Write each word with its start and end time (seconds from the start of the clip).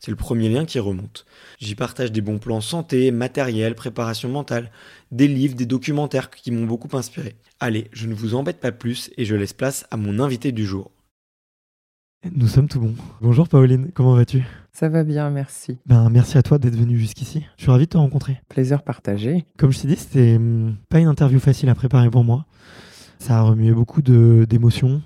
C'est 0.00 0.10
le 0.10 0.16
premier 0.16 0.48
lien 0.48 0.64
qui 0.64 0.78
remonte. 0.78 1.24
J'y 1.58 1.74
partage 1.74 2.12
des 2.12 2.20
bons 2.20 2.38
plans 2.38 2.60
santé, 2.60 3.10
matériel, 3.10 3.74
préparation 3.74 4.28
mentale, 4.28 4.70
des 5.12 5.28
livres, 5.28 5.54
des 5.54 5.66
documentaires 5.66 6.30
qui 6.30 6.50
m'ont 6.50 6.66
beaucoup 6.66 6.94
inspiré. 6.96 7.36
Allez, 7.60 7.88
je 7.92 8.06
ne 8.06 8.14
vous 8.14 8.34
embête 8.34 8.60
pas 8.60 8.72
plus 8.72 9.10
et 9.16 9.24
je 9.24 9.34
laisse 9.34 9.52
place 9.52 9.86
à 9.90 9.96
mon 9.96 10.20
invité 10.20 10.52
du 10.52 10.66
jour. 10.66 10.90
Nous 12.32 12.48
sommes 12.48 12.68
tout 12.68 12.80
bons. 12.80 12.94
Bonjour 13.20 13.48
Pauline, 13.48 13.90
comment 13.92 14.14
vas-tu? 14.14 14.44
Ça 14.72 14.88
va 14.88 15.04
bien, 15.04 15.28
merci. 15.30 15.78
Ben, 15.86 16.08
merci 16.10 16.38
à 16.38 16.42
toi 16.42 16.58
d'être 16.58 16.74
venu 16.74 16.98
jusqu'ici. 16.98 17.44
Je 17.58 17.62
suis 17.62 17.70
ravi 17.70 17.84
de 17.84 17.90
te 17.90 17.98
rencontrer. 17.98 18.40
Plaisir 18.48 18.82
partagé. 18.82 19.44
Comme 19.58 19.72
je 19.72 19.80
t'ai 19.80 19.88
dit, 19.88 19.96
c'était 19.96 20.36
hum, 20.36 20.76
pas 20.88 21.00
une 21.00 21.08
interview 21.08 21.38
facile 21.38 21.68
à 21.68 21.74
préparer 21.74 22.10
pour 22.10 22.24
moi. 22.24 22.46
Ça 23.18 23.38
a 23.38 23.42
remué 23.42 23.72
beaucoup 23.72 24.02
d'émotions, 24.02 25.02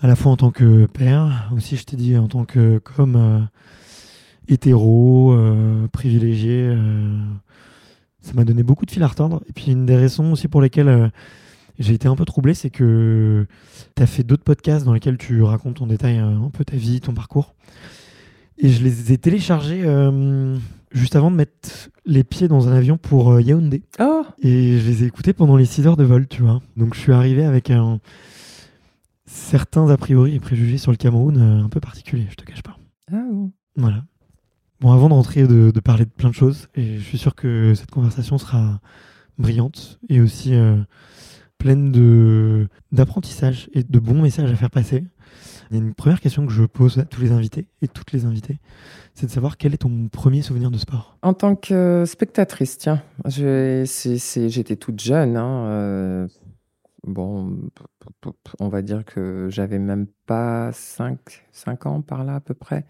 à 0.00 0.06
la 0.06 0.16
fois 0.16 0.32
en 0.32 0.36
tant 0.36 0.50
que 0.50 0.86
père, 0.86 1.50
aussi 1.54 1.76
je 1.76 1.84
t'ai 1.84 1.96
dit 1.96 2.16
en 2.16 2.28
tant 2.28 2.44
que 2.44 2.78
comme 2.78 3.16
euh, 3.16 3.40
hétéro, 4.46 5.32
euh, 5.32 5.88
privilégié. 5.88 6.68
euh, 6.68 7.18
ça 8.20 8.32
m'a 8.34 8.44
donné 8.44 8.62
beaucoup 8.62 8.86
de 8.86 8.90
fil 8.90 9.02
à 9.02 9.06
retordre. 9.08 9.42
Et 9.48 9.52
puis 9.52 9.72
une 9.72 9.86
des 9.86 9.96
raisons 9.96 10.32
aussi 10.32 10.48
pour 10.48 10.60
lesquelles 10.60 11.10
j'ai 11.78 11.94
été 11.94 12.08
un 12.08 12.16
peu 12.16 12.24
troublé, 12.24 12.52
c'est 12.52 12.68
que 12.70 13.46
tu 13.96 14.02
as 14.02 14.06
fait 14.06 14.22
d'autres 14.22 14.44
podcasts 14.44 14.84
dans 14.84 14.92
lesquels 14.92 15.16
tu 15.16 15.42
racontes 15.42 15.80
en 15.80 15.86
détail 15.86 16.18
un 16.18 16.50
peu 16.52 16.64
ta 16.64 16.76
vie, 16.76 17.00
ton 17.00 17.14
parcours. 17.14 17.54
Et 18.58 18.68
je 18.68 18.82
les 18.82 19.12
ai 19.12 19.18
téléchargés 19.18 19.84
juste 20.90 21.16
avant 21.16 21.30
de 21.30 21.36
mettre 21.36 21.90
les 22.04 22.24
pieds 22.24 22.48
dans 22.48 22.68
un 22.68 22.72
avion 22.72 22.98
pour 22.98 23.40
Yaoundé. 23.40 23.82
Oh, 23.98 24.24
Et 24.42 24.78
je 24.78 24.86
les 24.86 25.04
ai 25.04 25.06
écoutés 25.06 25.32
pendant 25.32 25.56
les 25.56 25.64
6 25.64 25.86
heures 25.86 25.96
de 25.96 26.04
vol, 26.04 26.26
tu 26.26 26.42
vois. 26.42 26.60
Donc 26.76 26.94
je 26.94 27.00
suis 27.00 27.12
arrivé 27.12 27.44
avec 27.44 27.70
un... 27.70 27.98
certains 29.28 29.88
a 29.90 29.96
priori 29.96 30.34
et 30.34 30.40
préjugés 30.40 30.78
sur 30.78 30.90
le 30.90 30.96
Cameroun 30.96 31.36
euh, 31.36 31.64
un 31.64 31.68
peu 31.68 31.80
particuliers, 31.80 32.26
je 32.30 32.34
te 32.36 32.44
cache 32.44 32.62
pas. 32.62 32.78
ah. 33.12 33.22
Voilà. 33.76 34.04
Bon, 34.80 34.92
avant 34.92 35.08
de 35.08 35.14
rentrer 35.14 35.40
et 35.40 35.46
de, 35.46 35.70
de 35.70 35.80
parler 35.80 36.04
de 36.04 36.10
plein 36.10 36.28
de 36.30 36.34
choses, 36.34 36.68
et 36.74 36.98
je 36.98 37.02
suis 37.02 37.18
sûr 37.18 37.34
que 37.34 37.74
cette 37.74 37.90
conversation 37.90 38.38
sera 38.38 38.80
brillante 39.38 39.98
et 40.08 40.20
aussi 40.20 40.54
euh, 40.54 40.76
pleine 41.58 41.90
de 41.92 42.68
d'apprentissage 42.92 43.68
et 43.72 43.82
de 43.82 43.98
bons 43.98 44.20
messages 44.22 44.50
à 44.50 44.56
faire 44.56 44.70
passer. 44.70 45.04
Il 45.70 45.76
y 45.76 45.80
a 45.80 45.82
une 45.84 45.94
première 45.94 46.20
question 46.20 46.46
que 46.46 46.52
je 46.52 46.64
pose 46.64 46.98
à 46.98 47.04
tous 47.04 47.20
les 47.20 47.30
invités 47.32 47.66
et 47.82 47.88
toutes 47.88 48.12
les 48.12 48.24
invitées, 48.24 48.58
c'est 49.14 49.26
de 49.26 49.30
savoir 49.30 49.56
quel 49.58 49.74
est 49.74 49.78
ton 49.78 50.08
premier 50.08 50.42
souvenir 50.42 50.70
de 50.70 50.78
sport? 50.78 51.18
En 51.22 51.34
tant 51.34 51.54
que 51.56 52.04
spectatrice, 52.06 52.78
tiens, 52.78 53.02
j'étais 53.26 54.76
toute 54.76 55.00
jeune. 55.00 55.36
hein, 55.36 55.66
euh, 55.66 56.28
bon, 57.04 57.58
on 58.60 58.68
va 58.68 58.82
dire 58.82 59.04
que 59.04 59.48
j'avais 59.50 59.78
même 59.78 60.06
pas 60.26 60.72
5, 60.72 61.46
5 61.52 61.86
ans 61.86 62.02
par 62.02 62.24
là 62.24 62.36
à 62.36 62.40
peu 62.40 62.54
près. 62.54 62.84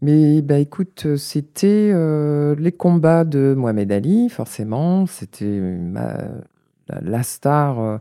Mais 0.00 0.42
bah, 0.42 0.58
écoute, 0.58 1.16
c'était 1.16 1.90
euh, 1.94 2.56
les 2.56 2.72
combats 2.72 3.24
de 3.24 3.54
Mohamed 3.56 3.92
Ali, 3.92 4.28
forcément. 4.28 5.06
C'était 5.06 5.60
la, 6.88 7.22
star 7.22 7.78
euh, 7.78 7.98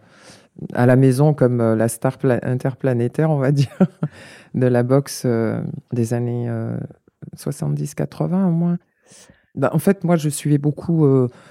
à 0.73 0.87
la 0.87 0.95
maison, 0.95 1.35
comme 1.35 1.61
euh, 1.61 1.75
la 1.75 1.87
star 1.87 2.17
pla- 2.17 2.39
interplanétaire, 2.43 3.29
on 3.29 3.37
va 3.37 3.51
dire, 3.53 3.77
de 4.55 4.65
la 4.65 4.81
boxe 4.81 5.27
des 5.93 6.13
années 6.15 6.49
euh, 6.49 6.77
70-80 7.37 8.47
au 8.47 8.51
moins. 8.51 8.79
Bah, 9.53 9.69
en 9.73 9.79
fait, 9.79 10.03
moi, 10.03 10.15
je 10.15 10.29
suivais 10.29 10.57
beaucoup, 10.57 11.05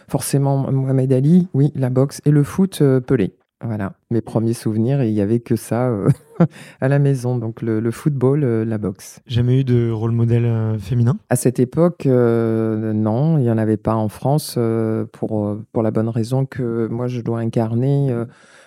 forcément, 0.08 0.72
Mohamed 0.72 1.12
Ali, 1.12 1.48
oui, 1.54 1.70
la 1.76 1.90
boxe, 1.90 2.20
et 2.24 2.30
le 2.30 2.42
foot, 2.42 2.82
Pelé. 3.06 3.36
Voilà, 3.62 3.92
mes 4.10 4.22
premiers 4.22 4.54
souvenirs, 4.54 5.02
et 5.02 5.08
il 5.08 5.12
n'y 5.12 5.20
avait 5.20 5.40
que 5.40 5.54
ça 5.54 5.88
euh, 5.88 6.08
à 6.80 6.88
la 6.88 6.98
maison, 6.98 7.36
donc 7.36 7.60
le, 7.60 7.78
le 7.78 7.90
football, 7.90 8.42
euh, 8.42 8.64
la 8.64 8.78
boxe. 8.78 9.20
Jamais 9.26 9.60
eu 9.60 9.64
de 9.64 9.90
rôle 9.90 10.12
modèle 10.12 10.46
euh, 10.46 10.78
féminin? 10.78 11.18
À 11.28 11.36
cette 11.36 11.60
époque, 11.60 12.06
euh, 12.06 12.94
non, 12.94 13.36
il 13.36 13.42
n'y 13.42 13.50
en 13.50 13.58
avait 13.58 13.76
pas 13.76 13.94
en 13.94 14.08
France, 14.08 14.54
euh, 14.56 15.04
pour, 15.12 15.58
pour 15.72 15.82
la 15.82 15.90
bonne 15.90 16.08
raison 16.08 16.46
que 16.46 16.88
moi, 16.88 17.06
je 17.06 17.20
dois 17.20 17.40
incarner 17.40 18.10
euh, 18.10 18.24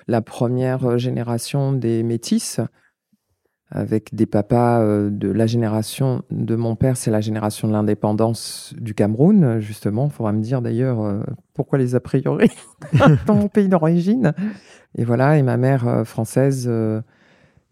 la 0.08 0.22
première 0.22 1.00
génération 1.00 1.74
des 1.74 2.04
métis, 2.04 2.60
avec 3.74 4.14
des 4.14 4.28
papas 4.28 4.82
euh, 4.82 5.10
de 5.10 5.30
la 5.30 5.48
génération 5.48 6.22
de 6.30 6.56
mon 6.56 6.76
père, 6.76 6.96
c'est 6.96 7.10
la 7.10 7.22
génération 7.22 7.68
de 7.68 7.74
l'indépendance 7.74 8.74
du 8.78 8.94
Cameroun, 8.94 9.60
justement. 9.60 10.06
Il 10.06 10.12
faudra 10.12 10.32
me 10.32 10.42
dire 10.42 10.62
d'ailleurs 10.62 11.02
euh, 11.02 11.22
pourquoi 11.56 11.80
les 11.80 11.96
a 11.96 12.00
priori 12.00 12.52
dans 13.26 13.34
mon 13.34 13.48
pays 13.48 13.68
d'origine. 13.68 14.34
Et 14.96 15.04
voilà, 15.04 15.40
et 15.40 15.42
ma 15.42 15.58
mère 15.58 15.88
euh, 15.88 16.04
française, 16.04 16.72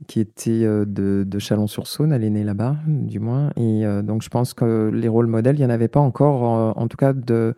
qui 0.08 0.20
était 0.20 0.66
de, 0.66 1.40
Chalon-sur-Saône, 1.40 2.12
elle 2.12 2.24
est 2.24 2.32
née 2.32 2.44
là-bas, 2.44 2.78
du 2.88 3.20
moins. 3.20 3.52
Et 3.56 3.84
donc 4.02 4.24
je 4.24 4.30
pense 4.30 4.56
que 4.56 4.90
les 4.92 5.08
rôles 5.08 5.28
modèles, 5.28 5.58
il 5.58 5.60
n'y 5.60 5.66
en 5.66 5.70
avait 5.70 5.88
pas 5.88 6.00
encore, 6.00 6.42
en 6.76 6.88
tout 6.88 6.98
cas 6.98 7.14
de, 7.14 7.54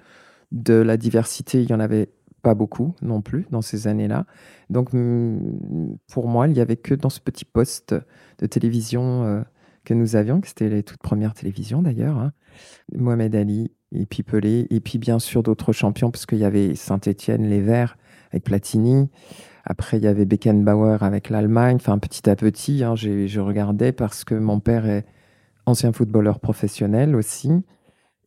la 0.68 0.98
diversité, 0.98 1.62
il 1.62 1.68
n'y 1.68 1.74
en 1.74 1.80
avait 1.80 2.10
pas 2.44 2.54
beaucoup 2.54 2.94
non 3.02 3.22
plus 3.22 3.48
dans 3.50 3.64
ces 3.64 3.88
années-là. 3.88 4.26
Donc 4.70 4.94
mm, 4.94 5.96
pour 6.12 6.28
moi, 6.28 6.48
il 6.48 6.54
n'y 6.54 6.60
avait 6.60 6.78
que 6.78 6.94
dans 6.94 7.10
ce 7.10 7.20
petit 7.20 7.46
poste 7.46 7.96
de 8.38 8.46
télévision 8.46 9.24
euh, 9.24 9.42
que 9.86 9.96
nous 9.96 10.16
avions, 10.16 10.42
que 10.42 10.48
c'était 10.48 10.70
les 10.70 10.84
toutes 10.84 11.02
premières 11.02 11.34
télévisions 11.34 11.82
d'ailleurs. 11.82 12.18
Hein. 12.18 12.34
Mohamed 12.96 13.36
Ali, 13.36 13.72
et 13.92 14.06
puis 14.06 14.22
Pelé, 14.22 14.68
et 14.70 14.80
puis 14.80 15.00
bien 15.00 15.18
sûr 15.18 15.42
d'autres 15.42 15.74
champions, 15.74 16.12
parce 16.12 16.26
qu'il 16.26 16.38
y 16.38 16.46
avait 16.46 16.76
Saint-Étienne, 16.76 17.50
les 17.50 17.62
Verts, 17.62 17.98
avec 18.32 18.44
Platini. 18.44 19.10
Après, 19.66 19.98
il 19.98 20.04
y 20.04 20.08
avait 20.08 20.26
Beckenbauer 20.26 20.98
avec 21.02 21.30
l'Allemagne. 21.30 21.78
Enfin, 21.78 21.98
petit 21.98 22.30
à 22.30 22.36
petit, 22.36 22.84
hein, 22.84 22.96
je 22.96 23.40
regardais 23.40 23.94
parce 23.94 24.24
que 24.26 24.36
mon 24.36 24.60
père 24.60 24.86
est 24.86 25.06
ancien 25.66 25.94
footballeur 25.94 26.40
professionnel 26.40 27.16
aussi. 27.16 27.50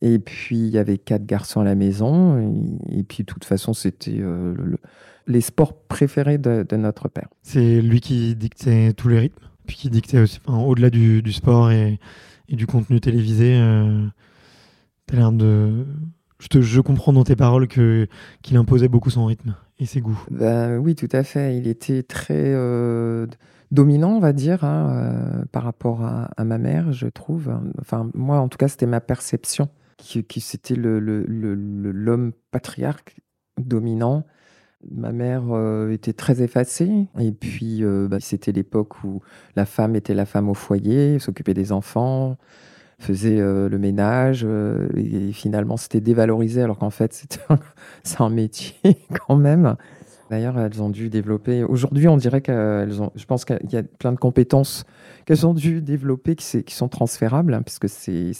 Et 0.01 0.19
puis, 0.19 0.57
il 0.57 0.69
y 0.69 0.77
avait 0.77 0.97
quatre 0.97 1.25
garçons 1.25 1.61
à 1.61 1.63
la 1.63 1.75
maison. 1.75 2.39
Et, 2.91 3.03
puis, 3.03 3.23
de 3.23 3.25
toute 3.25 3.45
façon, 3.45 3.73
c'était 3.73 4.19
euh, 4.19 4.53
les 5.25 5.41
sports 5.41 5.73
préférés 5.73 6.37
de, 6.37 6.65
notre 6.75 7.07
père. 7.07 7.27
C'est 7.41 7.81
lui 7.81 7.99
qui 7.99 8.35
dictait 8.35 8.93
tous 8.93 9.09
les 9.09 9.19
rythmes, 9.19 9.45
puis 9.65 9.75
qui 9.75 9.89
dictait 9.89 10.19
aussi, 10.19 10.39
au-delà 10.47 10.89
du, 10.89 11.33
sport 11.33 11.71
et, 11.71 11.99
du 12.49 12.67
contenu 12.67 12.99
télévisé. 12.99 13.55
Euh, 13.55 14.05
l'air 15.11 15.31
de. 15.31 15.85
Je, 16.39 16.61
je, 16.61 16.81
comprends 16.81 17.13
dans 17.13 17.23
tes 17.23 17.35
paroles 17.35 17.67
que 17.67 18.07
qu'il 18.43 18.57
imposait 18.57 18.89
beaucoup 18.89 19.09
son 19.09 19.25
rythme 19.25 19.55
et 19.79 19.87
ses 19.87 20.01
goûts. 20.01 20.21
Ben, 20.29 20.77
oui, 20.77 20.93
tout 20.93 21.09
à 21.11 21.23
fait. 21.23 21.57
Il 21.57 21.67
était 21.67 22.03
très 22.03 22.53
euh, 22.53 23.25
dominant, 23.71 24.11
on 24.11 24.19
va 24.19 24.33
dire, 24.33 24.63
hein, 24.63 24.91
euh, 24.91 25.45
par 25.51 25.63
rapport 25.63 26.03
à, 26.03 26.29
à, 26.37 26.43
ma 26.43 26.59
mère, 26.59 26.91
je 26.91 27.07
trouve. 27.07 27.51
Enfin, 27.81 28.11
moi, 28.13 28.37
en 28.37 28.49
tout 28.49 28.57
cas, 28.59 28.67
c'était 28.67 28.85
ma 28.85 29.01
perception 29.01 29.69
qui, 29.97 30.41
c'était 30.41 30.75
l'homme 30.75 32.31
le, 32.31 33.63
dominant. 33.63 34.25
Ma 34.89 35.11
mère 35.11 35.43
euh, 35.51 35.91
était 35.91 36.13
très 36.13 36.41
effacée. 36.41 37.07
Et 37.19 37.31
puis, 37.31 37.83
euh, 37.83 38.07
bah, 38.07 38.17
c'était 38.19 38.51
l'époque 38.51 39.03
où 39.03 39.21
la 39.55 39.65
femme 39.65 39.95
était 39.95 40.13
la 40.13 40.25
femme 40.25 40.49
au 40.49 40.53
foyer, 40.53 41.19
s'occupait 41.19 41.55
des 41.55 41.71
enfants, 41.71 42.37
faisait 42.99 43.39
euh, 43.39 43.69
le 43.69 43.79
ménage. 43.79 44.45
et, 44.95 45.31
finalement, 45.33 45.77
c'était 45.77 46.01
dévalorisé, 46.01 46.61
alors 46.61 46.77
qu'en 46.77 46.91
fait, 46.91 47.13
c'est 48.03 48.21
un 48.21 48.29
métier 48.29 48.75
quand 49.27 49.35
même. 49.35 49.75
D'ailleurs, 50.29 50.59
elles 50.59 50.81
ont 50.81 50.89
dû 50.89 51.09
développer. 51.09 51.63
Aujourd'hui, 51.63 52.07
on 52.07 52.17
dirait 52.17 52.41
qu'elles 52.41 53.01
ont. 53.01 53.11
Je 53.15 53.25
pense 53.25 53.45
qu'il 53.45 53.71
y 53.71 53.77
a 53.77 53.83
plein 53.83 54.11
de 54.11 54.19
compétences 54.19 54.85
qu'elles 55.27 55.45
ont 55.45 55.53
dû 55.53 55.81
développer 55.81 56.35
qui, 56.35 56.63
qui 56.63 56.73
sont 56.73 56.87
transférables, 56.87 57.53
hein, 57.53 57.61
puisque 57.61 57.89
c'est, 57.89 58.31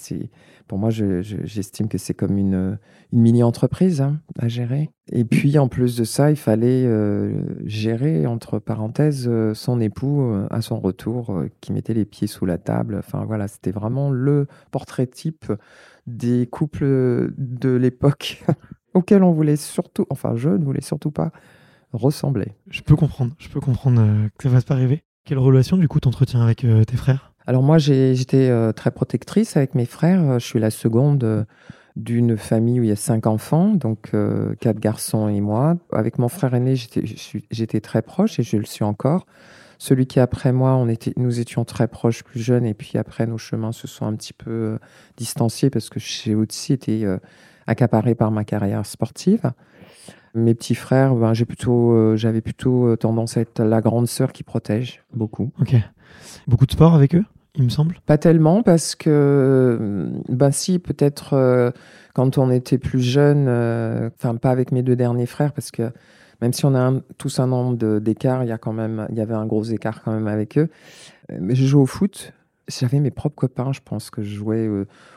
pour 0.70 0.78
moi, 0.78 0.90
j'estime 0.90 1.90
que 1.90 1.98
c'est 1.98 2.14
comme 2.14 2.38
une, 2.38 2.80
une 3.12 3.22
mini-entreprise 3.22 4.00
hein, 4.00 4.22
à 4.40 4.48
gérer. 4.48 4.90
Et 5.12 5.26
puis, 5.26 5.60
en 5.60 5.68
plus 5.68 5.98
de 5.98 6.06
ça, 6.06 6.32
il 6.32 6.38
fallait 6.38 6.86
euh, 6.86 7.44
gérer, 7.66 8.26
entre 8.26 8.60
parenthèses, 8.60 9.28
euh, 9.28 9.54
son 9.54 9.82
époux 9.82 10.22
euh, 10.22 10.48
à 10.50 10.62
son 10.62 10.80
retour, 10.80 11.44
qui 11.60 11.74
mettait 11.74 11.94
les 11.94 12.06
pieds 12.06 12.28
sous 12.28 12.46
la 12.46 12.58
table. 12.58 12.96
Enfin, 12.98 13.26
voilà, 13.26 13.50
c'était 13.50 13.72
vraiment 13.72 14.10
le 14.10 14.48
portrait 14.72 15.08
type 15.08 15.52
des 16.08 16.48
couples 16.48 17.34
de 17.38 17.70
l'époque 17.70 18.46
auxquels 18.94 19.24
on 19.24 19.34
voulait 19.34 19.58
surtout, 19.58 20.06
enfin, 20.10 20.38
je 20.38 20.50
ne 20.52 20.64
voulais 20.64 20.82
surtout 20.82 21.12
pas 21.12 21.34
ressembler. 21.92 22.54
Je 22.70 22.82
peux 22.82 22.96
comprendre, 22.96 23.34
je 23.40 23.50
peux 23.50 23.60
comprendre 23.60 24.30
que 24.38 24.44
ça 24.44 24.50
ne 24.50 24.54
fasse 24.54 24.64
pas 24.64 24.76
rêver. 24.76 25.04
Quelle 25.28 25.40
relation, 25.40 25.76
du 25.76 25.90
coup, 25.90 26.00
t'entretiens 26.00 26.42
avec 26.42 26.64
euh, 26.64 26.86
tes 26.86 26.96
frères? 26.96 27.34
Alors, 27.48 27.62
moi, 27.62 27.80
j'étais 27.80 28.48
euh, 28.48 28.72
très 28.72 28.92
protectrice 28.92 29.58
avec 29.58 29.76
mes 29.76 29.86
frères. 29.86 30.22
Euh, 30.22 30.40
je 30.40 30.46
suis 30.46 30.58
la 30.58 30.72
seconde 30.72 31.46
d'une 31.98 32.38
famille 32.38 32.80
où 32.80 32.84
il 32.84 32.88
y 32.88 32.94
a 32.94 32.96
cinq 32.96 33.28
enfants, 33.28 33.74
donc 33.74 34.12
quatre 34.62 34.80
garçons 34.80 35.28
et 35.28 35.42
moi. 35.42 35.76
Avec 35.92 36.18
mon 36.18 36.30
frère 36.30 36.54
aîné, 36.54 36.76
j'étais 36.76 37.82
très 37.82 38.02
proche 38.04 38.40
et 38.40 38.44
je 38.44 38.56
le 38.56 38.66
suis 38.66 38.86
encore. 38.86 39.26
Celui 39.80 40.06
qui 40.06 40.20
après 40.20 40.54
moi, 40.54 40.76
on 40.76 40.88
était, 40.88 41.12
nous 41.18 41.40
étions 41.40 41.66
très 41.66 41.88
proches, 41.88 42.24
plus 42.24 42.40
jeunes, 42.40 42.66
et 42.66 42.76
puis 42.76 43.00
après, 43.00 43.26
nos 43.26 43.40
chemins 43.40 43.72
se 43.72 43.88
sont 43.88 44.06
un 44.06 44.14
petit 44.14 44.34
peu 44.34 44.78
distanciés 45.18 45.72
parce 45.72 45.90
que 45.90 46.00
j'ai 46.00 46.36
aussi 46.36 46.72
été 46.72 47.04
accaparé 47.66 48.14
par 48.14 48.30
ma 48.30 48.44
carrière 48.44 48.86
sportive. 48.86 49.52
Mes 50.38 50.54
petits 50.54 50.76
frères, 50.76 51.16
ben, 51.16 51.34
j'ai 51.34 51.46
plutôt, 51.46 51.94
euh, 51.94 52.16
j'avais 52.16 52.42
plutôt 52.42 52.86
euh, 52.86 52.96
tendance 52.96 53.38
à 53.38 53.42
être 53.42 53.64
la 53.64 53.82
grande 53.82 54.08
sœur 54.08 54.32
qui 54.32 54.44
protège 54.44 55.04
beaucoup. 55.12 55.52
Ok. 55.60 55.76
Beaucoup 56.48 56.68
de 56.68 56.72
sport 56.72 56.94
avec 56.94 57.16
eux, 57.16 57.24
il 57.56 57.64
me 57.64 57.70
semble? 57.70 57.98
Pas 58.06 58.20
tellement, 58.20 58.62
parce 58.62 58.94
que, 58.96 60.12
ben 60.30 60.52
si, 60.52 60.78
peut-être 60.78 61.34
euh, 61.34 61.72
quand 62.14 62.38
on 62.38 62.52
était 62.52 62.78
plus 62.78 63.02
jeune, 63.02 63.50
enfin, 64.16 64.36
pas 64.36 64.52
avec 64.52 64.72
mes 64.72 64.84
deux 64.84 64.96
derniers 64.96 65.26
frères, 65.26 65.54
parce 65.54 65.72
que 65.72 65.92
même 66.40 66.54
si 66.54 66.66
on 66.66 66.76
a 66.76 66.94
tous 67.18 67.40
un 67.40 67.48
nombre 67.48 68.00
d'écart, 68.00 68.44
il 68.44 68.50
y, 68.50 68.52
a 68.52 68.60
quand 68.60 68.74
même, 68.74 69.08
il 69.10 69.18
y 69.18 69.22
avait 69.22 69.34
un 69.34 69.48
gros 69.48 69.64
écart 69.64 70.04
quand 70.04 70.12
même 70.12 70.28
avec 70.28 70.60
eux. 70.60 70.70
Mais 71.40 71.56
je 71.56 71.66
joue 71.66 71.82
au 71.82 71.88
foot. 71.88 72.32
J'avais 72.68 73.00
mes 73.00 73.12
propres 73.12 73.36
copains, 73.36 73.72
je 73.74 73.80
pense 73.84 74.12
que 74.12 74.22
je 74.22 74.36
jouais 74.36 74.70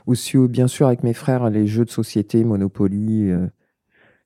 aussi, 0.06 0.38
bien 0.48 0.66
sûr, 0.66 0.86
avec 0.86 1.02
mes 1.02 1.12
frères, 1.12 1.50
les 1.50 1.66
jeux 1.66 1.84
de 1.84 1.90
société, 1.90 2.42
Monopoly 2.42 3.32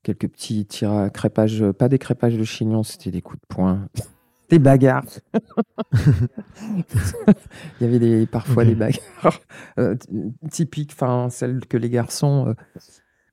quelques 0.04 0.28
petits 0.28 0.64
tirs 0.66 0.92
à 0.92 1.10
crépage, 1.10 1.64
pas 1.72 1.88
des 1.88 1.98
crépages 1.98 2.36
de 2.36 2.44
chignon, 2.44 2.84
c'était 2.84 3.10
des 3.10 3.22
coups 3.22 3.40
de 3.40 3.46
poing, 3.48 3.88
des 4.50 4.60
bagarres. 4.60 5.04
Il 5.92 6.84
y 7.80 7.84
avait 7.84 7.98
des, 7.98 8.26
parfois 8.26 8.64
des 8.64 8.76
bagarres 8.76 9.40
euh, 9.78 9.96
typiques, 10.50 10.92
enfin 10.92 11.28
celles 11.30 11.66
que 11.66 11.76
les 11.76 11.90
garçons, 11.90 12.48
euh, 12.48 12.54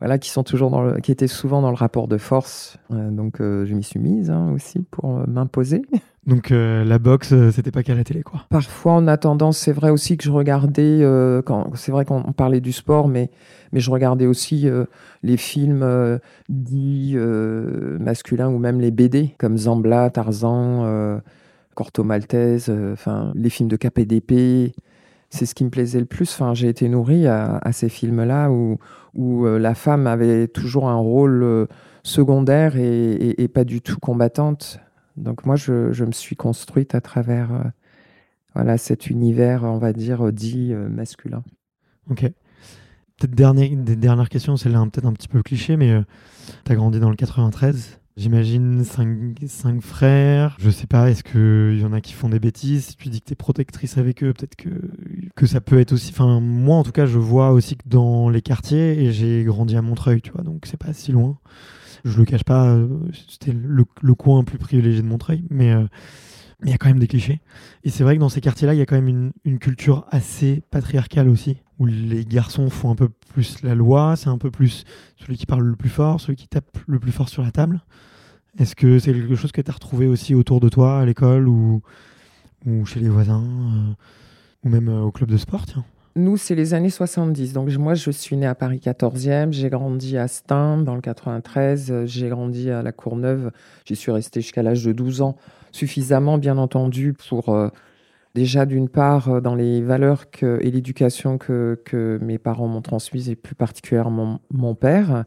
voilà, 0.02 0.18
qui 0.18 0.30
sont 0.30 0.44
toujours 0.44 0.70
dans 0.70 0.82
le, 0.82 1.00
qui 1.00 1.12
étaient 1.12 1.28
souvent 1.28 1.62
dans 1.62 1.70
le 1.70 1.76
rapport 1.76 2.10
de 2.10 2.18
force. 2.18 2.78
Euh, 2.92 3.10
donc 3.10 3.38
je 3.40 3.74
m'y 3.74 3.84
suis 3.84 4.00
mise 4.00 4.30
hein, 4.30 4.52
aussi 4.54 4.80
pour 4.92 5.26
m'imposer. 5.28 5.82
Donc 6.28 6.52
euh, 6.52 6.84
la 6.84 7.00
boxe, 7.00 7.34
euh, 7.34 7.52
c'était 7.52 7.72
pas 7.72 7.82
qu'à 7.82 7.96
la 7.96 8.04
télé, 8.04 8.22
quoi. 8.22 8.46
Parfois, 8.50 8.94
on 8.94 9.08
a 9.08 9.18
tendance, 9.18 9.58
c'est 9.58 9.72
vrai 9.72 9.90
aussi 9.90 10.18
que 10.18 10.24
je 10.24 10.30
regardais, 10.30 11.00
euh, 11.02 11.42
quand, 11.42 11.76
c'est 11.76 11.92
vrai 11.92 12.06
qu'on 12.06 12.22
parlait 12.34 12.62
du 12.62 12.72
sport, 12.72 13.08
mais, 13.08 13.32
mais 13.72 13.80
je 13.80 13.90
regardais 13.90 14.28
aussi 14.28 14.68
les 15.24 15.38
films 15.38 16.20
dits 16.50 17.16
masculins 18.00 18.50
ou 18.50 18.60
même 18.60 18.80
les 18.80 18.92
BD, 18.92 19.34
comme 19.40 19.58
Zambla, 19.58 20.10
Tarzan, 20.10 21.20
Corto 21.74 22.04
Maltese, 22.04 22.70
enfin 22.92 23.32
les 23.34 23.50
films 23.50 23.70
de 23.70 23.78
KPDP. 23.78 24.76
C'est 25.32 25.48
ce 25.48 25.56
qui 25.56 25.64
me 25.64 25.70
plaisait 25.70 26.00
le 26.00 26.06
plus. 26.06 26.32
Enfin, 26.34 26.54
j'ai 26.54 26.68
été 26.68 26.88
nourri 26.88 27.26
à, 27.26 27.60
ces 27.72 27.90
films-là 27.90 28.52
où, 28.52 28.78
où 29.16 29.46
la 29.46 29.74
femme 29.74 30.06
avait 30.06 30.48
toujours 30.48 30.90
un 30.90 30.98
rôle 30.98 31.68
secondaire 32.04 32.76
et 32.76 33.48
pas 33.48 33.64
du 33.64 33.82
tout 33.82 33.98
combattante. 33.98 34.80
Donc 35.18 35.46
moi, 35.46 35.56
je, 35.56 36.04
me 36.04 36.12
suis 36.12 36.36
construite 36.36 36.96
à 36.96 37.02
travers 37.02 37.54
euh, 37.54 37.64
voilà, 38.56 38.78
cet 38.78 39.10
univers, 39.10 39.64
on 39.64 39.78
va 39.78 39.94
dire, 39.94 40.28
euh, 40.28 40.32
dit 40.32 40.74
euh, 40.74 40.90
masculin. 40.90 41.44
Ok. 42.10 42.22
Peut-être 42.22 43.36
dernière, 43.36 43.70
des 43.76 43.96
dernières 43.96 44.30
questions, 44.30 44.58
celle-là 44.58 44.84
peut-être 44.92 45.06
un 45.06 45.14
petit 45.14 45.28
peu 45.28 45.44
cliché, 45.44 45.78
mais 45.78 46.02
tu 46.66 46.72
as 46.72 46.76
grandi 46.76 47.00
dans 47.00 47.12
le 47.12 47.16
93. 47.16 48.00
J'imagine 48.18 48.84
cinq, 48.84 49.82
frères. 49.82 50.58
Je 50.60 50.72
sais 50.72 50.88
pas, 50.88 51.10
est-ce 51.10 51.24
qu'il 51.24 51.80
y 51.80 51.86
en 51.86 51.94
a 51.94 52.02
qui 52.02 52.14
font 52.14 52.30
des 52.30 52.40
bêtises? 52.40 52.96
Tu 52.98 53.10
dis 53.10 53.22
que 53.22 53.28
tu 53.28 53.34
es 53.34 53.36
protectrice 53.36 54.00
avec 54.00 54.24
eux, 54.24 54.34
peut-être 54.34 54.56
que, 54.56 54.70
que 55.36 55.46
ça 55.46 55.62
peut 55.62 55.80
être 55.80 55.94
aussi. 55.94 56.12
Enfin, 56.12 56.40
moi 56.40 56.78
en 56.78 56.84
tout 56.84 56.92
cas, 56.92 57.06
je 57.06 57.18
vois 57.18 57.52
aussi 57.52 57.76
que 57.78 57.88
dans 57.88 58.30
les 58.30 58.42
quartiers, 58.42 59.04
et 59.04 59.12
j'ai 59.12 59.44
grandi 59.44 59.76
à 59.76 59.82
Montreuil, 59.82 60.22
tu 60.22 60.32
vois, 60.32 60.44
donc 60.44 60.66
c'est 60.66 60.78
pas 60.78 60.94
si 60.94 61.12
loin. 61.12 61.38
Je 62.04 62.18
le 62.18 62.26
cache 62.26 62.44
pas, 62.44 62.68
euh, 62.68 62.88
c'était 63.30 63.54
le, 63.54 64.16
coin 64.16 64.44
plus 64.44 64.58
privilégié 64.58 65.02
de 65.02 65.08
Montreuil, 65.08 65.44
mais 65.50 65.72
euh, 65.72 65.86
il 66.64 66.70
y 66.70 66.74
a 66.74 66.78
quand 66.78 66.88
même 66.88 67.00
des 67.00 67.08
clichés. 67.08 67.42
Et 67.84 67.90
c'est 67.90 68.04
vrai 68.04 68.16
que 68.16 68.20
dans 68.20 68.30
ces 68.30 68.42
quartiers-là, 68.42 68.74
il 68.74 68.78
y 68.78 68.82
a 68.82 68.86
quand 68.86 69.00
même 69.00 69.32
une, 69.44 69.60
culture 69.60 70.06
assez 70.10 70.64
patriarcale 70.72 71.30
aussi, 71.30 71.58
où 71.80 71.86
les 71.86 72.26
garçons 72.26 72.70
font 72.70 72.90
un 72.92 72.96
peu 72.96 73.10
plus 73.34 73.62
la 73.64 73.76
loi, 73.76 74.16
c'est 74.16 74.30
un 74.30 74.38
peu 74.38 74.52
plus 74.52 74.84
celui 75.18 75.38
qui 75.38 75.46
parle 75.46 75.64
le 75.64 75.76
plus 75.76 75.90
fort, 75.90 76.20
celui 76.20 76.36
qui 76.36 76.48
tape 76.48 76.78
le 76.88 77.00
plus 77.00 77.12
fort 77.12 77.30
sur 77.30 77.44
la 77.44 77.52
table. 77.52 77.82
Est-ce 78.58 78.76
que 78.76 79.00
c'est 79.00 79.14
quelque 79.14 79.36
chose 79.36 79.52
que 79.52 79.62
tu 79.62 79.72
as 79.72 79.74
retrouvé 79.74 80.08
aussi 80.08 80.36
autour 80.36 80.60
de 80.60 80.70
toi, 80.70 81.00
à 81.00 81.06
l'école 81.06 81.48
ou, 81.48 81.82
ou 82.66 82.86
chez 82.86 83.00
les 83.00 83.10
voisins, 83.10 83.44
euh, 83.44 83.94
ou 84.64 84.70
même 84.70 84.90
au 84.90 85.12
club 85.12 85.30
de 85.30 85.38
sport 85.38 85.66
tiens 85.66 85.86
nous, 86.16 86.36
c'est 86.36 86.56
les 86.56 86.74
années 86.74 86.90
70. 86.90 87.54
Donc, 87.54 87.70
moi, 87.78 87.94
je 87.94 88.12
suis 88.12 88.36
née 88.36 88.46
à 88.46 88.54
Paris 88.54 88.82
14e. 88.84 89.54
J'ai 89.54 89.70
grandi 89.70 90.18
à 90.18 90.28
Stein 90.28 90.80
dans 90.80 90.96
le 90.96 91.02
93. 91.02 92.06
J'ai 92.06 92.28
grandi 92.28 92.70
à 92.70 92.82
la 92.82 92.92
Courneuve. 92.92 93.52
J'y 93.86 93.96
suis 93.96 94.12
restée 94.12 94.42
jusqu'à 94.42 94.62
l'âge 94.62 94.84
de 94.84 94.92
12 94.92 95.22
ans. 95.22 95.38
Suffisamment, 95.72 96.38
bien 96.38 96.58
entendu, 96.58 97.14
pour 97.14 97.50
euh, 97.50 97.70
déjà, 98.36 98.66
d'une 98.66 98.90
part, 98.90 99.30
euh, 99.30 99.40
dans 99.40 99.56
les 99.56 99.82
valeurs 99.82 100.26
et 100.42 100.70
l'éducation 100.70 101.38
que, 101.38 102.20
mes 102.22 102.38
parents 102.38 102.68
m'ont 102.68 102.82
transmises, 102.82 103.30
et 103.30 103.38
plus 103.38 103.56
particulièrement 103.56 104.42
mon 104.52 104.76
père. 104.76 105.24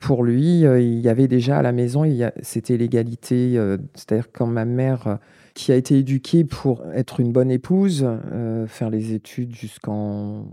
Pour 0.00 0.22
lui, 0.22 0.66
euh, 0.66 0.82
il 0.82 1.00
y 1.00 1.08
avait 1.08 1.28
déjà 1.28 1.58
à 1.58 1.62
la 1.62 1.72
maison, 1.72 2.04
c'était 2.42 2.76
l'égalité. 2.76 3.58
C'est-à-dire 3.94 4.30
quand 4.30 4.46
ma 4.46 4.66
mère 4.66 5.18
qui 5.60 5.72
a 5.72 5.76
été 5.76 5.98
éduquée 5.98 6.44
pour 6.44 6.82
être 6.94 7.20
une 7.20 7.32
bonne 7.32 7.50
épouse, 7.50 8.08
euh, 8.32 8.66
faire 8.66 8.88
les 8.88 9.12
études 9.12 9.54
jusqu'en 9.54 10.46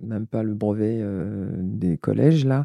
même 0.00 0.26
pas 0.26 0.42
le 0.42 0.54
brevet 0.54 1.00
euh, 1.00 1.50
des 1.58 1.98
collèges 1.98 2.46
là. 2.46 2.64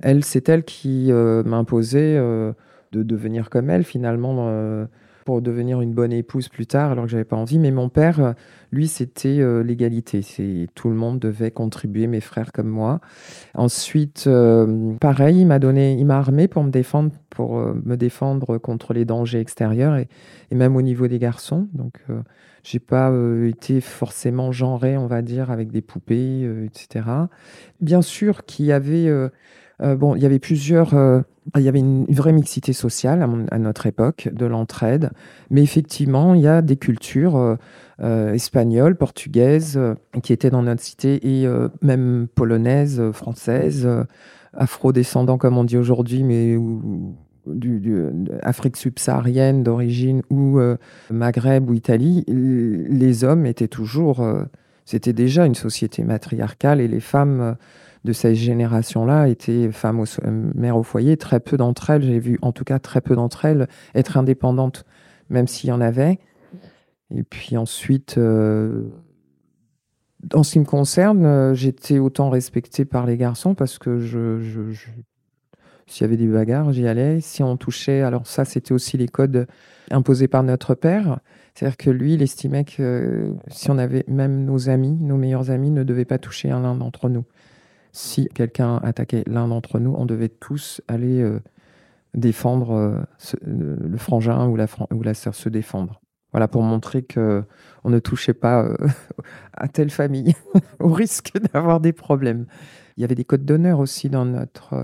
Elle, 0.00 0.22
c'est 0.22 0.50
elle 0.50 0.64
qui 0.64 1.10
euh, 1.10 1.42
m'imposait 1.44 2.18
de 2.18 3.02
devenir 3.02 3.48
comme 3.48 3.70
elle 3.70 3.84
finalement 3.84 4.86
pour 5.28 5.42
devenir 5.42 5.82
une 5.82 5.92
bonne 5.92 6.14
épouse 6.14 6.48
plus 6.48 6.66
tard, 6.66 6.92
alors 6.92 7.04
que 7.04 7.10
j'avais 7.10 7.26
pas 7.26 7.36
envie. 7.36 7.58
Mais 7.58 7.70
mon 7.70 7.90
père, 7.90 8.18
euh, 8.18 8.32
lui, 8.72 8.88
c'était 8.88 9.40
euh, 9.40 9.62
l'égalité. 9.62 10.22
C'est 10.22 10.68
tout 10.74 10.88
le 10.88 10.94
monde 10.94 11.18
devait 11.18 11.50
contribuer, 11.50 12.06
mes 12.06 12.22
frères 12.22 12.50
comme 12.50 12.68
moi. 12.68 13.02
Ensuite, 13.52 14.24
euh, 14.26 14.94
pareil, 14.94 15.40
il 15.40 15.46
m'a 15.46 15.58
donné, 15.58 15.92
il 15.92 16.06
m'a 16.06 16.16
armé 16.16 16.48
pour 16.48 16.64
me 16.64 16.70
défendre, 16.70 17.10
pour 17.28 17.58
me 17.58 17.96
défendre 17.96 18.56
contre 18.56 18.94
les 18.94 19.04
dangers 19.04 19.40
extérieurs 19.40 19.96
et, 19.96 20.08
et 20.50 20.54
même 20.54 20.76
au 20.76 20.80
niveau 20.80 21.08
des 21.08 21.18
garçons. 21.18 21.68
Donc, 21.74 22.02
j'ai 22.62 22.78
pas 22.78 23.12
été 23.44 23.82
forcément 23.82 24.50
genré, 24.50 24.96
on 24.96 25.08
va 25.08 25.20
dire, 25.20 25.50
avec 25.50 25.70
des 25.70 25.82
poupées, 25.82 26.50
etc. 26.64 27.04
Bien 27.82 28.00
sûr 28.00 28.46
qu'il 28.46 28.64
y 28.64 28.72
avait 28.72 29.10
bon, 29.80 30.16
il 30.16 30.22
y 30.22 30.26
avait 30.26 30.38
plusieurs 30.38 30.94
il 31.56 31.62
y 31.62 31.68
avait 31.68 31.78
une, 31.78 32.04
vraie 32.06 32.32
mixité 32.32 32.72
sociale 32.72 33.26
à, 33.50 33.58
notre 33.58 33.86
époque, 33.86 34.28
de 34.32 34.46
l'entraide. 34.46 35.10
Mais 35.50 35.62
effectivement, 35.62 36.34
il 36.34 36.42
y 36.42 36.48
a 36.48 36.62
des 36.62 36.76
cultures 36.76 37.36
euh, 37.36 37.56
euh, 38.02 38.32
espagnoles, 38.32 38.96
portugaises, 38.96 39.76
euh, 39.76 39.94
qui 40.22 40.32
étaient 40.32 40.50
dans 40.50 40.62
notre 40.62 40.82
cité, 40.82 41.40
et 41.40 41.46
même 41.82 42.28
polonaises, 42.34 43.10
françaises, 43.12 43.88
afro-descendants, 44.52 45.38
comme 45.38 45.56
on 45.56 45.64
dit 45.64 45.76
aujourd'hui, 45.76 46.22
mais 46.22 46.58
du, 47.46 48.04
Afrique 48.42 48.76
subsaharienne 48.76 49.62
d'origine, 49.62 50.22
ou 50.30 50.60
Maghreb 51.10 51.70
ou 51.70 51.74
Italie, 51.74 52.24
les 52.26 53.24
hommes 53.24 53.46
étaient 53.46 53.68
toujours. 53.68 54.26
C'était 54.84 55.12
déjà 55.12 55.46
une 55.46 55.54
société 55.54 56.02
matriarcale 56.02 56.80
et 56.80 56.88
les 56.88 57.00
femmes 57.00 57.56
de 58.04 58.12
cette 58.12 58.34
génération-là 58.34 59.28
étaient 59.28 59.70
femmes 59.72 60.04
euh, 60.24 60.50
mères 60.54 60.76
au 60.76 60.82
foyer. 60.82 61.16
Très 61.16 61.40
peu 61.40 61.56
d'entre 61.56 61.90
elles, 61.90 62.02
j'ai 62.02 62.18
vu 62.18 62.38
en 62.42 62.52
tout 62.52 62.64
cas 62.64 62.78
très 62.78 63.00
peu 63.00 63.14
d'entre 63.14 63.44
elles 63.44 63.68
être 63.94 64.16
indépendantes, 64.16 64.84
même 65.30 65.46
s'il 65.46 65.70
y 65.70 65.72
en 65.72 65.80
avait. 65.80 66.18
Et 67.14 67.22
puis 67.22 67.56
ensuite, 67.56 68.16
euh, 68.18 68.88
en 70.34 70.42
ce 70.42 70.52
qui 70.52 70.58
me 70.60 70.64
concerne, 70.64 71.24
euh, 71.24 71.54
j'étais 71.54 71.98
autant 71.98 72.30
respectée 72.30 72.84
par 72.84 73.06
les 73.06 73.16
garçons 73.16 73.54
parce 73.54 73.78
que 73.78 73.98
je, 73.98 74.40
s'il 75.86 76.02
y 76.02 76.04
avait 76.04 76.16
des 76.16 76.26
bagarres, 76.26 76.72
j'y 76.72 76.86
allais. 76.86 77.20
Si 77.20 77.42
on 77.42 77.56
touchait, 77.56 78.02
alors 78.02 78.26
ça, 78.26 78.44
c'était 78.44 78.72
aussi 78.72 78.96
les 78.96 79.08
codes 79.08 79.46
imposés 79.90 80.28
par 80.28 80.42
notre 80.42 80.74
père. 80.74 81.20
C'est-à-dire 81.54 81.78
que 81.78 81.90
lui, 81.90 82.14
il 82.14 82.22
estimait 82.22 82.64
que 82.64 83.32
si 83.48 83.70
on 83.70 83.78
avait 83.78 84.04
même 84.06 84.44
nos 84.44 84.68
amis, 84.68 84.96
nos 85.00 85.16
meilleurs 85.16 85.50
amis, 85.50 85.70
ne 85.70 85.82
devaient 85.82 86.04
pas 86.04 86.18
toucher 86.18 86.50
un 86.50 86.60
l'un 86.60 86.74
d'entre 86.74 87.08
nous 87.08 87.24
si 87.98 88.28
quelqu'un 88.28 88.76
attaquait 88.76 89.24
l'un 89.26 89.48
d'entre 89.48 89.80
nous, 89.80 89.92
on 89.98 90.06
devait 90.06 90.28
tous 90.28 90.80
aller 90.86 91.20
euh, 91.20 91.40
défendre 92.14 92.70
euh, 92.70 93.00
le 93.44 93.96
frangin 93.98 94.46
ou 94.46 94.56
la, 94.56 95.14
sœur, 95.14 95.34
se 95.34 95.48
défendre. 95.48 96.00
Voilà, 96.32 96.46
pour 96.46 96.62
montrer 96.62 97.02
que 97.02 97.42
on 97.82 97.90
ne 97.90 97.98
touchait 97.98 98.34
pas 98.34 98.62
euh, 98.62 98.76
à 99.52 99.66
telle 99.66 99.90
famille, 99.90 100.34
au 100.78 100.92
risque 100.92 101.32
d'avoir 101.52 101.80
des 101.80 101.92
problèmes. 101.92 102.46
Il 102.96 103.00
y 103.00 103.04
avait 103.04 103.16
des 103.16 103.24
codes 103.24 103.44
d'honneur 103.44 103.80
aussi 103.80 104.08
dans 104.08 104.24
notre, 104.24 104.74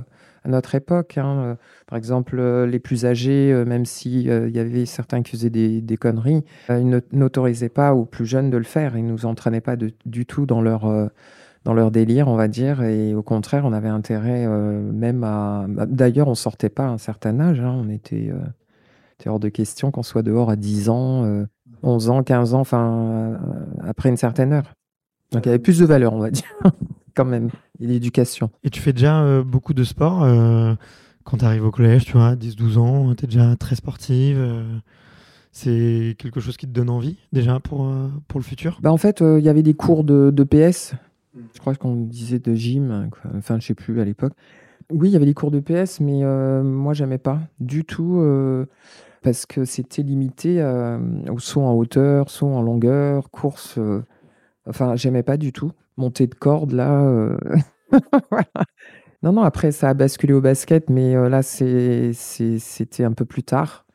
à 0.42 0.48
notre 0.48 0.74
époque. 0.74 1.16
Hein. 1.16 1.56
Par 1.86 1.96
exemple, 1.96 2.40
les 2.64 2.78
plus 2.80 3.06
âgés, 3.06 3.64
même 3.64 3.84
s'il 3.84 4.22
y 4.22 4.58
avait 4.58 4.86
certains 4.86 5.22
qui 5.22 5.32
faisaient 5.32 5.50
des 5.50 5.96
conneries, 5.96 6.44
ils 6.68 7.02
n'autorisaient 7.12 7.68
pas 7.68 7.92
aux 7.92 8.04
plus 8.04 8.26
jeunes 8.26 8.50
de 8.50 8.56
le 8.56 8.64
faire. 8.64 8.96
Ils 8.96 9.04
ne 9.04 9.10
nous 9.10 9.26
entraînaient 9.26 9.60
pas 9.60 9.74
du 9.76 10.26
tout 10.26 10.46
dans 10.46 10.62
leur 10.62 11.10
dans 11.64 11.74
leur 11.74 11.90
délire, 11.90 12.28
on 12.28 12.36
va 12.36 12.48
dire. 12.48 12.82
Et 12.82 13.14
au 13.14 13.22
contraire, 13.22 13.64
on 13.64 13.72
avait 13.72 13.88
intérêt 13.88 14.44
euh, 14.46 14.80
même 14.92 15.24
à. 15.24 15.66
D'ailleurs, 15.68 16.28
on 16.28 16.34
sortait 16.34 16.68
pas 16.68 16.86
à 16.86 16.90
un 16.90 16.98
certain 16.98 17.40
âge. 17.40 17.60
Hein. 17.60 17.74
on 17.74 17.88
était, 17.88 18.30
euh, 18.30 19.28
hors 19.30 19.40
de 19.40 19.48
question 19.48 19.90
qu'on 19.90 20.02
soit 20.02 20.22
dehors 20.22 20.50
à 20.50 20.56
10 20.56 20.90
ans, 20.90 21.46
11 21.82 22.08
euh, 22.08 22.12
ans, 22.12 22.22
15 22.22 22.54
ans, 22.54 22.60
enfin, 22.60 23.38
après 23.82 24.10
une 24.10 24.18
certaine 24.18 24.52
heure. 24.52 24.74
Donc 25.32 25.46
il 25.46 25.48
y 25.48 25.50
avait 25.50 25.58
plus 25.58 25.78
de 25.78 25.86
valeur, 25.86 26.12
on 26.12 26.18
va 26.18 26.30
dire, 26.30 26.44
quand 27.16 27.24
même, 27.24 27.48
et 27.80 27.86
l'éducation. 27.86 28.50
Et 28.62 28.70
tu 28.70 28.80
fais 28.80 28.92
déjà 28.92 29.42
beaucoup 29.42 29.72
de 29.72 29.82
sport 29.82 30.26
quand 31.24 31.38
tu 31.38 31.44
arrives 31.44 31.64
au 31.64 31.70
collège, 31.70 32.04
tu 32.04 32.12
vois, 32.12 32.36
10-12 32.36 32.78
ans, 32.78 33.14
tu 33.14 33.24
es 33.24 33.26
déjà 33.26 33.56
très 33.56 33.74
sportive 33.76 34.38
c'est 35.56 36.16
quelque 36.18 36.40
chose 36.40 36.56
qui 36.56 36.66
te 36.66 36.72
donne 36.72 36.90
envie 36.90 37.16
déjà 37.32 37.60
pour, 37.60 37.88
pour 38.26 38.40
le 38.40 38.44
futur? 38.44 38.80
Bah 38.82 38.90
En 38.90 38.96
fait, 38.96 39.20
il 39.20 39.44
y 39.44 39.48
avait 39.48 39.62
des 39.62 39.74
cours 39.74 40.02
de, 40.02 40.32
de 40.34 40.42
PS 40.42 40.96
je 41.52 41.58
crois 41.58 41.74
qu'on 41.74 41.96
disait 41.96 42.38
de 42.38 42.54
gym, 42.54 43.10
enfin, 43.36 43.58
je 43.60 43.66
sais 43.66 43.74
plus 43.74 44.00
à 44.00 44.04
l'époque. 44.04 44.32
Oui, 44.90 45.08
il 45.08 45.12
y 45.12 45.16
avait 45.16 45.24
des 45.26 45.34
cours 45.34 45.50
de 45.50 45.60
PS, 45.60 46.00
mais 46.00 46.24
euh, 46.24 46.62
moi, 46.62 46.92
j'aimais 46.92 47.18
pas 47.18 47.40
du 47.58 47.84
tout 47.84 48.18
euh, 48.18 48.66
parce 49.22 49.46
que 49.46 49.64
c'était 49.64 50.02
limité 50.02 50.60
euh, 50.60 50.98
au 51.30 51.38
saut 51.38 51.62
en 51.62 51.72
hauteur, 51.72 52.28
saut 52.30 52.48
en 52.48 52.62
longueur, 52.62 53.30
course. 53.30 53.78
enfin, 54.66 54.96
j'aimais 54.96 55.22
pas 55.22 55.36
du 55.36 55.52
tout. 55.52 55.72
Montée 55.96 56.26
de 56.26 56.34
corde, 56.34 56.72
là. 56.72 57.36
Non, 59.22 59.32
non, 59.32 59.42
après, 59.42 59.72
ça 59.72 59.88
a 59.88 59.94
basculé 59.94 60.34
au 60.34 60.42
basket, 60.42 60.90
mais 60.90 61.14
là, 61.30 61.40
c'était 61.42 63.04
un 63.04 63.12
peu 63.12 63.24
plus 63.24 63.42
tard 63.42 63.86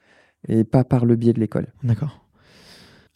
et 0.48 0.64
pas 0.64 0.84
par 0.84 1.06
le 1.06 1.16
biais 1.16 1.34
de 1.34 1.40
l'école. 1.40 1.68
D'accord. 1.84 2.26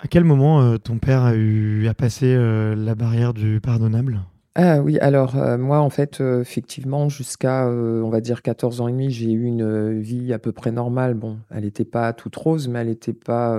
À 0.03 0.07
quel 0.07 0.25
moment 0.25 0.61
euh, 0.61 0.77
ton 0.77 0.97
père 0.97 1.23
a 1.23 1.33
eu 1.33 1.87
à 1.87 1.93
passer 1.93 2.35
euh, 2.35 2.75
la 2.75 2.93
barrière 2.93 3.33
du 3.33 3.61
pardonnable? 3.61 4.19
Ah 4.53 4.81
oui, 4.81 4.99
alors 4.99 5.37
euh, 5.37 5.57
moi 5.57 5.79
en 5.79 5.89
fait 5.89 6.19
effectivement 6.19 7.07
jusqu'à 7.07 7.67
on 7.67 8.09
va 8.09 8.19
dire 8.19 8.41
14 8.41 8.81
ans 8.81 8.89
et 8.89 8.91
demi, 8.91 9.11
j'ai 9.11 9.31
eu 9.31 9.45
une 9.45 10.01
vie 10.01 10.33
à 10.33 10.39
peu 10.39 10.51
près 10.51 10.71
normale. 10.71 11.13
Bon, 11.13 11.39
elle 11.49 11.63
n'était 11.63 11.85
pas 11.85 12.11
toute 12.11 12.35
rose, 12.35 12.67
mais 12.67 12.79
elle 12.79 12.89
était 12.89 13.13
pas 13.13 13.57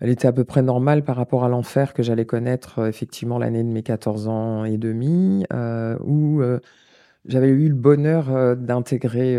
elle 0.00 0.08
était 0.08 0.26
à 0.26 0.32
peu 0.32 0.44
près 0.44 0.62
normale 0.62 1.04
par 1.04 1.16
rapport 1.16 1.44
à 1.44 1.50
l'enfer 1.50 1.92
que 1.92 2.02
j'allais 2.02 2.24
connaître 2.24 2.86
effectivement 2.88 3.38
l'année 3.38 3.62
de 3.62 3.68
mes 3.68 3.82
14 3.82 4.28
ans 4.28 4.64
et 4.64 4.78
demi 4.78 5.44
où 6.02 6.42
j'avais 7.26 7.48
eu 7.48 7.68
le 7.68 7.74
bonheur 7.74 8.56
d'intégrer 8.56 9.38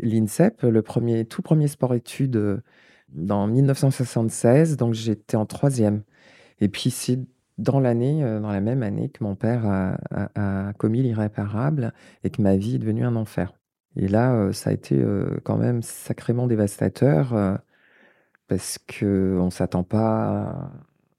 l'INSEP, 0.00 0.62
le 0.62 0.82
premier 0.82 1.24
tout 1.24 1.42
premier 1.42 1.66
sport 1.66 1.94
études 1.94 2.62
dans 3.12 3.46
1976, 3.46 4.76
donc 4.76 4.94
j'étais 4.94 5.36
en 5.36 5.46
troisième. 5.46 6.02
Et 6.60 6.68
puis 6.68 6.90
c'est 6.90 7.18
dans 7.58 7.80
l'année, 7.80 8.24
euh, 8.24 8.40
dans 8.40 8.50
la 8.50 8.60
même 8.60 8.82
année 8.82 9.08
que 9.08 9.22
mon 9.24 9.34
père 9.34 9.64
a, 9.66 10.72
commis 10.78 11.02
l'irréparable 11.02 11.92
et 12.24 12.30
que 12.30 12.42
ma 12.42 12.56
vie 12.56 12.76
est 12.76 12.78
devenue 12.78 13.04
un 13.04 13.16
enfer. 13.16 13.52
Et 13.96 14.08
là, 14.08 14.34
euh, 14.34 14.52
ça 14.52 14.70
a 14.70 14.72
été 14.72 14.98
euh, 14.98 15.38
quand 15.44 15.58
même 15.58 15.82
sacrément 15.82 16.46
dévastateur 16.46 17.60
parce 18.48 18.78
qu'on 18.78 19.46
ne 19.46 19.50
s'attend 19.50 19.84
pas 19.84 20.70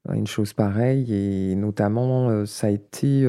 à 0.08 0.16
une 0.16 0.26
chose 0.26 0.52
pareille 0.52 1.14
et 1.14 1.54
notamment 1.54 2.44
ça 2.46 2.68
a 2.68 2.70
été 2.70 3.26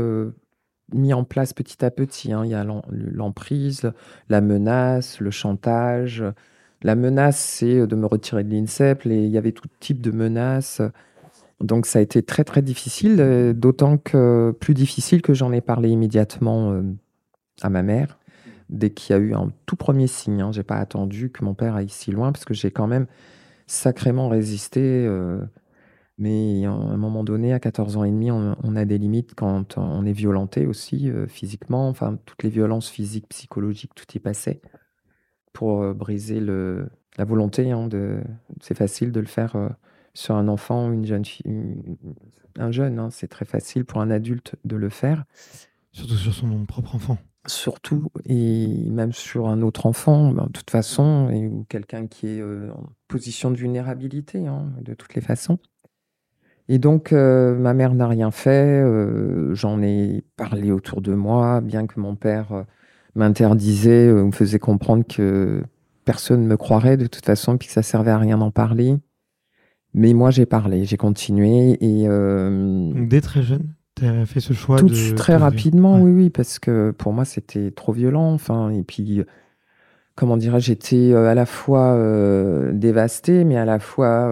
mis 0.94 1.14
en 1.14 1.24
place 1.24 1.54
petit 1.54 1.84
à 1.84 1.92
petit. 1.92 2.34
Hein. 2.34 2.44
Il 2.46 2.52
y 2.52 2.54
a 2.54 2.66
l'emprise, 2.90 3.92
la 4.30 4.42
menace, 4.42 5.20
le 5.20 5.32
chantage, 5.32 6.24
la 6.86 6.94
menace, 6.96 7.40
c'est 7.40 7.80
euh, 7.80 7.88
de 7.88 7.96
me 7.96 8.06
retirer 8.06 8.44
de 8.44 8.52
l'INSEP. 8.52 9.06
Il 9.06 9.26
y 9.26 9.40
avait 9.40 9.52
tout 9.52 9.68
type 9.80 10.02
de 10.02 10.12
menaces. 10.12 10.82
Donc 11.60 11.88
ça 11.88 11.98
a 12.00 12.02
été 12.04 12.22
très 12.22 12.44
très 12.44 12.62
difficile, 12.62 13.18
euh, 13.20 13.54
d'autant 13.54 13.98
que 13.98 14.56
plus 14.60 14.76
difficile 14.76 15.24
que 15.24 15.34
j'en 15.34 15.52
ai 15.52 15.62
parlé 15.62 15.90
immédiatement 15.90 16.74
euh, 16.74 16.84
à 17.62 17.70
ma 17.70 17.82
mère 17.82 18.20
dès 18.70 18.92
qu'il 18.92 19.16
y 19.16 19.20
a 19.20 19.22
eu 19.22 19.34
un 19.34 19.52
tout 19.66 19.76
premier 19.76 20.06
signe. 20.06 20.42
Hein. 20.42 20.52
Je 20.52 20.60
n'ai 20.60 20.64
pas 20.64 20.78
attendu 20.78 21.32
que 21.32 21.44
mon 21.44 21.56
père 21.56 21.76
aille 21.76 21.90
si 21.90 22.12
loin 22.12 22.32
parce 22.32 22.46
que 22.46 22.54
j'ai 22.54 22.70
quand 22.70 22.88
même 22.88 23.08
sacrément 23.66 24.30
résisté. 24.30 25.08
mais 26.18 26.66
à 26.66 26.72
un 26.72 26.98
moment 26.98 27.24
donné, 27.24 27.54
à 27.54 27.60
14 27.60 27.98
ans 27.98 28.04
et 28.04 28.12
demi, 28.12 28.32
on, 28.32 28.76
a 28.76 28.86
des 28.86 28.98
limites 28.98 29.36
quand 29.36 29.78
on 29.78 30.06
est 30.06 30.14
violenté 30.14 30.66
aussi 30.66 31.12
physiquement. 31.28 31.90
Enfin, 31.90 32.18
toutes 32.26 32.42
les 32.42 32.50
violences 32.50 32.90
physiques, 32.90 33.28
psychologiques, 33.30 33.94
tout 33.96 34.06
y 34.16 34.20
passait 34.20 34.62
pour 35.56 35.82
euh, 35.82 35.94
briser 35.94 36.40
le, 36.40 36.88
la 37.18 37.26
volonté. 37.26 37.72
Hein, 37.72 37.88
de, 37.88 38.22
c'est 38.62 38.78
facile 38.78 39.12
de 39.12 39.20
le 39.20 39.26
faire 39.26 39.56
euh, 39.56 39.70
sur 40.14 40.36
un 40.36 40.48
enfant 40.48 40.90
ou 40.90 40.94
une 40.94 41.06
jeune 41.06 41.26
fille, 41.26 41.98
un 42.60 42.72
jeune. 42.72 43.00
Hein, 43.00 43.10
c'est 43.10 43.28
très 43.28 43.46
facile 43.46 43.86
pour 43.86 44.02
un 44.02 44.12
adulte 44.12 44.56
de 44.66 44.76
le 44.76 44.90
faire. 44.90 45.24
Surtout 45.92 46.16
sur 46.16 46.34
son 46.34 46.66
propre 46.66 46.96
enfant. 46.96 47.18
Surtout, 47.48 48.10
et 48.26 48.90
même 48.90 49.14
sur 49.14 49.48
un 49.48 49.62
autre 49.62 49.86
enfant, 49.86 50.32
ben, 50.32 50.48
de 50.48 50.52
toute 50.52 50.72
façon, 50.72 51.30
et, 51.30 51.48
ou 51.48 51.64
quelqu'un 51.70 52.08
qui 52.08 52.28
est 52.28 52.42
euh, 52.42 52.72
en 52.72 52.90
position 53.08 53.50
de 53.50 53.56
vulnérabilité, 53.56 54.46
hein, 54.46 54.74
de 54.82 54.94
toutes 54.94 55.16
les 55.16 55.22
façons. 55.22 55.58
Et 56.68 56.80
donc, 56.80 57.12
ma 57.12 57.76
mère 57.76 57.94
n'a 57.94 58.08
rien 58.08 58.32
fait. 58.32 58.84
J'en 59.54 59.84
ai 59.84 60.24
parlé 60.36 60.72
autour 60.72 61.02
de 61.02 61.14
moi, 61.14 61.62
bien 61.62 61.86
que 61.86 62.00
mon 62.00 62.16
père 62.16 62.66
m'interdisait 63.16 64.12
ou 64.12 64.28
me 64.28 64.32
faisait 64.32 64.60
comprendre 64.60 65.04
que 65.08 65.64
personne 66.06 66.44
ne 66.44 66.48
me 66.48 66.58
croirait 66.58 66.98
de 66.98 67.08
toute 67.08 67.26
façon, 67.26 67.58
puis 67.58 67.68
que 67.68 67.74
ça 67.74 67.82
servait 67.82 68.12
à 68.12 68.18
rien 68.18 68.38
d'en 68.38 68.52
parler. 68.52 68.98
Mais 69.94 70.14
moi, 70.14 70.30
j'ai 70.30 70.46
parlé, 70.46 70.86
j'ai 70.86 70.98
continué. 70.98 71.78
Et, 71.82 72.06
euh, 72.08 72.92
dès 73.08 73.22
très 73.22 73.42
jeune, 73.42 73.74
tu 73.96 74.06
as 74.06 74.26
fait 74.26 74.42
ce 74.42 74.54
choix 74.54 74.78
Tout 74.78 74.92
Très 75.16 75.38
rapidement, 75.38 76.00
oui, 76.02 76.12
oui, 76.12 76.30
parce 76.30 76.60
que 76.60 76.92
pour 76.92 77.14
moi, 77.14 77.26
c'était 77.26 77.72
trop 77.72 77.94
violent. 77.94 78.34
Enfin, 78.34 78.70
et 78.70 78.84
puis, 78.84 79.24
comment 80.16 80.36
dirais-je, 80.36 80.68
j'étais 80.68 81.14
à 81.14 81.34
la 81.34 81.46
fois 81.46 81.98
dévastée, 82.74 83.46
mais 83.46 83.56
à 83.56 83.66
la 83.66 83.80
fois 83.80 84.30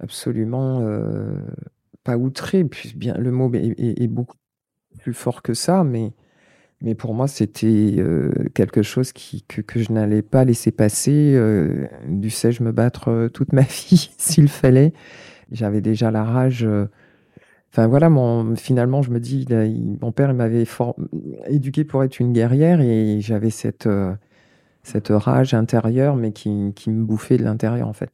absolument 0.00 0.82
pas 2.02 2.16
outrée. 2.16 2.64
Puis 2.64 2.94
bien, 2.96 3.14
le 3.18 3.30
mot 3.30 3.52
est, 3.52 4.06
beaucoup 4.06 4.36
plus 5.00 5.12
fort 5.12 5.42
que 5.42 5.52
ça, 5.52 5.84
mais, 5.84 6.12
mais 6.80 6.94
pour 6.94 7.14
moi, 7.14 7.26
c'était 7.28 7.96
quelque 8.54 8.82
chose 8.82 9.12
que, 9.12 9.60
que 9.62 9.80
je 9.80 9.92
n'allais 9.92 10.22
pas 10.22 10.44
laisser 10.44 10.70
passer. 10.70 11.36
du 12.06 12.30
sais-je 12.30 12.62
me 12.62 12.72
battre 12.72 13.28
toute 13.34 13.52
ma 13.52 13.62
vie 13.62 14.10
s'il 14.16 14.48
fallait. 14.48 14.92
J'avais 15.50 15.80
déjà 15.80 16.10
la 16.10 16.24
rage. 16.24 16.68
Enfin 17.72 17.86
voilà, 17.88 18.08
mon, 18.08 18.54
finalement, 18.54 19.02
je 19.02 19.10
me 19.10 19.18
dis, 19.18 19.46
mon 20.00 20.12
père 20.12 20.32
m'avait 20.34 20.64
éduqué 21.48 21.84
pour 21.84 22.04
être 22.04 22.20
une 22.20 22.32
guerrière 22.32 22.80
et 22.80 23.18
j'avais 23.20 23.50
cette, 23.50 23.88
cette 24.84 25.08
rage 25.08 25.54
intérieure, 25.54 26.16
mais 26.16 26.32
qui, 26.32 26.72
qui 26.74 26.90
me 26.90 27.04
bouffait 27.04 27.38
de 27.38 27.44
l'intérieur 27.44 27.88
en 27.88 27.92
fait. 27.92 28.10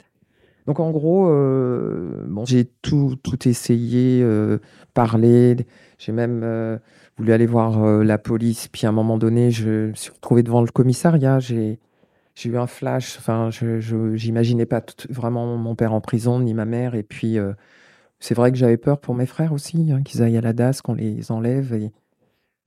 Donc 0.67 0.81
en 0.81 0.91
gros, 0.91 1.29
euh, 1.29 2.25
bon, 2.27 2.45
j'ai 2.45 2.65
tout, 2.65 3.17
tout 3.23 3.49
essayé, 3.49 4.23
euh, 4.23 4.59
parler. 4.95 5.57
J'ai 5.99 6.13
même 6.13 6.41
euh, 6.43 6.79
voulu 7.17 7.33
aller 7.33 7.47
voir 7.47 8.03
la 8.03 8.19
police. 8.19 8.69
Puis 8.69 8.87
à 8.87 8.91
un 8.91 8.93
moment 8.93 9.19
donné, 9.19 9.51
je 9.51 9.89
me 9.89 9.95
suis 9.95 10.11
retrouvé 10.11 10.43
devant 10.43 10.61
le 10.61 10.69
commissariat. 10.69 11.39
J'ai, 11.39 11.79
eu 12.45 12.57
un 12.57 12.67
flash. 12.67 13.17
Enfin, 13.19 13.51
je, 13.51 14.27
n'imaginais 14.27 14.67
pas 14.67 14.83
vraiment 15.09 15.57
mon 15.57 15.75
père 15.75 15.93
en 15.93 16.01
prison 16.01 16.41
ni 16.41 16.55
ma 16.55 16.65
mère. 16.65 16.95
Et 16.95 17.03
puis 17.03 17.39
c'est 18.19 18.35
vrai 18.35 18.51
que 18.51 18.59
j'avais 18.59 18.77
peur 18.77 19.01
pour 19.01 19.15
mes 19.15 19.27
frères 19.27 19.53
aussi, 19.53 19.93
hein, 19.93 20.03
qu'ils 20.03 20.23
aillent 20.23 20.39
à 20.39 20.41
la 20.41 20.53
DAS, 20.53 20.81
qu'on 20.83 20.95
les 20.95 21.31
enlève. 21.31 21.73
Et 21.75 21.93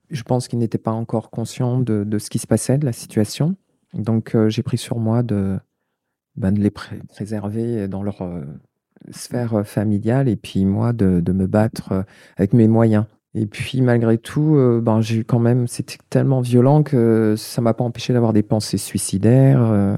je 0.09 0.23
pense 0.23 0.47
qu'ils 0.47 0.59
n'étaient 0.59 0.77
pas 0.77 0.91
encore 0.91 1.29
conscients 1.29 1.79
de, 1.79 2.03
de, 2.05 2.19
ce 2.19 2.29
qui 2.29 2.39
se 2.39 2.47
passait, 2.47 2.77
de 2.77 2.85
la 2.85 2.93
situation. 2.93 3.55
Donc 3.93 4.35
j'ai 4.47 4.63
pris 4.63 4.77
sur 4.77 4.99
moi 4.99 5.23
de 5.23 5.59
ben, 6.35 6.51
de 6.51 6.61
les 6.61 6.69
préserver 6.69 7.87
dans 7.87 8.03
leur 8.03 8.23
sphère 9.11 9.65
familiale 9.65 10.27
et 10.27 10.35
puis 10.35 10.65
moi 10.65 10.93
de, 10.93 11.19
de, 11.19 11.31
me 11.31 11.47
battre 11.47 12.05
avec 12.37 12.53
mes 12.53 12.67
moyens. 12.67 13.05
Et 13.39 13.45
puis 13.45 13.81
malgré 13.81 14.17
tout, 14.17 14.57
ben, 14.81 14.99
j'ai 15.01 15.23
quand 15.23 15.39
même, 15.39 15.67
c'était 15.67 15.97
tellement 16.09 16.41
violent 16.41 16.81
que 16.81 17.35
ça 17.37 17.61
m'a 17.61 17.73
pas 17.73 17.83
empêché 17.83 18.13
d'avoir 18.13 18.33
des 18.33 18.41
pensées 18.41 18.77
suicidaires, 18.77 19.97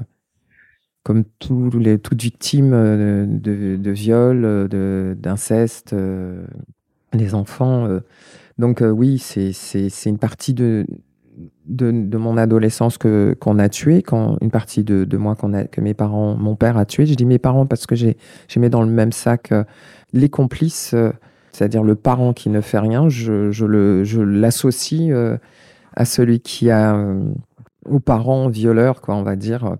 comme 1.04 1.24
tous 1.38 1.70
les, 1.78 1.98
toute 1.98 2.20
victime 2.20 2.70
de, 2.70 3.76
de 3.76 3.90
viol, 3.90 4.68
d'inceste, 5.18 5.96
les 7.14 7.34
enfants. 7.34 7.88
donc 8.58 8.82
oui, 8.82 9.18
c'est 9.18 9.52
une 10.04 10.18
partie 10.18 10.52
de, 10.52 10.84
de, 11.66 12.16
mon 12.16 12.36
adolescence 12.36 12.98
que 12.98 13.36
qu'on 13.38 13.58
a 13.58 13.68
tué, 13.68 14.02
quand 14.02 14.36
une 14.40 14.50
partie 14.50 14.84
de, 14.84 15.04
de 15.04 15.16
moi 15.16 15.36
qu'on 15.36 15.52
a, 15.52 15.64
que 15.64 15.80
mes 15.80 15.94
parents, 15.94 16.34
mon 16.36 16.56
père 16.56 16.76
a 16.76 16.84
tué. 16.84 17.06
Je 17.06 17.14
dis 17.14 17.24
mes 17.24 17.38
parents 17.38 17.66
parce 17.66 17.86
que 17.86 17.94
j'ai 17.94 18.16
j'ai 18.48 18.60
mis 18.60 18.70
dans 18.70 18.82
le 18.82 18.90
même 18.90 19.12
sac 19.12 19.52
euh, 19.52 19.64
les 20.12 20.28
complices, 20.28 20.92
euh, 20.94 21.12
c'est-à-dire 21.52 21.82
le 21.82 21.94
parent 21.94 22.32
qui 22.32 22.50
ne 22.50 22.60
fait 22.60 22.78
rien. 22.78 23.08
Je, 23.08 23.50
je 23.50 24.20
l'associe 24.20 25.10
euh, 25.10 25.36
à 25.94 26.04
celui 26.04 26.40
qui 26.40 26.70
a 26.70 26.96
aux 27.86 28.00
parents 28.00 28.48
violeurs, 28.48 29.00
quoi, 29.00 29.14
on 29.16 29.22
va 29.22 29.36
dire. 29.36 29.76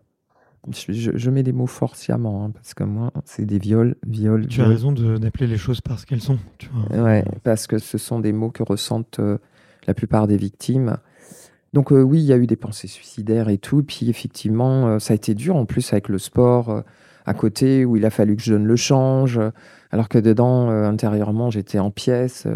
Je, 0.70 1.12
je, 1.14 1.30
mets 1.30 1.42
des 1.42 1.52
mots 1.52 1.66
forts 1.66 1.96
sciemment, 1.96 2.44
hein, 2.44 2.50
parce 2.50 2.74
que 2.74 2.84
moi, 2.84 3.12
c'est 3.24 3.46
des 3.46 3.58
viols, 3.58 3.96
viols. 4.06 4.46
Tu 4.46 4.60
as 4.60 4.66
raison 4.66 4.92
d'appeler 4.92 5.46
les 5.46 5.56
choses 5.56 5.80
par 5.80 5.98
ce 5.98 6.04
qu'elles 6.04 6.20
sont. 6.20 6.38
Tu 6.58 6.68
vois. 6.68 7.02
Ouais, 7.02 7.24
parce 7.44 7.66
que 7.66 7.78
ce 7.78 7.96
sont 7.96 8.20
des 8.20 8.32
mots 8.32 8.50
que 8.50 8.62
ressentent 8.62 9.20
la 9.86 9.94
plupart 9.94 10.26
des 10.26 10.36
victimes. 10.36 10.98
Donc 11.72 11.92
euh, 11.92 12.02
oui, 12.02 12.18
il 12.18 12.24
y 12.24 12.32
a 12.32 12.36
eu 12.36 12.46
des 12.46 12.56
pensées 12.56 12.88
suicidaires 12.88 13.48
et 13.48 13.58
tout. 13.58 13.82
Puis 13.82 14.10
effectivement, 14.10 14.88
euh, 14.88 14.98
ça 14.98 15.12
a 15.12 15.16
été 15.16 15.34
dur 15.34 15.56
en 15.56 15.66
plus 15.66 15.92
avec 15.92 16.08
le 16.08 16.18
sport 16.18 16.70
euh, 16.70 16.80
à 17.26 17.34
côté 17.34 17.84
où 17.84 17.96
il 17.96 18.04
a 18.04 18.10
fallu 18.10 18.36
que 18.36 18.42
je 18.42 18.52
donne 18.52 18.66
le 18.66 18.76
change, 18.76 19.38
alors 19.90 20.08
que 20.08 20.18
dedans, 20.18 20.68
intérieurement, 20.68 21.50
j'étais 21.50 21.78
en 21.78 21.90
pièces. 21.90 22.46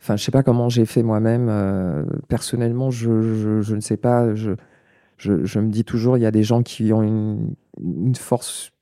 Enfin, 0.00 0.16
je 0.16 0.24
sais 0.24 0.32
pas 0.32 0.42
comment 0.42 0.68
j'ai 0.68 0.86
fait 0.86 1.02
moi-même. 1.02 2.06
personnellement, 2.28 2.90
je, 2.90 3.60
je, 3.60 3.74
ne 3.74 3.80
sais 3.80 3.96
pas. 3.96 4.34
Je, 4.34 4.52
je, 5.18 5.58
me 5.58 5.70
dis 5.70 5.84
toujours, 5.84 6.16
il 6.16 6.22
y 6.22 6.26
a 6.26 6.30
des 6.30 6.42
gens 6.42 6.62
qui 6.62 6.92
ont 6.92 7.02
une, 7.02 8.14
force, 8.14 8.72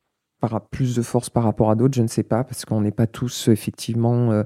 plus 0.71 0.95
de 0.97 1.03
force 1.03 1.31
par 1.31 1.45
rapport 1.45 1.71
à 1.71 1.75
d'autres. 1.75 1.95
Je 1.95 2.03
ne 2.03 2.09
sais 2.09 2.23
pas 2.23 2.45
parce 2.45 2.65
qu'on 2.65 2.81
n'est 2.81 2.93
pas 2.93 3.07
tous 3.07 3.49
effectivement 3.49 4.45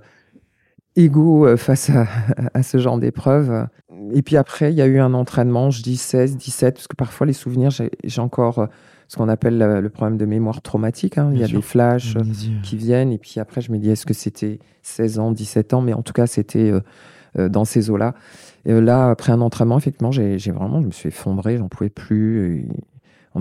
égaux 0.96 1.46
euh, 1.46 1.56
face 1.56 1.90
à, 1.90 2.62
ce 2.62 2.78
genre 2.78 2.98
d'épreuve. 2.98 3.68
Et 4.12 4.22
puis 4.22 4.36
après, 4.36 4.72
il 4.72 4.76
y 4.76 4.82
a 4.82 4.86
eu 4.86 4.98
un 4.98 5.14
entraînement, 5.14 5.70
je 5.70 5.82
dis 5.82 5.96
16, 5.96 6.36
17, 6.36 6.74
parce 6.74 6.88
que 6.88 6.96
parfois 6.96 7.26
les 7.26 7.32
souvenirs, 7.32 7.70
j'ai 7.70 8.20
encore 8.20 8.58
euh, 8.58 8.66
ce 9.08 9.16
qu'on 9.16 9.28
appelle 9.28 9.58
le 9.58 9.88
problème 9.88 10.16
de 10.16 10.26
mémoire 10.26 10.62
traumatique. 10.62 11.18
Hein. 11.18 11.30
Il 11.32 11.38
y 11.38 11.44
a 11.44 11.48
des 11.48 11.62
flashs 11.62 12.16
qui 12.62 12.76
viennent, 12.76 13.12
et 13.12 13.18
puis 13.18 13.38
après, 13.38 13.60
je 13.60 13.70
me 13.72 13.78
dis, 13.78 13.90
est-ce 13.90 14.06
que 14.06 14.14
c'était 14.14 14.58
16 14.82 15.18
ans, 15.18 15.32
17 15.32 15.74
ans? 15.74 15.80
Mais 15.80 15.92
en 15.92 16.02
tout 16.02 16.12
cas, 16.12 16.26
c'était 16.26 16.72
euh, 17.38 17.48
dans 17.48 17.64
ces 17.64 17.90
eaux-là. 17.90 18.14
Et 18.64 18.80
là, 18.80 19.10
après 19.10 19.32
un 19.32 19.40
entraînement, 19.40 19.78
effectivement, 19.78 20.10
j'ai 20.10 20.38
vraiment, 20.50 20.80
je 20.80 20.86
me 20.86 20.92
suis 20.92 21.08
effondré, 21.08 21.56
j'en 21.56 21.68
pouvais 21.68 21.90
plus. 21.90 22.68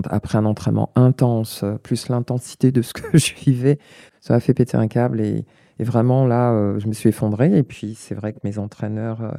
après 0.04 0.38
un 0.38 0.44
entraînement 0.44 0.90
intense, 0.94 1.64
plus 1.82 2.08
l'intensité 2.08 2.70
de 2.70 2.82
ce 2.82 2.92
que 2.92 3.02
je 3.18 3.34
vivais, 3.34 3.78
ça 4.20 4.34
m'a 4.34 4.40
fait 4.40 4.54
péter 4.54 4.76
un 4.76 4.86
câble 4.86 5.20
et 5.20 5.44
et 5.78 5.84
vraiment, 5.84 6.26
là, 6.26 6.52
euh, 6.52 6.78
je 6.78 6.86
me 6.86 6.92
suis 6.92 7.08
effondrée. 7.10 7.56
Et 7.56 7.62
puis, 7.62 7.94
c'est 7.94 8.14
vrai 8.14 8.32
que 8.32 8.38
mes 8.44 8.58
entraîneurs, 8.58 9.22
euh, 9.22 9.32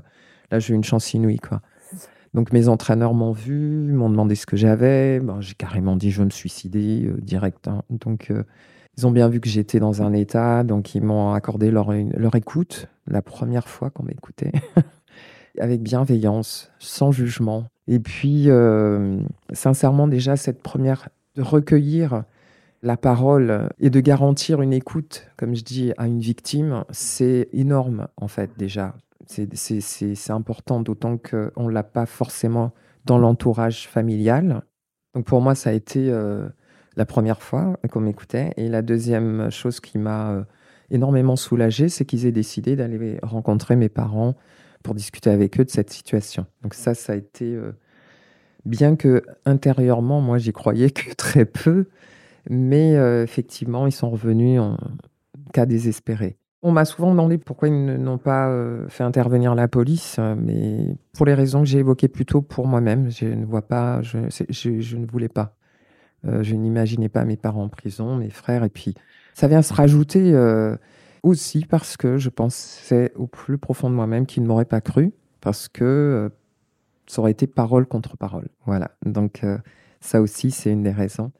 là, 0.52 0.60
j'ai 0.60 0.74
eu 0.74 0.76
une 0.76 0.84
chance 0.84 1.14
inouïe, 1.14 1.40
quoi. 1.40 1.62
Donc, 2.38 2.54
mes 2.54 2.68
entraîneurs 2.68 3.16
m'ont 3.16 3.32
vu, 3.32 3.92
m'ont 3.92 4.12
demandé 4.12 4.36
ce 4.36 4.46
que 4.46 4.56
j'avais. 4.56 5.20
Ben, 5.20 5.42
j'ai 5.42 5.56
carrément 5.56 5.96
dit, 5.96 6.12
je 6.12 6.20
veux 6.20 6.26
me 6.26 6.30
suicider 6.30 7.08
euh, 7.08 7.18
direct. 7.20 7.68
Hein. 7.68 7.82
Donc, 7.90 8.32
ils 8.96 9.08
ont 9.08 9.12
bien 9.12 9.28
vu 9.28 9.40
que 9.40 9.50
j'étais 9.50 9.80
dans 9.80 10.04
un 10.04 10.14
état. 10.14 10.64
Donc, 10.64 10.94
ils 10.94 11.02
m'ont 11.02 11.34
accordé 11.34 11.72
leur, 11.72 11.92
leur 11.92 12.36
écoute, 12.36 12.90
la 13.08 13.24
première 13.24 13.68
fois 13.68 13.90
qu'on 13.90 14.04
m'écoutait, 14.04 14.52
avec 15.60 15.82
bienveillance, 15.82 16.72
sans 16.78 17.12
jugement. 17.12 17.66
Et 17.88 17.98
puis, 17.98 18.50
sincèrement, 19.52 20.08
déjà, 20.08 20.38
cette 20.38 20.62
première, 20.62 21.10
de 21.34 21.42
recueillir 21.42 22.22
la 22.84 22.98
parole 22.98 23.70
et 23.80 23.90
de 23.90 24.00
garantir 24.00 24.62
une 24.62 24.74
écoute, 24.74 25.28
comme 25.38 25.56
je 25.56 25.64
dis, 25.64 25.92
à 25.98 26.06
une 26.06 26.20
victime, 26.20 26.84
c'est 26.92 27.50
énorme, 27.52 28.10
en 28.16 28.28
fait, 28.28 28.52
déjà. 28.60 28.94
C'est 29.28 30.32
important, 30.32 30.80
d'autant 30.80 31.18
qu'on 31.18 31.68
ne 31.68 31.72
l'a 31.72 31.84
pas 31.84 32.06
forcément 32.06 32.72
dans 33.06 33.18
l'entourage 33.18 33.88
familial. 33.88 34.62
Donc 35.14 35.26
pour 35.26 35.42
moi, 35.42 35.56
ça 35.56 35.72
a 35.72 35.74
été 35.74 36.10
euh, 36.10 36.48
la 36.96 37.06
première 37.06 37.42
fois 37.42 37.78
qu'on 37.92 38.02
m'écoutait. 38.02 38.54
Et 38.58 38.70
la 38.70 38.82
deuxième 38.82 39.50
chose 39.52 39.80
qui 39.80 39.98
m'a 39.98 40.32
euh, 40.32 40.44
énormément 40.90 41.36
soulagée, 41.36 41.90
c'est 41.90 42.06
qu'ils 42.06 42.26
aient 42.26 42.32
décidé 42.32 42.76
d'aller 42.76 43.20
rencontrer 43.22 43.76
mes 43.76 43.90
parents 43.90 44.36
pour 44.84 44.96
discuter 44.96 45.30
avec 45.30 45.60
eux 45.60 45.66
de 45.66 45.70
cette 45.70 45.90
situation. 45.90 46.46
Donc 46.64 46.74
ça, 46.74 46.94
ça 46.94 47.14
a 47.14 47.16
été... 47.16 47.54
Euh, 47.54 47.74
bien 48.66 48.96
que 48.96 49.24
intérieurement, 49.46 50.22
moi, 50.22 50.38
j'y 50.38 50.52
croyais 50.52 50.90
que 50.90 51.14
très 51.18 51.46
peu, 51.46 51.88
mais 52.50 52.94
effectivement, 53.24 53.88
ils 53.88 53.94
sont 53.94 54.10
revenus 54.10 54.60
en 54.60 54.78
cas 55.54 55.66
désespéré. 55.66 56.38
On 56.68 56.72
m'a 56.72 56.84
souvent 56.84 57.12
demandé 57.12 57.38
pourquoi 57.38 57.70
ils 57.70 57.86
n'ont 57.86 58.18
pas 58.18 58.50
euh, 58.50 58.90
fait 58.90 59.06
intervenir 59.06 59.56
la 59.56 59.70
police, 59.70 60.18
euh, 60.20 60.36
mais 60.38 60.98
pour 61.14 61.26
les 61.26 61.34
raisons 61.34 61.62
que 61.62 61.66
j'ai 61.66 61.80
évoquées 61.80 62.10
plus 62.10 62.26
tôt 62.26 62.42
pour 62.42 62.68
moi-même, 62.68 63.10
je 63.10 63.26
ne 63.26 63.46
vois 63.46 63.62
pas, 63.62 64.02
je, 64.02 64.18
ne 64.18 65.06
voulais 65.06 65.30
pas. 65.30 65.56
je 66.24 66.56
n'imaginais 66.56 67.08
pas 67.08 67.24
mes 67.24 67.38
parents 67.38 67.64
en 67.64 67.70
prison, 67.70 68.18
mes 68.18 68.30
frères, 68.30 68.66
et 68.66 68.70
puis 68.70 68.96
ça 69.34 69.48
vient 69.48 69.62
se 69.62 69.74
rajouter 69.74 70.36
aussi 71.24 71.66
parce 71.66 71.96
que 71.96 72.18
je 72.18 72.30
pensais 72.30 73.14
au 73.16 73.28
plus 73.28 73.58
profond 73.58 73.90
de 73.90 73.96
moi-même 73.96 74.26
qu'ils 74.26 74.44
ne 74.44 74.48
m'auraient 74.48 74.66
pas 74.66 74.82
cru, 74.82 75.14
parce 75.40 75.70
que 75.70 76.30
ça 77.06 77.22
aurait 77.22 77.32
été 77.32 77.48
parole 77.48 77.86
contre 77.86 78.18
parole. 78.18 78.50
Voilà, 78.66 78.92
donc 79.06 79.42
ça 80.02 80.22
aussi, 80.22 80.52
c'est 80.52 80.72
une 80.72 80.84
des 80.84 80.92
raisons. 80.92 81.32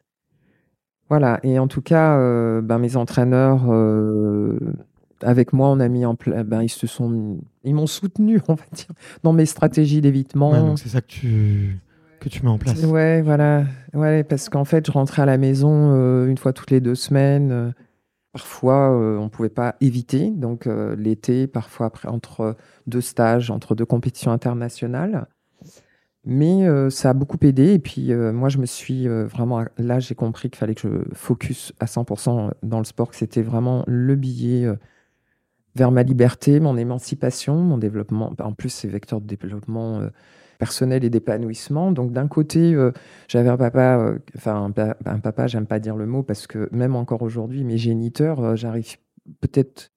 Voilà, 1.08 1.40
et 1.42 1.58
en 1.58 1.68
tout 1.68 1.80
cas, 1.80 2.18
euh, 2.18 2.60
ben, 2.60 2.78
mes 2.78 2.96
entraîneurs, 2.96 3.64
euh, 3.70 4.58
avec 5.22 5.52
moi, 5.52 5.68
on 5.68 5.80
a 5.80 5.88
mis 5.88 6.04
en 6.04 6.14
place, 6.14 6.44
ben, 6.44 6.62
ils 6.62 6.68
se 6.68 6.86
sont, 6.86 7.38
ils 7.64 7.74
m'ont 7.74 7.86
soutenu, 7.86 8.40
on 8.48 8.54
va 8.54 8.64
dire, 8.72 8.86
dans 9.22 9.32
mes 9.32 9.46
stratégies 9.46 10.00
d'évitement. 10.00 10.76
c'est 10.76 10.88
ça 10.88 11.00
que 11.00 11.08
tu, 11.08 11.78
que 12.20 12.28
tu 12.28 12.42
mets 12.42 12.50
en 12.50 12.58
place. 12.58 12.82
Ouais, 12.84 13.22
voilà, 13.22 13.64
ouais, 13.94 14.24
parce 14.24 14.48
qu'en 14.48 14.64
fait, 14.64 14.86
je 14.86 14.92
rentrais 14.92 15.22
à 15.22 15.26
la 15.26 15.38
maison 15.38 15.92
euh, 15.92 16.26
une 16.26 16.38
fois 16.38 16.52
toutes 16.52 16.70
les 16.70 16.80
deux 16.80 16.94
semaines. 16.94 17.74
Parfois, 18.32 18.90
on 18.90 19.24
ne 19.24 19.28
pouvait 19.28 19.48
pas 19.48 19.74
éviter, 19.80 20.30
donc 20.30 20.68
l'été, 20.96 21.46
parfois 21.46 21.86
après, 21.86 22.08
entre 22.08 22.56
deux 22.86 23.00
stages, 23.00 23.50
entre 23.50 23.74
deux 23.74 23.86
compétitions 23.86 24.30
internationales. 24.30 25.26
Mais 26.30 26.66
euh, 26.66 26.90
ça 26.90 27.10
a 27.10 27.12
beaucoup 27.14 27.38
aidé. 27.40 27.72
Et 27.72 27.78
puis, 27.78 28.12
euh, 28.12 28.32
moi, 28.32 28.50
je 28.50 28.58
me 28.58 28.66
suis 28.66 29.08
euh, 29.08 29.24
vraiment. 29.26 29.64
Là, 29.78 29.98
j'ai 29.98 30.14
compris 30.14 30.50
qu'il 30.50 30.58
fallait 30.58 30.74
que 30.74 31.06
je 31.10 31.14
focus 31.14 31.72
à 31.80 31.86
100% 31.86 32.50
dans 32.62 32.78
le 32.78 32.84
sport, 32.84 33.08
que 33.10 33.16
c'était 33.16 33.40
vraiment 33.40 33.82
le 33.86 34.14
billet 34.14 34.68
vers 35.78 35.92
ma 35.92 36.02
liberté, 36.02 36.60
mon 36.60 36.76
émancipation, 36.76 37.54
mon 37.54 37.78
développement. 37.78 38.34
En 38.40 38.52
plus, 38.52 38.68
c'est 38.68 38.88
vecteur 38.88 39.20
de 39.20 39.26
développement 39.26 40.02
personnel 40.58 41.04
et 41.04 41.10
d'épanouissement. 41.10 41.92
Donc 41.92 42.12
d'un 42.12 42.26
côté, 42.26 42.76
j'avais 43.28 43.48
un 43.48 43.56
papa, 43.56 44.14
enfin 44.36 44.72
un, 45.06 45.18
papa, 45.20 45.46
j'aime 45.46 45.66
pas 45.66 45.78
dire 45.78 45.96
le 45.96 46.06
mot 46.06 46.22
parce 46.22 46.46
que 46.46 46.68
même 46.72 46.96
encore 46.96 47.22
aujourd'hui, 47.22 47.64
mes 47.64 47.78
géniteurs, 47.78 48.56
j'arrive 48.56 48.96
peut-être 49.40 49.92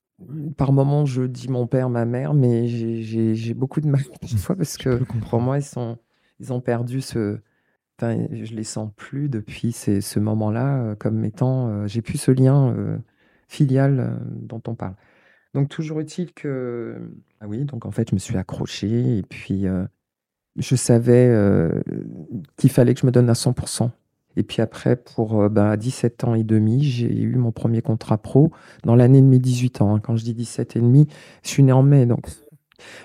par 0.56 0.72
moments, 0.72 1.06
je 1.06 1.24
dis 1.24 1.50
mon 1.50 1.66
père, 1.66 1.90
ma 1.90 2.06
mère, 2.06 2.36
mais 2.36 2.68
j'ai 2.68 3.54
beaucoup 3.54 3.82
de 3.82 3.88
mal 3.88 4.04
parfois 4.22 4.56
parce 4.56 4.78
que 4.78 5.04
pour 5.30 5.42
moi, 5.42 5.58
ils, 5.58 5.64
sont, 5.64 5.98
ils 6.40 6.54
ont 6.54 6.62
perdu 6.62 7.02
ce. 7.02 7.40
Enfin, 7.98 8.26
je 8.32 8.56
les 8.56 8.64
sens 8.64 8.90
plus 8.96 9.30
depuis 9.30 9.72
ce 9.74 10.20
moment-là 10.20 10.96
comme 10.96 11.24
étant. 11.26 11.86
j'ai 11.88 12.02
plus 12.02 12.18
ce 12.18 12.32
lien 12.32 12.76
filial 13.48 14.20
dont 14.30 14.62
on 14.68 14.76
parle. 14.76 14.96
Donc, 15.54 15.70
toujours 15.70 16.00
utile 16.00 16.34
que. 16.34 16.96
Ah 17.40 17.48
oui, 17.48 17.66
donc 17.66 17.86
en 17.86 17.92
fait, 17.92 18.10
je 18.10 18.16
me 18.16 18.20
suis 18.20 18.38
accrochée 18.38 19.18
et 19.18 19.24
puis 19.24 19.66
je 20.58 20.76
savais 20.76 21.30
qu'il 22.58 22.70
fallait 22.70 22.94
que 22.94 23.02
je 23.02 23.06
me 23.06 23.12
donne 23.12 23.30
à 23.30 23.34
100%. 23.34 23.90
Et 24.38 24.44
puis 24.44 24.62
après, 24.62 24.96
pour 24.96 25.50
bah, 25.50 25.76
17 25.76 26.24
ans 26.24 26.36
et 26.36 26.44
demi, 26.44 26.84
j'ai 26.84 27.22
eu 27.22 27.36
mon 27.36 27.52
premier 27.52 27.82
contrat 27.82 28.18
pro 28.18 28.52
dans 28.84 28.96
l'année 28.96 29.22
de 29.22 29.28
mes 29.28 29.40
18 29.40 29.82
ans. 29.82 29.96
Hein. 29.96 30.00
Quand 30.00 30.16
je 30.16 30.24
dis 30.24 30.34
17 30.34 30.78
et 30.78 30.80
demi, 30.80 31.08
je 31.44 31.50
suis 31.50 31.64
né 31.64 31.74
en 31.74 31.84
mai, 31.84 32.06
donc 32.06 32.28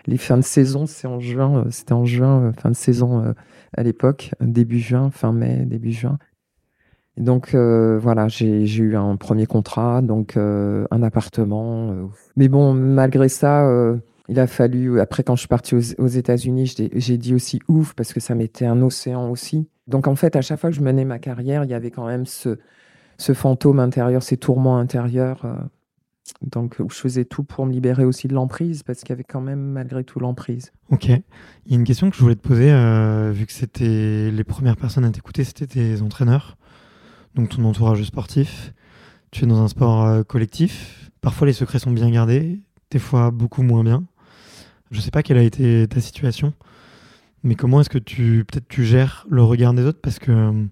les 0.07 0.19
fins 0.19 0.37
de 0.37 0.43
saison, 0.43 0.87
c'est 0.87 1.09
en 1.09 1.19
juin. 1.19 1.67
C'était 1.71 1.95
en 1.95 2.05
juin, 2.05 2.53
fin 2.53 2.71
de 2.71 2.77
saison 2.77 3.35
à 3.77 3.83
l'époque, 3.83 4.31
début 4.41 4.79
juin, 4.79 5.11
fin 5.11 5.33
mai, 5.33 5.65
début 5.67 5.93
juin. 5.93 6.19
Donc 7.17 7.55
voilà, 7.55 8.29
j'ai 8.29 8.77
eu 8.77 8.97
un 8.97 9.17
premier 9.17 9.47
contrat, 9.47 10.03
donc 10.03 10.37
un 10.37 11.03
appartement. 11.03 12.11
Mais 12.37 12.49
bon, 12.49 12.75
malgré 12.75 13.29
ça, 13.29 13.67
il 14.29 14.41
a 14.41 14.47
fallu, 14.47 15.01
après 15.01 15.23
quand 15.23 15.37
je 15.37 15.41
suis 15.41 15.49
partie 15.49 15.75
aux, 15.75 16.07
États-Unis, 16.07 16.75
j'ai 16.95 17.19
dit 17.19 17.35
aussi 17.35 17.61
ouf 17.69 17.95
parce 17.95 18.13
que 18.13 18.21
ça 18.21 18.35
m'était 18.35 18.67
un 18.67 18.83
océan 18.83 19.31
aussi. 19.31 19.69
Donc 19.87 20.09
en 20.09 20.17
fait, 20.17 20.35
à 20.35 20.43
chaque 20.43 20.59
fois 20.59 20.71
que 20.71 20.77
je 20.77 20.81
menais 20.81 21.05
ma 21.05 21.19
carrière, 21.19 21.65
il 21.65 21.71
y 21.71 21.75
avait 21.75 21.91
quand 21.91 22.07
même 22.07 22.27
ce, 22.27 22.59
fantôme 23.35 23.79
intérieur, 23.79 24.23
ces 24.23 24.37
tourments 24.37 24.79
intérieurs. 24.79 25.45
Euh, 25.45 25.55
donc 26.43 26.77
je 26.79 26.95
faisais 26.95 27.25
tout 27.25 27.45
pour 27.45 27.67
me 27.67 27.73
libérer 27.73 28.05
aussi 28.05 28.27
de 28.27 28.35
l'emprise 28.35 28.83
parce 28.83 29.01
qu'il 29.01 29.11
y 29.11 29.13
avait 29.13 29.23
quand 29.23 29.41
même 29.41 29.61
malgré 29.61 30.03
tout 30.03 30.19
l'emprise. 30.19 30.73
Ok. 30.91 31.09
Il 31.09 31.73
y 31.73 31.75
a 31.75 31.79
une 31.79 31.85
question 31.85 32.11
que 32.11 32.17
je 32.17 32.21
voulais 32.21 32.35
te 32.35 32.47
poser, 32.47 32.73
euh, 32.73 33.31
vu 33.33 33.47
que 33.47 33.53
c'était 33.53 34.33
les 34.33 34.45
premières 34.45 34.77
personnes 34.77 35.05
à 35.05 35.11
t'écouter, 35.11 35.45
c'était 35.45 35.69
tes 35.69 36.03
entraîneurs, 36.03 36.57
donc 37.37 37.51
ton 37.51 37.65
entourage 37.65 38.03
sportif. 38.03 38.73
Tu 39.31 39.45
es 39.45 39.47
dans 39.47 39.61
un 39.61 39.69
sport 39.69 40.05
euh, 40.05 40.23
collectif. 40.23 41.11
Parfois 41.21 41.47
les 41.47 41.53
secrets 41.53 41.79
sont 41.79 41.91
bien 41.91 42.11
gardés, 42.11 42.61
des 42.91 42.99
fois 42.99 43.31
beaucoup 43.31 43.63
moins 43.63 43.85
bien. 43.85 44.05
Je 44.91 45.01
sais 45.01 45.11
pas 45.11 45.23
quelle 45.23 45.39
a 45.39 45.43
été 45.43 45.87
ta 45.89 46.01
situation, 46.01 46.55
mais 47.43 47.55
comment 47.57 47.81
est-ce 47.81 47.91
que 47.91 47.99
tu 47.99 48.45
peut-être 48.45 48.69
tu 48.69 48.85
gères 48.85 49.27
le 49.29 49.43
regard 49.43 49.75
des 49.75 49.85
autres? 49.85 50.01
Parce 50.01 50.19
que 50.19 50.33
euh, 50.33 50.65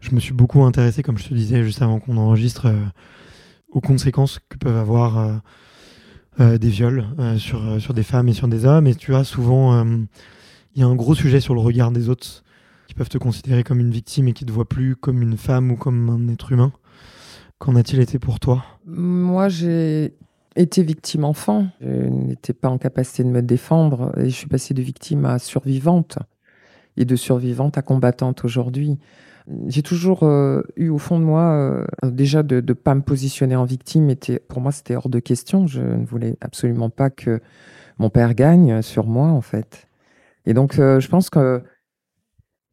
je 0.00 0.14
me 0.14 0.20
suis 0.20 0.32
beaucoup 0.32 0.62
intéressé, 0.64 1.02
comme 1.02 1.18
je 1.18 1.28
te 1.28 1.34
disais 1.34 1.62
juste 1.62 1.82
avant 1.82 2.00
qu'on 2.00 2.16
enregistre, 2.16 2.66
euh, 2.66 2.84
aux 3.70 3.80
conséquences 3.80 4.40
que 4.48 4.56
peuvent 4.56 4.78
avoir 4.78 5.42
des 6.38 6.70
viols 6.70 7.04
sur, 7.36 7.78
sur 7.78 7.92
des 7.92 8.02
femmes 8.02 8.28
et 8.28 8.32
sur 8.32 8.48
des 8.48 8.64
hommes. 8.64 8.86
Et 8.86 8.94
tu 8.94 9.14
as 9.14 9.24
souvent, 9.24 9.84
il 9.84 10.80
y 10.80 10.82
a 10.82 10.86
un 10.86 10.94
gros 10.94 11.14
sujet 11.14 11.38
sur 11.38 11.52
le 11.52 11.60
regard 11.60 11.90
des 11.90 12.08
autres 12.08 12.42
qui 12.88 12.94
peuvent 12.94 13.10
te 13.10 13.18
considérer 13.18 13.62
comme 13.62 13.80
une 13.80 13.90
victime 13.90 14.28
et 14.28 14.32
qui 14.32 14.46
te 14.46 14.50
voient 14.50 14.68
plus 14.68 14.96
comme 14.96 15.22
une 15.22 15.36
femme 15.36 15.70
ou 15.70 15.76
comme 15.76 16.08
un 16.08 16.32
être 16.32 16.50
humain. 16.50 16.72
Qu'en 17.58 17.76
a-t-il 17.76 18.00
été 18.00 18.18
pour 18.18 18.40
toi? 18.40 18.64
Moi, 18.86 19.48
j'ai 19.48 20.14
été 20.56 20.82
victime 20.82 21.24
enfant. 21.24 21.68
Je 21.82 22.08
n'étais 22.08 22.54
pas 22.54 22.68
en 22.68 22.78
capacité 22.78 23.24
de 23.24 23.28
me 23.28 23.42
défendre 23.42 24.12
et 24.18 24.30
je 24.30 24.34
suis 24.34 24.46
passée 24.46 24.72
de 24.72 24.80
victime 24.80 25.26
à 25.26 25.38
survivante 25.38 26.18
et 26.96 27.04
de 27.04 27.14
survivante 27.14 27.76
à 27.76 27.82
combattante 27.82 28.44
aujourd'hui. 28.44 28.98
J'ai 29.66 29.82
toujours 29.82 30.22
euh, 30.22 30.62
eu 30.76 30.88
au 30.88 30.98
fond 30.98 31.18
de 31.18 31.24
moi, 31.24 31.42
euh, 31.52 31.84
déjà 32.04 32.42
de 32.42 32.62
ne 32.66 32.72
pas 32.72 32.94
me 32.94 33.02
positionner 33.02 33.56
en 33.56 33.64
victime, 33.64 34.10
était, 34.10 34.40
pour 34.40 34.60
moi 34.60 34.72
c'était 34.72 34.96
hors 34.96 35.08
de 35.08 35.18
question. 35.20 35.66
Je 35.66 35.80
ne 35.80 36.06
voulais 36.06 36.36
absolument 36.40 36.90
pas 36.90 37.10
que 37.10 37.40
mon 37.98 38.08
père 38.08 38.34
gagne 38.34 38.82
sur 38.82 39.06
moi 39.06 39.28
en 39.28 39.40
fait. 39.40 39.88
Et 40.46 40.54
donc 40.54 40.78
euh, 40.78 41.00
je 41.00 41.08
pense 41.08 41.30
que 41.30 41.62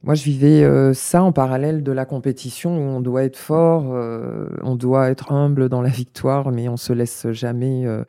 moi, 0.05 0.13
je 0.13 0.23
vivais 0.23 0.63
euh, 0.63 0.93
ça 0.93 1.23
en 1.23 1.31
parallèle 1.31 1.81
de 1.81 1.91
la 1.91 2.05
compétition 2.05 2.77
où 2.77 2.81
on 2.81 3.01
doit 3.01 3.23
être 3.23 3.37
fort, 3.37 3.91
euh, 3.91 4.47
on 4.61 4.75
doit 4.75 5.09
être 5.09 5.31
humble 5.31 5.67
dans 5.67 5.81
la 5.81 5.89
victoire, 5.89 6.51
mais 6.51 6.69
on 6.69 6.77
se 6.77 6.93
laisse 6.93 7.25
jamais. 7.31 7.87
Euh, 7.87 8.03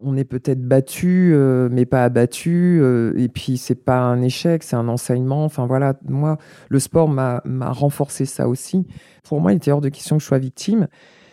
on 0.00 0.16
est 0.16 0.24
peut-être 0.24 0.62
battu, 0.62 1.34
mais 1.70 1.86
pas 1.86 2.04
abattu. 2.04 2.82
et 3.16 3.28
puis, 3.28 3.56
c'est 3.56 3.76
pas 3.76 3.98
un 3.98 4.20
échec, 4.20 4.62
c'est 4.62 4.76
un 4.76 4.88
enseignement. 4.88 5.44
Enfin, 5.44 5.66
voilà, 5.66 5.94
moi, 6.06 6.36
le 6.68 6.78
sport 6.80 7.08
m'a 7.08 7.40
renforcé 7.70 8.26
ça 8.26 8.46
aussi. 8.46 8.86
Pour 9.24 9.40
moi, 9.40 9.54
il 9.54 9.56
était 9.56 9.70
hors 9.72 9.80
de 9.80 9.88
question 9.88 10.18
que 10.18 10.22
je 10.22 10.28
sois 10.28 10.38
victime. 10.38 10.88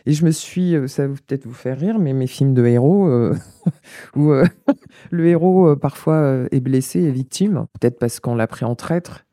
Et 0.06 0.14
je 0.14 0.24
me 0.24 0.32
suis, 0.32 0.76
ça 0.88 1.08
va 1.08 1.14
peut-être 1.14 1.46
vous 1.46 1.54
faire 1.54 1.78
rire, 1.78 2.00
mais 2.00 2.14
mes 2.14 2.28
films 2.28 2.54
de 2.54 2.66
héros, 2.66 3.34
où 4.16 4.32
le 5.12 5.28
héros 5.28 5.76
parfois 5.76 6.46
est 6.52 6.62
blessé 6.62 7.02
et 7.02 7.12
victime, 7.12 7.66
peut-être 7.78 8.00
parce 8.00 8.22
qu'on 8.22 8.36
l'a 8.36 8.48
pris 8.48 8.64
en 8.64 8.76
traître 8.76 9.26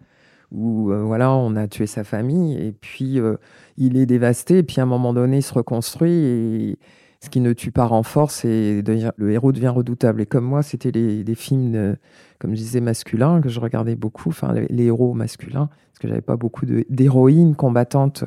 où 0.53 0.91
euh, 0.91 1.03
voilà, 1.03 1.33
on 1.33 1.57
a 1.57 1.69
tué 1.69 1.87
sa 1.87 2.05
famille 2.05 2.55
et 2.55 2.73
puis 2.73 3.21
euh, 3.21 3.37
il 3.77 3.97
est 3.97 4.07
dévasté 4.07 4.59
et 4.59 4.63
puis 4.63 4.81
à 4.81 4.85
un 4.85 4.87
moment 4.87 5.13
donné 5.13 5.39
il 5.39 5.43
se 5.43 5.55
reconstruit 5.55 6.13
et 6.13 6.79
ce 7.23 7.29
qui 7.29 7.41
ne 7.41 7.53
tue 7.53 7.71
pas 7.71 7.85
renforce 7.85 8.45
et 8.45 8.83
le 8.83 9.31
héros 9.31 9.53
devient 9.53 9.69
redoutable. 9.69 10.23
Et 10.23 10.27
comme 10.27 10.45
moi, 10.45 10.63
c'était 10.63 10.91
les, 10.91 11.35
films, 11.35 11.97
comme 12.39 12.53
je 12.53 12.57
disais, 12.57 12.81
masculins 12.81 13.43
que 13.43 13.51
je 13.51 13.61
regardais 13.61 13.95
beaucoup, 13.95 14.31
enfin 14.31 14.55
les, 14.55 14.85
héros 14.85 15.13
masculins, 15.13 15.69
parce 15.69 15.99
que 16.01 16.09
j'avais 16.09 16.23
pas 16.23 16.37
beaucoup 16.37 16.65
d'héroïnes 16.65 17.57
combattantes. 17.57 18.25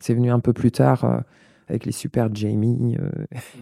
C'est 0.00 0.14
venu 0.14 0.32
un 0.32 0.40
peu 0.40 0.52
plus 0.52 0.72
tard 0.72 1.04
euh, 1.04 1.20
avec 1.68 1.86
les 1.86 1.92
super 1.92 2.34
Jamie, 2.34 2.96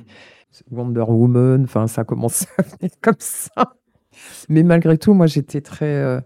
Wonder 0.71 1.05
Woman, 1.07 1.65
enfin 1.65 1.87
ça 1.87 2.01
a 2.01 2.05
commencé 2.05 2.47
à 2.57 2.63
venir 2.63 2.91
comme 3.03 3.15
ça. 3.19 3.75
Mais 4.49 4.63
malgré 4.63 4.97
tout, 4.97 5.13
moi 5.13 5.27
j'étais 5.27 5.61
très 5.61 6.23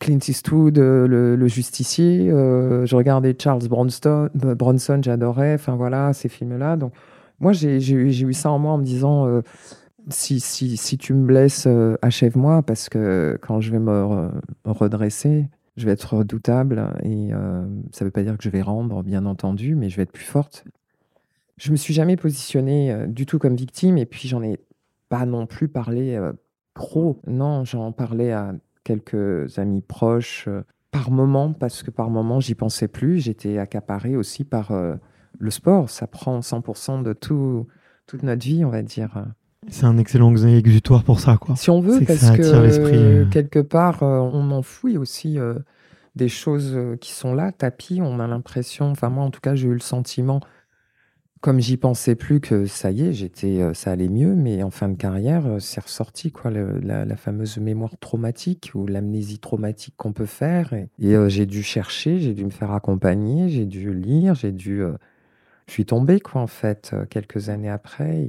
Clint 0.00 0.18
Eastwood, 0.26 0.78
euh, 0.78 1.06
le, 1.06 1.46
justicier. 1.48 2.30
Euh, 2.30 2.86
je 2.86 2.96
regardais 2.96 3.36
Charles 3.38 3.68
Bronson, 3.68 4.30
euh, 4.44 4.54
Bronson 4.54 5.00
j'adorais. 5.02 5.54
Enfin 5.54 5.76
voilà, 5.76 6.12
ces 6.12 6.28
films-là. 6.28 6.76
Donc 6.76 6.92
moi, 7.40 7.52
j'ai 7.52 7.78
eu 7.78 8.32
ça 8.32 8.50
en 8.50 8.58
moi 8.58 8.72
en 8.72 8.78
me 8.78 8.84
disant 8.84 9.42
si, 10.08 10.40
si, 10.40 10.76
si, 10.76 10.96
tu 10.96 11.12
me 11.12 11.26
blesses, 11.26 11.66
achève-moi 12.00 12.62
parce 12.62 12.88
que 12.88 13.36
quand 13.42 13.60
je 13.60 13.72
vais 13.72 13.80
me, 13.80 14.30
redresser, 14.64 15.48
je 15.76 15.86
vais 15.86 15.92
être 15.92 16.14
redoutable 16.14 16.92
et 17.02 17.30
ça 17.90 18.04
ne 18.04 18.06
veut 18.06 18.10
pas 18.12 18.22
dire 18.22 18.36
que 18.36 18.44
je 18.44 18.48
vais 18.48 18.62
rendre, 18.62 19.02
bien 19.02 19.26
entendu, 19.26 19.74
mais 19.74 19.88
je 19.88 19.96
vais 19.96 20.04
être 20.04 20.12
plus 20.12 20.24
forte. 20.24 20.64
Je 21.56 21.72
me 21.72 21.76
suis 21.76 21.94
jamais 21.94 22.16
positionnée 22.16 23.06
du 23.08 23.26
tout 23.26 23.40
comme 23.40 23.56
victime 23.56 23.98
et 23.98 24.06
puis 24.06 24.28
j'en 24.28 24.42
ai 24.42 24.60
pas 25.08 25.26
non 25.26 25.46
plus 25.46 25.66
parlé 25.66 26.20
trop. 26.74 27.20
Non, 27.26 27.64
j'en 27.64 27.90
parlais 27.90 28.30
à 28.30 28.54
quelques 28.84 29.58
amis 29.58 29.82
proches 29.82 30.46
euh, 30.48 30.62
par 30.90 31.10
moment, 31.10 31.52
parce 31.52 31.82
que 31.82 31.90
par 31.90 32.10
moment, 32.10 32.40
j'y 32.40 32.54
pensais 32.54 32.88
plus. 32.88 33.20
J'étais 33.20 33.58
accaparé 33.58 34.16
aussi 34.16 34.44
par 34.44 34.72
euh, 34.72 34.94
le 35.38 35.50
sport. 35.50 35.88
Ça 35.88 36.06
prend 36.06 36.40
100% 36.40 37.02
de 37.02 37.12
tout, 37.12 37.66
toute 38.06 38.22
notre 38.22 38.44
vie, 38.44 38.64
on 38.64 38.70
va 38.70 38.82
dire. 38.82 39.24
C'est 39.68 39.86
un 39.86 39.96
excellent 39.96 40.34
exutoire 40.34 41.04
pour 41.04 41.20
ça, 41.20 41.38
quoi. 41.38 41.56
Si 41.56 41.70
on 41.70 41.80
veut, 41.80 42.00
parce 42.04 42.30
que, 42.32 42.42
euh. 42.42 43.26
quelque 43.30 43.60
part, 43.60 44.02
on 44.02 44.50
enfouit 44.50 44.98
aussi 44.98 45.38
des 46.14 46.28
choses 46.28 46.76
qui 47.00 47.12
sont 47.12 47.32
là, 47.32 47.52
tapis. 47.52 48.00
On 48.02 48.20
a 48.20 48.26
l'impression, 48.26 48.90
enfin 48.90 49.08
moi 49.08 49.24
en 49.24 49.30
tout 49.30 49.40
cas, 49.40 49.54
j'ai 49.54 49.68
eu 49.68 49.72
le 49.72 49.80
sentiment 49.80 50.40
comme 51.42 51.58
j'y 51.58 51.76
pensais 51.76 52.14
plus 52.14 52.40
que 52.40 52.66
ça 52.66 52.92
y 52.92 53.02
est, 53.02 53.12
j'étais, 53.12 53.60
euh, 53.60 53.74
ça 53.74 53.90
allait 53.90 54.08
mieux, 54.08 54.36
mais 54.36 54.62
en 54.62 54.70
fin 54.70 54.88
de 54.88 54.94
carrière, 54.94 55.44
euh, 55.46 55.58
c'est 55.58 55.82
ressorti 55.82 56.30
quoi, 56.30 56.52
la, 56.52 57.16
fameuse 57.16 57.58
mémoire 57.58 57.98
traumatique 57.98 58.70
ou 58.76 58.86
l'amnésie 58.86 59.40
traumatique 59.40 59.94
qu'on 59.96 60.12
peut 60.12 60.24
faire. 60.24 60.72
Et, 60.72 61.16
euh, 61.16 61.28
j'ai 61.28 61.44
dû 61.44 61.64
chercher, 61.64 62.20
j'ai 62.20 62.32
dû 62.32 62.44
me 62.44 62.50
faire 62.50 62.70
accompagner, 62.70 63.48
j'ai 63.48 63.66
dû 63.66 63.92
lire, 63.92 64.36
j'ai 64.36 64.52
dû, 64.52 64.84
je 65.66 65.72
suis 65.72 65.84
tombé 65.84 66.20
quoi 66.20 66.40
en 66.40 66.46
fait 66.46 66.94
quelques 67.10 67.48
années 67.48 67.70
après. 67.70 68.28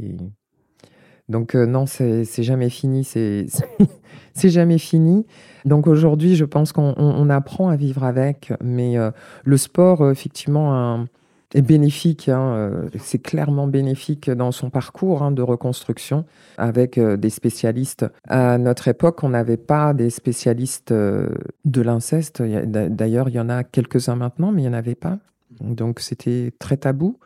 Donc 1.29 1.53
non, 1.53 1.85
c'est 1.85 2.25
jamais 2.39 2.69
fini, 2.69 3.03
c'est 4.33 4.49
jamais 4.49 4.79
fini. 4.79 5.27
Donc 5.65 5.85
aujourd'hui, 5.85 6.35
je 6.35 6.45
pense 6.45 6.71
qu'on 6.71 7.29
apprend 7.29 7.69
à 7.69 7.75
vivre 7.75 8.03
avec, 8.03 8.53
mais 8.63 8.95
le 9.43 9.57
sport, 9.57 10.09
effectivement, 10.09 10.73
un 10.75 11.07
est 11.53 11.61
bénéfique. 11.61 12.29
Hein, 12.29 12.55
euh, 12.55 12.89
c'est 12.99 13.19
clairement 13.19 13.67
bénéfique 13.67 14.29
dans 14.29 14.51
son 14.51 14.69
parcours 14.69 15.23
hein, 15.23 15.31
de 15.31 15.41
reconstruction 15.41 16.25
avec 16.57 16.97
euh, 16.97 17.17
des 17.17 17.29
spécialistes. 17.29 18.05
À 18.27 18.57
notre 18.57 18.87
époque, 18.87 19.23
on 19.23 19.29
n'avait 19.29 19.57
pas 19.57 19.93
des 19.93 20.09
spécialistes 20.09 20.91
euh, 20.91 21.29
de 21.65 21.81
l'inceste. 21.81 22.41
D'ailleurs, 22.41 23.29
il 23.29 23.35
y 23.35 23.39
en 23.39 23.49
a 23.49 23.63
quelques-uns 23.63 24.15
maintenant, 24.15 24.51
mais 24.51 24.61
il 24.61 24.65
n'y 24.65 24.69
en 24.69 24.77
avait 24.77 24.95
pas. 24.95 25.19
Donc 25.61 25.99
c'était 25.99 26.51
très 26.57 26.77
tabou. 26.77 27.19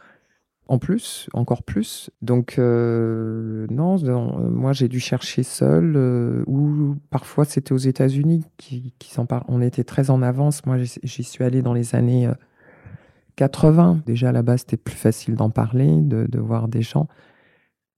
en 0.68 0.80
plus, 0.80 1.30
encore 1.32 1.64
plus. 1.64 2.10
Donc, 2.22 2.58
non, 2.58 3.96
moi 4.52 4.74
j'ai 4.74 4.90
dû 4.90 5.00
chercher 5.00 5.44
seul, 5.44 6.44
ou 6.46 6.98
parfois 7.10 7.46
c'était 7.46 7.72
aux 7.72 7.78
États-Unis 7.78 8.44
qui, 8.58 8.94
s'en 9.10 9.26
parlent. 9.26 9.46
On 9.48 9.62
était 9.62 9.86
très 9.86 10.10
en 10.10 10.22
avance. 10.22 10.66
Moi 10.66 10.78
j'y 10.80 11.24
suis 11.24 11.46
allé 11.46 11.62
dans 11.62 11.74
les 11.74 11.96
années 11.96 12.30
80. 13.38 14.04
Déjà 14.06 14.32
là-bas 14.32 14.58
c'était 14.58 14.78
plus 14.78 14.96
facile 14.96 15.36
d'en 15.36 15.50
parler, 15.50 16.02
de, 16.02 16.40
voir 16.40 16.68
des 16.68 16.82
gens. 16.82 17.08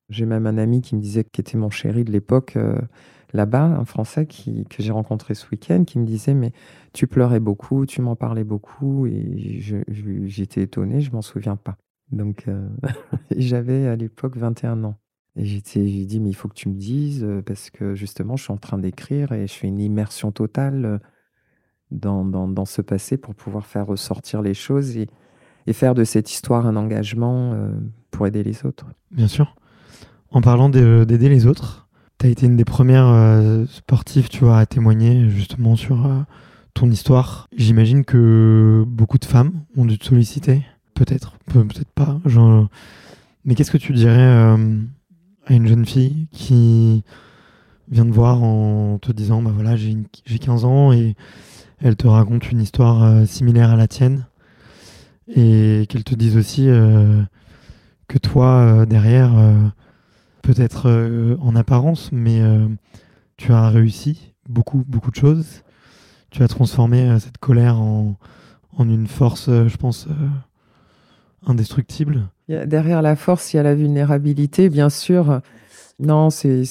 J'ai 0.09 0.25
même 0.25 0.47
un 0.47 0.57
ami 0.57 0.81
qui 0.81 0.95
me 0.95 1.01
disait, 1.01 1.23
qui 1.23 1.41
était 1.41 1.57
mon 1.57 1.69
chéri 1.69 2.03
de 2.03 2.11
l'époque, 2.11 2.57
là-bas, 3.33 3.63
un 3.63 3.85
Français 3.85 4.25
qui, 4.25 4.65
que 4.65 4.81
j'ai 4.81 4.91
rencontré 4.91 5.35
ce 5.35 5.47
week-end, 5.51 5.83
qui 5.85 5.99
me 5.99 6.05
disait 6.05 6.33
Mais 6.33 6.51
tu 6.93 7.07
pleurais 7.07 7.39
beaucoup, 7.39 7.85
tu 7.85 8.01
m'en 8.01 8.15
parlais 8.15 8.43
beaucoup. 8.43 9.05
Et 9.07 9.59
j'étais 10.25 10.63
étonné, 10.63 11.01
je 11.01 11.11
m'en 11.11 11.21
souviens 11.21 11.55
pas. 11.55 11.77
Donc, 12.11 12.47
euh, 12.47 12.67
j'avais 13.35 13.87
à 13.87 13.95
l'époque 13.95 14.37
21 14.37 14.83
ans. 14.83 14.95
Et 15.35 15.45
j'ai 15.45 15.61
dit, 15.61 16.19
mais 16.19 16.29
il 16.29 16.33
faut 16.33 16.47
que 16.47 16.55
tu 16.55 16.69
me 16.69 16.75
dises, 16.75 17.23
euh, 17.23 17.41
parce 17.41 17.69
que 17.69 17.93
justement, 17.95 18.35
je 18.35 18.43
suis 18.43 18.51
en 18.51 18.57
train 18.57 18.77
d'écrire 18.77 19.31
et 19.31 19.47
je 19.47 19.53
fais 19.53 19.67
une 19.67 19.79
immersion 19.79 20.31
totale 20.31 20.85
euh, 20.85 20.97
dans, 21.91 22.25
dans, 22.25 22.65
ce 22.65 22.81
passé 22.81 23.17
pour 23.17 23.35
pouvoir 23.35 23.65
faire 23.65 23.87
ressortir 23.87 24.41
les 24.41 24.53
choses 24.53 24.97
et 25.69 25.73
faire 25.73 25.95
de 25.95 26.03
cette 26.03 26.31
histoire 26.31 26.65
un 26.65 26.75
engagement 26.75 27.55
pour 28.11 28.27
aider 28.27 28.43
les 28.43 28.65
autres. 28.65 28.85
Bien 29.11 29.27
sûr. 29.27 29.55
En 30.31 30.41
parlant 30.41 30.69
d'aider 30.69 31.29
les 31.29 31.45
autres, 31.45 31.87
tu 32.19 32.25
as 32.25 32.29
été 32.29 32.47
une 32.47 32.57
des 32.57 32.65
premières 32.65 33.65
sportives, 33.69 34.29
tu 34.29 34.43
vois, 34.43 34.57
à 34.57 34.65
témoigner 34.65 35.29
justement 35.29 35.75
sur 35.75 36.09
ton 36.73 36.89
histoire. 36.89 37.47
J'imagine 37.55 38.03
que 38.03 38.83
beaucoup 38.87 39.19
de 39.19 39.25
femmes 39.25 39.51
ont 39.77 39.85
dû 39.85 39.97
te 39.97 40.05
solliciter 40.05 40.63
peut-être, 40.99 41.37
peut-être 41.45 41.91
pas. 41.95 42.19
Mais 43.45 43.55
qu'est-ce 43.55 43.71
que 43.71 43.77
tu 43.77 43.93
dirais 43.93 44.17
euh, 44.19 44.77
à 45.45 45.53
une 45.53 45.67
jeune 45.67 45.85
fille 45.85 46.27
qui 46.31 47.03
vient 47.89 48.05
te 48.05 48.11
voir 48.11 48.43
en 48.43 48.99
te 48.99 49.11
disant 49.11 49.41
bah 49.41 49.51
voilà, 49.53 49.75
j'ai, 49.75 49.97
j'ai 50.25 50.39
15 50.39 50.65
ans 50.65 50.91
et 50.91 51.15
elle 51.79 51.95
te 51.95 52.07
raconte 52.07 52.51
une 52.51 52.61
histoire 52.61 53.03
euh, 53.03 53.25
similaire 53.25 53.71
à 53.71 53.75
la 53.75 53.87
tienne? 53.87 54.25
Et 55.29 55.85
qu'elle 55.89 56.03
te 56.03 56.15
dise 56.15 56.37
aussi 56.37 56.67
euh, 56.67 57.21
que 58.07 58.17
toi, 58.17 58.85
derrière, 58.87 59.31
peut-être 60.41 61.37
en 61.39 61.55
apparence, 61.55 62.11
mais 62.11 62.41
tu 63.37 63.53
as 63.53 63.69
réussi 63.69 64.33
beaucoup, 64.47 64.83
beaucoup 64.87 65.11
de 65.11 65.15
choses. 65.15 65.63
Tu 66.31 66.41
as 66.41 66.47
transformé 66.47 67.19
cette 67.19 67.37
colère 67.37 67.79
en, 67.79 68.15
en 68.75 68.89
une 68.89 69.05
force, 69.05 69.47
je 69.49 69.77
pense, 69.77 70.07
indestructible 71.45 72.27
Derrière 72.47 73.03
la 73.03 73.15
force, 73.15 73.53
il 73.53 73.57
y 73.57 73.59
a 73.59 73.63
la 73.63 73.75
vulnérabilité, 73.75 74.69
bien 74.69 74.89
sûr. 74.89 75.41
Non, 75.99 76.29
c'est 76.29 76.63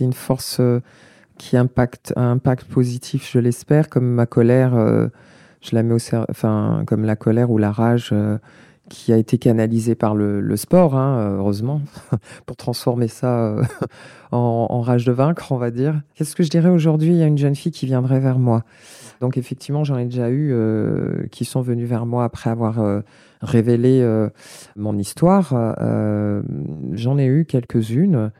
une 0.00 0.12
force 0.12 0.58
euh, 0.60 0.80
qui 1.38 1.56
impacte 1.56 2.12
un 2.16 2.32
impact 2.32 2.64
positif, 2.64 3.28
je 3.30 3.38
l'espère, 3.38 3.90
comme 3.90 4.06
ma 4.06 4.26
colère, 4.26 4.74
euh, 4.74 5.08
je 5.60 5.74
la 5.74 5.82
mets 5.82 5.94
au 5.94 6.16
enfin 6.30 6.84
comme 6.86 7.04
la 7.04 7.16
colère 7.16 7.50
ou 7.50 7.58
la 7.58 7.72
rage 7.72 8.10
euh, 8.12 8.38
qui 8.88 9.12
a 9.12 9.16
été 9.16 9.36
canalisée 9.36 9.96
par 9.96 10.14
le, 10.14 10.56
sport, 10.56 10.96
hein, 10.96 11.36
heureusement, 11.38 11.82
pour 12.46 12.56
transformer 12.56 13.08
ça 13.08 13.56
en, 14.32 14.66
en, 14.70 14.80
rage 14.80 15.04
de 15.04 15.12
vaincre, 15.12 15.50
on 15.50 15.56
va 15.56 15.72
dire. 15.72 16.00
Qu'est-ce 16.14 16.36
que 16.36 16.44
je 16.44 16.50
dirais 16.50 16.68
aujourd'hui 16.68 17.10
Il 17.10 17.16
y 17.16 17.22
a 17.22 17.26
une 17.26 17.38
jeune 17.38 17.56
fille 17.56 17.72
qui 17.72 17.86
viendrait 17.86 18.20
vers 18.20 18.38
moi. 18.38 18.62
Donc 19.20 19.38
effectivement, 19.38 19.82
j'en 19.82 19.98
ai 19.98 20.04
déjà 20.04 20.30
eu 20.30 20.54
qui 21.32 21.44
sont 21.44 21.62
venus 21.62 21.88
vers 21.88 22.06
moi 22.06 22.22
après 22.22 22.50
avoir 22.50 23.02
révéler 23.40 24.00
euh, 24.02 24.28
mon 24.76 24.98
histoire, 24.98 25.52
euh, 25.54 26.42
j'en 26.92 27.18
ai 27.18 27.26
eu 27.26 27.44
quelques-unes. 27.44 28.30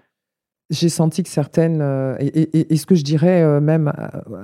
J'ai 0.70 0.88
senti 0.88 1.22
que 1.22 1.28
certaines, 1.28 1.80
euh, 1.80 2.16
et, 2.18 2.76
ce 2.76 2.86
que 2.86 2.96
je 2.96 3.04
dirais 3.04 3.60
même 3.60 3.92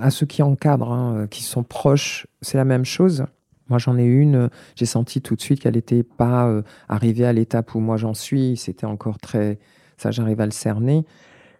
à, 0.00 0.10
ceux 0.10 0.26
qui 0.26 0.42
encadrent, 0.42 0.92
hein, 0.92 1.26
qui 1.28 1.42
sont 1.42 1.64
proches, 1.64 2.26
c'est 2.40 2.58
la 2.58 2.64
même 2.64 2.84
chose. 2.84 3.24
Moi, 3.68 3.78
j'en 3.78 3.98
ai 3.98 4.04
une, 4.04 4.48
j'ai 4.76 4.86
senti 4.86 5.20
tout 5.20 5.34
de 5.34 5.40
suite 5.40 5.60
qu'elle 5.60 5.74
n'était 5.74 6.02
pas 6.02 6.62
arrivée 6.88 7.24
à 7.24 7.32
l'étape 7.32 7.74
où 7.74 7.80
moi 7.80 7.96
j'en 7.96 8.14
suis. 8.14 8.56
C'était 8.56 8.86
encore 8.86 9.18
très. 9.18 9.58
Ça, 9.96 10.10
j'arrive 10.10 10.40
à 10.40 10.46
le 10.46 10.52
cerner. 10.52 11.04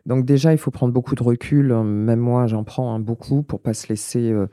Donc 0.07 0.25
déjà, 0.25 0.53
il 0.53 0.59
faut 0.59 0.71
prendre 0.71 0.93
beaucoup 0.93 1.15
de 1.15 1.23
recul. 1.23 1.73
Même 1.73 2.19
moi, 2.19 2.47
j'en 2.47 2.65
prends 2.65 2.99
beaucoup 2.99 3.43
pour 3.43 3.61
pas 3.61 3.75
se 3.75 3.89
laisser 3.89 4.33
euh, 4.33 4.47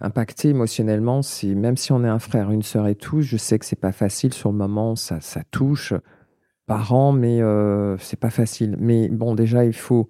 impacter 0.00 0.50
émotionnellement. 0.50 1.20
Même 1.44 1.76
si 1.76 1.92
on 1.92 2.04
est 2.04 2.08
un 2.08 2.18
frère, 2.18 2.50
une 2.50 2.62
sœur 2.62 2.86
et 2.86 2.94
tout, 2.94 3.20
je 3.20 3.36
sais 3.36 3.58
que 3.58 3.66
c'est 3.66 3.76
pas 3.76 3.92
facile 3.92 4.32
sur 4.32 4.52
le 4.52 4.58
moment. 4.58 4.94
Ça, 4.94 5.20
ça 5.20 5.42
touche 5.50 5.92
parents, 6.66 7.12
mais 7.12 7.42
euh, 7.42 7.96
c'est 7.98 8.18
pas 8.18 8.30
facile. 8.30 8.76
Mais 8.78 9.08
bon, 9.08 9.34
déjà, 9.34 9.64
il 9.64 9.72
faut 9.72 10.08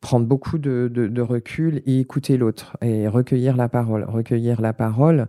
prendre 0.00 0.26
beaucoup 0.26 0.58
de, 0.58 1.20
recul 1.20 1.82
et 1.86 2.00
écouter 2.00 2.36
l'autre 2.36 2.76
et 2.82 3.08
recueillir 3.08 3.56
la 3.56 3.68
parole. 3.68 4.04
Recueillir 4.04 4.60
la 4.60 4.72
parole. 4.72 5.28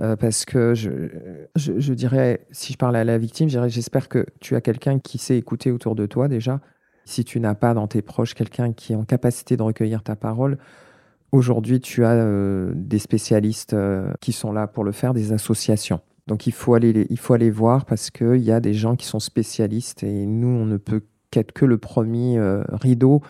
Euh, 0.00 0.16
parce 0.16 0.46
que 0.46 0.74
je, 0.74 0.90
je, 1.56 1.92
dirais, 1.92 2.46
si 2.52 2.72
je 2.72 2.78
parle 2.78 2.96
à 2.96 3.04
la 3.04 3.18
victime, 3.18 3.50
j'espère 3.50 4.08
que 4.08 4.24
tu 4.40 4.56
as 4.56 4.62
quelqu'un 4.62 4.98
qui 4.98 5.18
sait 5.18 5.36
écouter 5.36 5.70
autour 5.70 5.94
de 5.94 6.06
toi 6.06 6.26
déjà, 6.26 6.60
si 7.04 7.24
tu 7.24 7.38
n'as 7.38 7.54
pas 7.54 7.74
dans 7.74 7.86
tes 7.86 8.00
proches 8.00 8.34
quelqu'un 8.34 8.72
qui 8.72 8.94
est 8.94 8.96
en 8.96 9.04
capacité 9.04 9.58
de 9.58 9.62
recueillir 9.62 10.02
ta 10.02 10.16
parole, 10.16 10.56
aujourd'hui 11.32 11.80
tu 11.80 12.04
as 12.04 12.12
euh, 12.12 12.72
des 12.74 12.98
spécialistes 12.98 13.74
euh, 13.74 14.12
qui 14.20 14.32
sont 14.32 14.52
là 14.52 14.66
pour 14.66 14.84
le 14.84 14.92
faire, 14.92 15.12
des 15.12 15.32
associations. 15.32 16.00
Donc 16.30 16.46
il 16.46 16.52
faut 16.52 16.74
aller, 16.74 17.08
il 17.10 17.18
faut 17.18 17.34
aller 17.34 17.50
voir 17.50 17.84
parce 17.84 18.12
qu'il 18.12 18.36
y 18.36 18.52
a 18.52 18.60
des 18.60 18.72
gens 18.72 18.94
qui 18.94 19.04
sont 19.04 19.18
spécialistes 19.18 20.04
et 20.04 20.26
nous, 20.26 20.46
on 20.46 20.64
ne 20.64 20.76
peut 20.76 21.02
qu'être 21.32 21.50
que 21.50 21.64
le 21.64 21.76
premier 21.76 22.38
euh, 22.38 22.62
rideau 22.70 23.20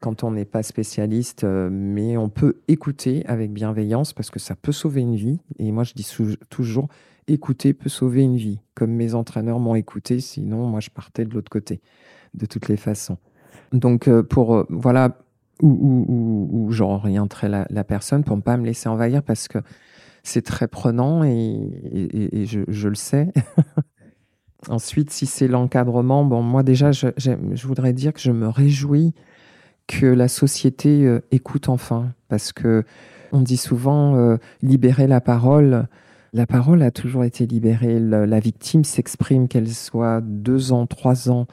quand 0.00 0.22
on 0.22 0.30
n'est 0.30 0.44
pas 0.44 0.62
spécialiste, 0.62 1.44
mais 1.44 2.16
on 2.16 2.28
peut 2.28 2.60
écouter 2.68 3.24
avec 3.26 3.52
bienveillance 3.52 4.12
parce 4.12 4.30
que 4.30 4.38
ça 4.38 4.54
peut 4.54 4.70
sauver 4.70 5.00
une 5.00 5.16
vie. 5.16 5.40
Et 5.58 5.72
moi, 5.72 5.82
je 5.82 5.94
dis 5.94 6.08
toujours, 6.50 6.88
écouter 7.26 7.72
peut 7.72 7.88
sauver 7.88 8.22
une 8.22 8.36
vie, 8.36 8.60
comme 8.74 8.92
mes 8.92 9.14
entraîneurs 9.14 9.58
m'ont 9.58 9.74
écouté, 9.74 10.20
sinon 10.20 10.68
moi, 10.68 10.78
je 10.78 10.90
partais 10.90 11.24
de 11.24 11.34
l'autre 11.34 11.50
côté 11.50 11.80
de 12.34 12.46
toutes 12.46 12.68
les 12.68 12.76
façons. 12.76 13.18
Donc, 13.72 14.06
euh, 14.06 14.22
pour, 14.22 14.54
euh, 14.54 14.66
voilà, 14.68 15.18
où, 15.62 16.68
j'orienterai 16.70 17.48
la, 17.48 17.66
la, 17.70 17.82
personne 17.82 18.22
pour 18.22 18.36
ne 18.36 18.42
pas 18.42 18.56
me 18.56 18.66
laisser 18.66 18.88
envahir 18.88 19.22
parce 19.22 19.48
que 19.48 19.58
c'est 20.24 20.42
très 20.42 20.66
prenant 20.66 21.22
et, 21.22 22.46
je, 22.46 22.88
le 22.88 22.94
sais. 22.94 23.32
Ensuite, 24.68 25.10
si 25.10 25.26
c'est 25.26 25.46
l'encadrement, 25.46 26.24
bon, 26.24 26.42
moi 26.42 26.62
déjà, 26.62 26.90
je, 26.90 27.66
voudrais 27.66 27.92
dire 27.92 28.12
que 28.12 28.20
je 28.20 28.32
me 28.32 28.48
réjouis 28.48 29.12
que 29.86 30.06
la 30.06 30.28
société 30.28 31.04
euh, 31.04 31.20
écoute 31.30 31.68
enfin, 31.68 32.14
parce 32.28 32.52
que 32.52 32.84
on 33.32 33.42
dit 33.42 33.58
souvent 33.58 34.38
libérer 34.62 35.06
la 35.06 35.20
parole. 35.20 35.88
La 36.32 36.46
parole 36.46 36.82
a 36.82 36.92
toujours 36.92 37.24
été 37.24 37.46
libérée. 37.46 37.98
la 37.98 38.40
victime 38.40 38.84
s'exprime, 38.84 39.48
qu'elle 39.48 39.68
soit 39.68 40.20
deux 40.22 40.72
ans, 40.72 40.86
trois 40.86 41.28
ans, 41.30 41.46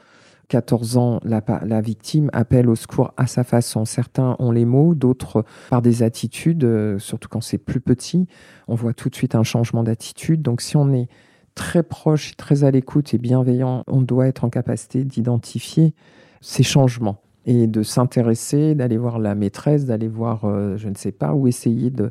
14 0.52 0.98
ans, 0.98 1.18
la, 1.24 1.80
victime 1.80 2.28
appelle 2.34 2.68
au 2.68 2.74
secours 2.74 3.14
à 3.16 3.26
sa 3.26 3.42
façon. 3.42 3.86
Certains 3.86 4.36
ont 4.38 4.50
les 4.50 4.66
mots, 4.66 4.94
d'autres 4.94 5.46
par 5.70 5.80
des 5.80 6.02
attitudes, 6.02 6.64
euh, 6.64 6.98
surtout 6.98 7.30
quand 7.30 7.40
c'est 7.40 7.56
plus 7.56 7.80
petit. 7.80 8.28
On 8.68 8.74
voit 8.74 8.92
tout 8.92 9.08
de 9.08 9.14
suite 9.14 9.34
un 9.34 9.44
changement 9.44 9.82
d'attitude. 9.82 10.42
Donc 10.42 10.60
si 10.60 10.76
on 10.76 10.92
est 10.92 11.08
très 11.54 11.82
proche, 11.82 12.36
très 12.36 12.64
à 12.64 12.70
l'écoute 12.70 13.14
et 13.14 13.18
bienveillant, 13.18 13.82
on 13.86 14.02
doit 14.02 14.26
être 14.26 14.44
en 14.44 14.50
capacité 14.50 15.04
d'identifier 15.04 15.94
ces 16.42 16.62
changements 16.62 17.22
et 17.46 17.66
de 17.66 17.82
s'intéresser, 17.82 18.74
d'aller 18.74 18.98
voir 18.98 19.18
la 19.18 19.34
maîtresse, 19.34 19.86
d'aller 19.86 20.06
voir, 20.06 20.44
euh, 20.44 20.76
je 20.76 20.90
ne 20.90 20.94
sais 20.96 21.12
pas, 21.12 21.32
ou 21.32 21.48
essayer 21.48 21.88
de, 21.88 22.10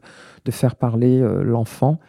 faire 0.49 0.75
parler 0.77 1.21
euh, 1.21 1.43
l'enfant, 1.43 1.99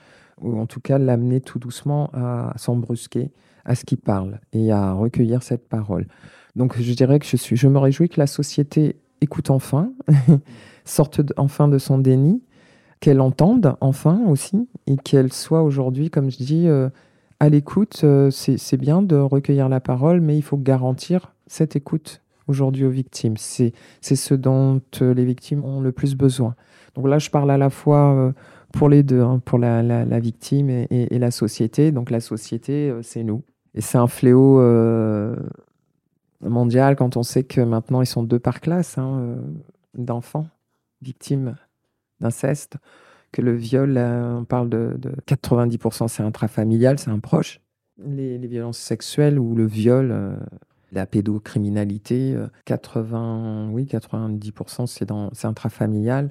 ou 0.42 0.58
en 0.58 0.66
tout 0.66 0.80
cas 0.80 0.98
l'amener 0.98 1.40
tout 1.40 1.58
doucement 1.58 2.10
à 2.12 2.52
s'embrusquer 2.56 3.30
à 3.64 3.74
ce 3.74 3.84
qu'il 3.84 3.98
parle 3.98 4.40
et 4.52 4.72
à 4.72 4.92
recueillir 4.92 5.42
cette 5.42 5.68
parole. 5.68 6.06
Donc 6.56 6.80
je 6.80 6.92
dirais 6.92 7.18
que 7.18 7.26
je, 7.26 7.36
suis, 7.36 7.56
je 7.56 7.68
me 7.68 7.78
réjouis 7.78 8.08
que 8.08 8.20
la 8.20 8.26
société 8.26 8.96
écoute 9.20 9.50
enfin, 9.50 9.92
sorte 10.84 11.20
enfin 11.36 11.68
de 11.68 11.78
son 11.78 11.98
déni, 11.98 12.42
qu'elle 13.00 13.20
entende 13.20 13.76
enfin 13.80 14.22
aussi 14.28 14.68
et 14.86 14.96
qu'elle 14.96 15.32
soit 15.32 15.62
aujourd'hui, 15.62 16.10
comme 16.10 16.30
je 16.30 16.36
dis, 16.36 16.68
euh, 16.68 16.88
à 17.40 17.48
l'écoute. 17.48 18.02
Euh, 18.04 18.30
c'est 18.30 18.76
bien 18.76 19.02
de 19.02 19.16
recueillir 19.16 19.68
la 19.68 19.80
parole, 19.80 20.20
mais 20.20 20.36
il 20.36 20.42
faut 20.42 20.56
garantir 20.56 21.34
cette 21.46 21.74
écoute 21.74 22.20
aujourd'hui 22.48 22.84
aux 22.84 22.90
victimes. 22.90 23.36
C'est 23.36 23.72
ce 24.02 24.34
dont 24.34 24.80
euh, 25.00 25.14
les 25.14 25.24
victimes 25.24 25.64
ont 25.64 25.80
le 25.80 25.92
plus 25.92 26.14
besoin. 26.14 26.54
Donc 26.94 27.08
là, 27.08 27.18
je 27.18 27.30
parle 27.30 27.50
à 27.50 27.56
la 27.56 27.70
fois 27.70 28.34
pour 28.72 28.88
les 28.88 29.02
deux, 29.02 29.20
hein, 29.20 29.40
pour 29.44 29.58
la, 29.58 29.82
la, 29.82 30.20
victime 30.20 30.70
et, 30.70 31.18
la 31.18 31.30
société. 31.30 31.92
Donc 31.92 32.10
la 32.10 32.20
société, 32.20 32.92
c'est 33.02 33.22
nous. 33.22 33.42
Et 33.74 33.80
c'est 33.80 33.98
un 33.98 34.06
fléau 34.06 34.60
euh, 34.60 35.36
mondial 36.40 36.96
quand 36.96 37.16
on 37.16 37.22
sait 37.22 37.44
que 37.44 37.60
maintenant 37.60 38.02
ils 38.02 38.06
sont 38.06 38.22
deux 38.22 38.38
par 38.38 38.60
classe 38.60 38.98
hein, 38.98 39.20
euh, 39.20 39.36
d'enfants 39.96 40.46
victimes 41.00 41.56
d'inceste, 42.20 42.76
que 43.32 43.42
le 43.42 43.54
viol, 43.56 43.98
on 43.98 44.44
parle 44.44 44.68
de, 44.68 44.96
90% 45.26 46.06
c'est 46.06 46.22
intrafamilial, 46.22 46.98
c'est 46.98 47.10
un 47.10 47.18
proche. 47.18 47.60
Les, 47.98 48.38
violences 48.38 48.78
sexuelles 48.78 49.38
ou 49.38 49.54
le 49.54 49.66
viol, 49.66 50.10
euh, 50.12 50.36
la 50.92 51.06
pédocriminalité, 51.06 52.34
euh, 52.34 52.46
80, 52.66 53.70
oui, 53.72 53.84
90% 53.84 54.86
c'est 54.86 55.06
dans, 55.06 55.30
c'est 55.32 55.46
intrafamilial. 55.46 56.30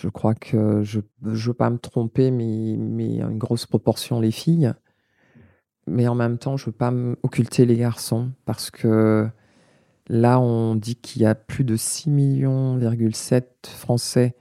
Je 0.00 0.08
crois 0.08 0.34
que 0.34 0.82
je 0.82 1.00
ne 1.22 1.34
veux 1.34 1.52
pas 1.52 1.68
me 1.68 1.76
tromper, 1.76 2.30
mais, 2.30 2.74
mais 2.78 3.20
une 3.20 3.36
grosse 3.36 3.66
proportion 3.66 4.18
les 4.18 4.30
filles. 4.30 4.72
Mais 5.86 6.08
en 6.08 6.14
même 6.14 6.38
temps, 6.38 6.56
je 6.56 6.64
ne 6.64 6.66
veux 6.66 6.76
pas 6.76 6.92
occulter 7.22 7.66
les 7.66 7.76
garçons 7.76 8.30
parce 8.46 8.70
que 8.70 9.28
là, 10.08 10.40
on 10.40 10.74
dit 10.74 10.96
qu'il 10.96 11.20
y 11.20 11.26
a 11.26 11.34
plus 11.34 11.64
de 11.64 11.76
6 11.76 12.08
millions,7 12.08 13.44
Français 13.66 14.36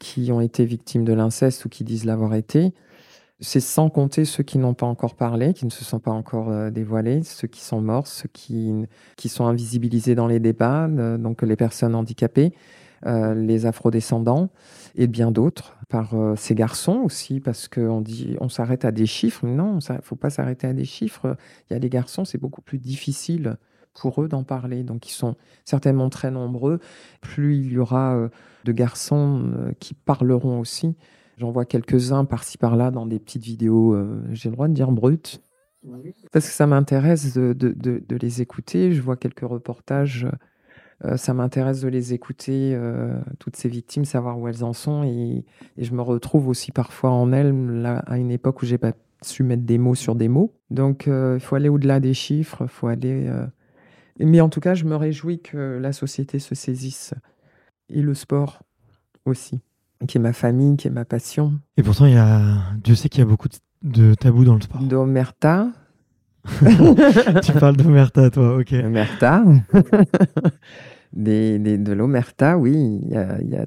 qui 0.00 0.32
ont 0.32 0.40
été 0.40 0.64
victimes 0.64 1.04
de 1.04 1.12
l'inceste 1.12 1.64
ou 1.66 1.68
qui 1.68 1.84
disent 1.84 2.04
l'avoir 2.04 2.34
été. 2.34 2.72
C'est 3.38 3.60
sans 3.60 3.90
compter 3.90 4.24
ceux 4.24 4.42
qui 4.42 4.58
n'ont 4.58 4.74
pas 4.74 4.86
encore 4.86 5.14
parlé, 5.14 5.54
qui 5.54 5.66
ne 5.66 5.70
se 5.70 5.84
sont 5.84 6.00
pas 6.00 6.10
encore 6.10 6.50
euh, 6.50 6.70
dévoilés, 6.70 7.22
ceux 7.22 7.48
qui 7.48 7.60
sont 7.60 7.80
morts, 7.80 8.06
ceux 8.06 8.28
qui, 8.32 8.72
qui 9.16 9.28
sont 9.28 9.46
invisibilisés 9.46 10.14
dans 10.14 10.26
les 10.26 10.40
débats, 10.40 10.86
euh, 10.86 11.16
donc 11.16 11.42
les 11.42 11.56
personnes 11.56 11.94
handicapées, 11.94 12.52
euh, 13.06 13.34
les 13.34 13.64
afrodescendants 13.64 14.50
et 14.94 15.06
bien 15.06 15.30
d'autres, 15.30 15.76
par 15.88 16.14
euh, 16.14 16.34
ces 16.36 16.54
garçons 16.54 17.00
aussi, 17.04 17.40
parce 17.40 17.68
qu'on 17.68 18.00
dit 18.00 18.36
on 18.40 18.48
s'arrête 18.48 18.84
à 18.84 18.92
des 18.92 19.06
chiffres. 19.06 19.46
Non, 19.46 19.78
il 19.80 19.92
ne 19.94 20.00
faut 20.02 20.16
pas 20.16 20.30
s'arrêter 20.30 20.66
à 20.66 20.72
des 20.72 20.84
chiffres. 20.84 21.36
Il 21.70 21.74
y 21.74 21.76
a 21.76 21.80
des 21.80 21.88
garçons, 21.90 22.24
c'est 22.24 22.38
beaucoup 22.38 22.62
plus 22.62 22.78
difficile 22.78 23.56
pour 23.94 24.22
eux 24.22 24.28
d'en 24.28 24.44
parler. 24.44 24.84
Donc 24.84 25.08
ils 25.08 25.12
sont 25.14 25.36
certainement 25.64 26.08
très 26.10 26.30
nombreux. 26.30 26.78
Plus 27.20 27.56
il 27.58 27.72
y 27.72 27.78
aura 27.78 28.14
euh, 28.16 28.28
de 28.64 28.72
garçons 28.72 29.52
euh, 29.56 29.72
qui 29.80 29.94
parleront 29.94 30.60
aussi. 30.60 30.96
J'en 31.38 31.50
vois 31.50 31.64
quelques-uns 31.64 32.24
par-ci 32.26 32.58
par-là 32.58 32.90
dans 32.90 33.06
des 33.06 33.18
petites 33.18 33.44
vidéos, 33.44 33.96
j'ai 34.32 34.50
le 34.50 34.54
droit 34.54 34.68
de 34.68 34.74
dire 34.74 34.92
brutes, 34.92 35.42
parce 36.32 36.46
que 36.46 36.52
ça 36.52 36.66
m'intéresse 36.66 37.32
de, 37.34 37.54
de- 37.54 37.72
de- 37.72 38.02
de 38.06 38.16
les 38.16 38.42
écouter. 38.42 38.92
Je 38.92 39.00
vois 39.00 39.16
quelques 39.16 39.48
reportages, 39.48 40.26
ça 41.16 41.32
m'intéresse 41.34 41.80
de 41.80 41.88
les 41.88 42.12
écouter, 42.12 42.72
euh, 42.74 43.18
toutes 43.38 43.56
ces 43.56 43.68
victimes, 43.68 44.04
savoir 44.04 44.38
où 44.38 44.48
elles 44.48 44.64
en 44.64 44.72
sont. 44.72 45.02
Et, 45.04 45.44
et 45.76 45.84
je 45.84 45.94
me 45.94 46.02
retrouve 46.02 46.48
aussi 46.48 46.72
parfois 46.72 47.10
en 47.10 47.32
elles, 47.32 47.54
là, 47.80 47.98
à 48.06 48.18
une 48.18 48.30
époque 48.30 48.62
où 48.62 48.66
j'ai 48.66 48.78
pas 48.78 48.92
su 49.22 49.42
mettre 49.42 49.64
des 49.64 49.78
mots 49.78 49.94
sur 49.94 50.14
des 50.14 50.28
mots. 50.28 50.52
Donc 50.70 51.08
euh, 51.08 51.36
il 51.36 51.40
faut 51.40 51.56
aller 51.56 51.68
au-delà 51.68 52.00
des 52.00 52.14
chiffres, 52.14 52.62
il 52.62 52.68
faut 52.68 52.86
aller... 52.88 53.26
euh, 53.26 53.46
Mais 54.18 54.40
en 54.40 54.48
tout 54.48 54.60
cas, 54.60 54.74
je 54.74 54.84
me 54.84 54.96
réjouis 54.96 55.40
que 55.40 55.78
la 55.80 55.92
société 55.92 56.38
se 56.38 56.54
saisisse. 56.54 57.14
Et 57.88 58.02
le 58.02 58.14
sport 58.14 58.62
aussi, 59.26 59.60
qui 60.06 60.18
est 60.18 60.20
ma 60.20 60.32
famille, 60.32 60.76
qui 60.76 60.86
est 60.88 60.92
ma 60.92 61.04
passion. 61.04 61.58
Et 61.76 61.82
pourtant, 61.82 62.06
il 62.06 62.14
y 62.14 62.18
a... 62.18 62.40
Dieu 62.84 62.94
sait 62.94 63.08
qu'il 63.08 63.20
y 63.20 63.22
a 63.22 63.26
beaucoup 63.26 63.48
de, 63.48 63.56
de 63.82 64.14
tabous 64.14 64.44
dans 64.44 64.54
le 64.54 64.60
sport. 64.60 64.82
D'Omerta. 64.82 65.72
tu 67.42 67.52
parles 67.52 67.76
d'Omerta, 67.76 68.30
toi, 68.30 68.56
ok. 68.58 68.72
Omerta. 68.84 69.44
des, 71.12 71.58
des- 71.58 71.78
de 71.78 71.92
l'Omerta, 71.92 72.56
oui, 72.58 73.00
il 73.02 73.08
y 73.10 73.16
a, 73.16 73.40
y 73.42 73.56
a- 73.56 73.66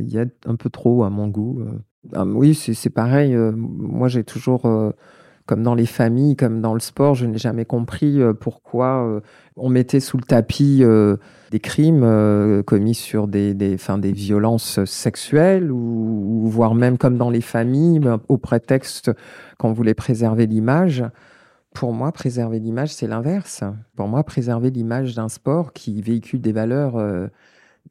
y 0.00 0.18
a- 0.18 0.24
un 0.46 0.56
peu 0.56 0.70
trop 0.70 1.04
à 1.04 1.10
mon 1.10 1.28
goût. 1.28 1.60
euh. 1.60 1.72
Ah, 2.14 2.24
oui, 2.24 2.54
c'est 2.54 2.90
pareil. 2.90 3.34
euh, 3.34 3.52
moi, 3.54 4.08
j'ai 4.08 4.24
toujours, 4.24 4.66
euh, 4.66 4.90
comme 5.46 5.62
dans 5.62 5.74
les 5.74 5.86
familles, 5.86 6.36
comme 6.36 6.60
dans 6.60 6.74
le 6.74 6.80
sport, 6.80 7.14
je 7.14 7.26
n'ai 7.26 7.38
jamais 7.38 7.64
compris 7.64 8.20
pourquoi 8.40 9.20
on 9.56 9.68
mettait 9.68 9.98
sous 10.00 10.16
le 10.16 10.22
tapis 10.22 10.82
des 11.50 11.58
crimes 11.60 12.62
commis 12.66 12.94
sur 12.94 13.26
des, 13.26 13.52
des, 13.54 13.74
enfin, 13.74 13.98
des 13.98 14.12
violences 14.12 14.82
sexuelles, 14.84 15.72
ou, 15.72 16.44
ou 16.44 16.48
voire 16.48 16.74
même 16.76 16.98
comme 16.98 17.16
dans 17.18 17.30
les 17.30 17.40
familles, 17.40 17.98
ben, 17.98 18.20
au 18.28 18.38
prétexte 18.38 19.10
qu'on 19.58 19.72
voulait 19.72 19.94
préserver 19.94 20.46
l'image. 20.46 21.04
Pour 21.74 21.92
moi, 21.92 22.10
préserver 22.12 22.58
l'image, 22.58 22.92
c'est 22.92 23.06
l'inverse. 23.06 23.62
Pour 23.94 24.08
moi, 24.08 24.24
préserver 24.24 24.70
l'image 24.70 25.14
d'un 25.14 25.28
sport 25.28 25.72
qui 25.72 26.02
véhicule 26.02 26.40
des 26.40 26.52
valeurs 26.52 26.96
euh, 26.96 27.28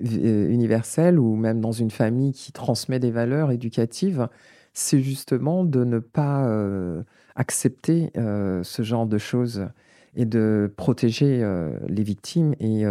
euh, 0.04 0.50
universelles 0.50 1.18
ou 1.18 1.36
même 1.36 1.62
dans 1.62 1.72
une 1.72 1.92
famille 1.92 2.34
qui 2.34 2.52
transmet 2.52 3.00
des 3.00 3.12
valeurs 3.12 3.52
éducatives, 3.52 4.28
c'est 4.74 5.02
justement 5.02 5.64
de 5.64 5.86
ne 5.86 6.00
pas 6.00 6.46
euh, 6.46 7.04
accepter 7.36 8.12
ce 8.16 8.82
genre 8.84 9.08
de 9.08 9.18
choses 9.18 9.68
et 10.16 10.26
de 10.26 10.72
protéger 10.76 11.42
les 11.88 12.04
victimes 12.04 12.54
et 12.60 12.84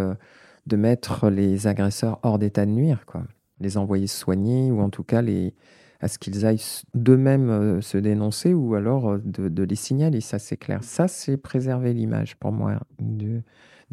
de 0.67 0.77
mettre 0.77 1.29
les 1.29 1.67
agresseurs 1.67 2.19
hors 2.23 2.39
d'état 2.39 2.65
de 2.65 2.71
nuire, 2.71 3.05
quoi. 3.05 3.25
Les 3.61 3.77
envoyer 3.77 4.07
soigner 4.07 4.71
ou 4.71 4.81
en 4.81 4.89
tout 4.89 5.03
cas 5.03 5.21
les, 5.21 5.53
à 6.01 6.09
ce 6.09 6.19
qu'ils 6.19 6.47
aillent 6.47 6.63
d'eux-mêmes 6.95 7.51
euh, 7.51 7.81
se 7.81 7.99
dénoncer 7.99 8.55
ou 8.55 8.75
alors 8.75 9.11
euh, 9.11 9.19
de, 9.25 9.63
les 9.63 9.75
signaler, 9.75 10.21
ça 10.21 10.39
c'est 10.39 10.57
clair. 10.57 10.85
Ça 10.85 11.09
c'est 11.09 11.37
préserver 11.37 11.93
l'image 11.93 12.37
pour 12.37 12.53
moi 12.53 12.79
du, 13.01 13.43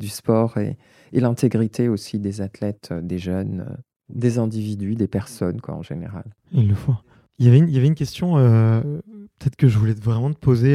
sport 0.07 0.57
et, 0.57 0.77
l'intégrité 1.13 1.87
aussi 1.87 2.19
des 2.19 2.41
athlètes, 2.41 2.89
euh, 2.91 3.01
des 3.01 3.17
jeunes, 3.17 3.65
des 4.09 4.37
individus, 4.37 4.95
des 4.95 5.07
personnes 5.07 5.61
quoi 5.61 5.75
en 5.75 5.81
général. 5.81 6.25
Il 6.51 6.67
le 6.67 6.75
faut. 6.75 6.93
Il 7.39 7.45
y 7.45 7.49
avait 7.49 7.57
une, 7.57 7.95
question, 7.95 8.35
peut-être 9.39 9.57
que 9.57 9.67
je 9.67 9.77
voulais 9.77 9.93
vraiment 9.93 10.31
te 10.31 10.39
poser. 10.39 10.71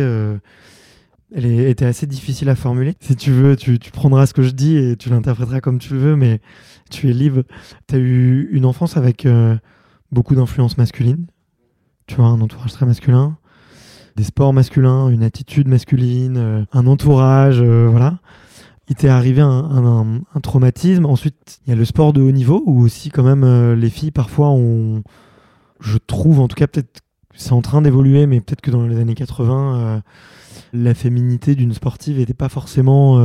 elle 1.35 1.47
était 1.47 1.87
assez 1.87 2.07
difficile 2.07 2.51
à 2.51 2.55
formuler. 2.55 2.97
Si 3.01 3.17
tu 3.17 3.31
veux, 3.31 3.57
tu, 3.57 3.79
prendras 3.91 4.27
ce 4.27 4.35
que 4.35 4.43
je 4.43 4.51
dis 4.51 4.77
et 4.77 4.95
tu 4.95 5.09
l'interpréteras 5.09 5.63
comme 5.63 5.79
tu 5.79 5.95
le 5.95 6.01
veux, 6.01 6.17
mais 6.17 6.41
tu 6.91 7.09
es 7.09 7.15
libre. 7.15 7.45
Tu 7.89 7.95
as 7.95 7.99
eu 7.99 8.51
une 8.53 8.67
enfance 8.67 8.99
avec 8.99 9.27
beaucoup 10.13 10.35
d'influences 10.35 10.77
masculines. 10.79 11.27
Tu 12.07 12.17
vois, 12.17 12.27
un 12.27 12.41
entourage 12.41 12.73
très 12.73 12.87
masculin, 12.87 13.37
des 14.17 14.25
sports 14.25 14.53
masculins, 14.53 15.09
une 15.09 15.23
attitude 15.23 15.69
masculine, 15.69 16.37
euh, 16.37 16.65
un 16.73 16.87
entourage, 16.87 17.61
euh, 17.61 17.89
voilà. 17.91 18.19
Il 18.89 18.97
t'est 18.97 19.09
arrivé 19.09 19.41
un, 19.41 20.23
traumatisme. 20.43 21.07
Ensuite, 21.07 21.61
il 21.65 21.71
y 21.71 21.73
a 21.73 21.77
le 21.77 21.85
sport 21.85 22.13
de 22.13 22.21
haut 22.21 22.33
niveau 22.33 22.65
où 22.67 22.83
aussi, 22.83 23.11
quand 23.11 23.23
même, 23.23 23.45
euh, 23.45 23.77
les 23.77 23.89
filles, 23.89 24.11
parfois, 24.11 24.49
ont 24.51 25.05
je 25.79 25.97
trouve, 25.97 26.41
en 26.41 26.49
tout 26.49 26.57
cas, 26.57 26.67
peut-être 26.67 27.01
c'est 27.35 27.53
en 27.53 27.63
train 27.63 27.81
d'évoluer, 27.83 28.27
mais 28.27 28.41
peut-être 28.41 28.61
que 28.61 28.71
dans 28.71 28.87
les 28.87 28.99
années 28.99 29.15
80, 29.15 29.77
euh, 29.77 30.01
la 30.73 30.95
féminité 30.95 31.55
d'une 31.55 31.73
sportive 31.73 32.19
n'était 32.19 32.35
pas 32.35 32.49
forcément 32.49 33.17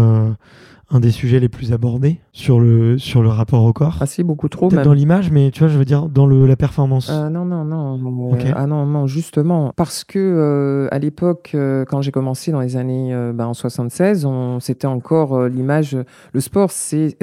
un 0.89 0.99
des 0.99 1.11
sujets 1.11 1.39
les 1.39 1.49
plus 1.49 1.73
abordés 1.73 2.19
sur 2.31 2.59
le, 2.59 2.97
sur 2.97 3.23
le 3.23 3.29
rapport 3.29 3.63
au 3.63 3.73
corps. 3.73 3.97
Ah 4.01 4.05
si, 4.05 4.23
beaucoup 4.23 4.49
trop 4.49 4.67
peut-être 4.67 4.77
même. 4.79 4.85
dans 4.85 4.93
l'image, 4.93 5.31
mais 5.31 5.51
tu 5.51 5.59
vois, 5.59 5.67
je 5.67 5.77
veux 5.77 5.85
dire, 5.85 6.07
dans 6.07 6.27
le, 6.27 6.45
la 6.45 6.55
performance. 6.55 7.09
Euh, 7.09 7.29
non, 7.29 7.45
non, 7.45 7.65
non. 7.65 8.33
euh. 8.35 8.51
Ah 8.55 8.67
non, 8.67 8.85
non, 8.85 9.07
justement. 9.07 9.73
Parce 9.75 10.03
que 10.03 10.19
euh, 10.19 10.87
à 10.91 10.99
l'époque, 10.99 11.51
euh, 11.55 11.85
quand 11.85 12.01
j'ai 12.01 12.11
commencé 12.11 12.51
dans 12.51 12.61
les 12.61 12.77
années 12.77 13.15
ben, 13.33 13.47
en 13.47 13.53
76, 13.53 14.25
on, 14.25 14.59
c'était 14.59 14.87
encore 14.87 15.47
l'image. 15.47 15.97
Le 16.33 16.39
sport, 16.39 16.69
c'est, 16.71 17.17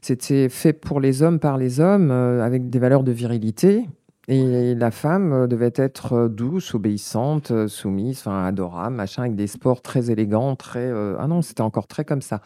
c'était 0.00 0.48
fait 0.48 0.72
pour 0.72 1.00
les 1.00 1.22
hommes, 1.22 1.38
par 1.38 1.58
les 1.58 1.80
hommes, 1.80 2.10
euh, 2.10 2.44
avec 2.44 2.70
des 2.70 2.78
valeurs 2.78 3.02
de 3.02 3.12
virilité. 3.12 3.88
Et 4.30 4.74
la 4.74 4.90
femme 4.90 5.32
euh, 5.32 5.46
devait 5.46 5.72
être 5.74 6.12
euh, 6.12 6.28
douce, 6.28 6.74
obéissante, 6.74 7.50
euh, 7.50 7.66
soumise, 7.66 8.18
enfin 8.18 8.44
adorable, 8.44 8.94
machin, 8.94 9.22
avec 9.22 9.36
des 9.36 9.46
sports 9.46 9.80
très 9.80 10.10
élégants, 10.10 10.54
très. 10.54 10.92
Ah 11.18 11.26
non, 11.26 11.40
c'était 11.40 11.62
encore 11.62 11.86
très 11.86 12.04
comme 12.04 12.20
ça. 12.20 12.42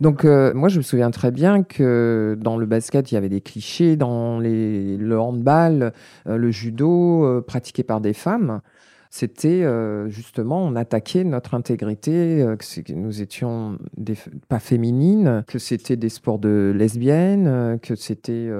Donc, 0.00 0.24
moi, 0.24 0.68
je 0.68 0.78
me 0.78 0.82
souviens 0.82 1.10
très 1.10 1.30
bien 1.30 1.62
que 1.62 2.36
dans 2.40 2.56
le 2.56 2.66
basket, 2.66 3.10
il 3.10 3.14
y 3.14 3.18
avait 3.18 3.28
des 3.28 3.40
clichés, 3.40 3.96
dans 3.96 4.38
les, 4.38 4.96
le 4.96 5.18
handball, 5.18 5.92
le 6.26 6.50
judo, 6.50 7.42
pratiqué 7.46 7.82
par 7.82 8.00
des 8.00 8.12
femmes. 8.12 8.60
C'était 9.10 9.64
justement, 10.08 10.62
on 10.64 10.74
attaquait 10.76 11.24
notre 11.24 11.54
intégrité, 11.54 12.44
que, 12.58 12.92
nous 12.92 13.22
étions 13.22 13.78
pas 14.48 14.58
féminines, 14.58 15.44
que 15.46 15.58
c'était 15.58 15.96
des 15.96 16.08
sports 16.08 16.38
de 16.38 16.72
lesbiennes, 16.74 17.78
que 17.80 17.94
c'était. 17.94 18.50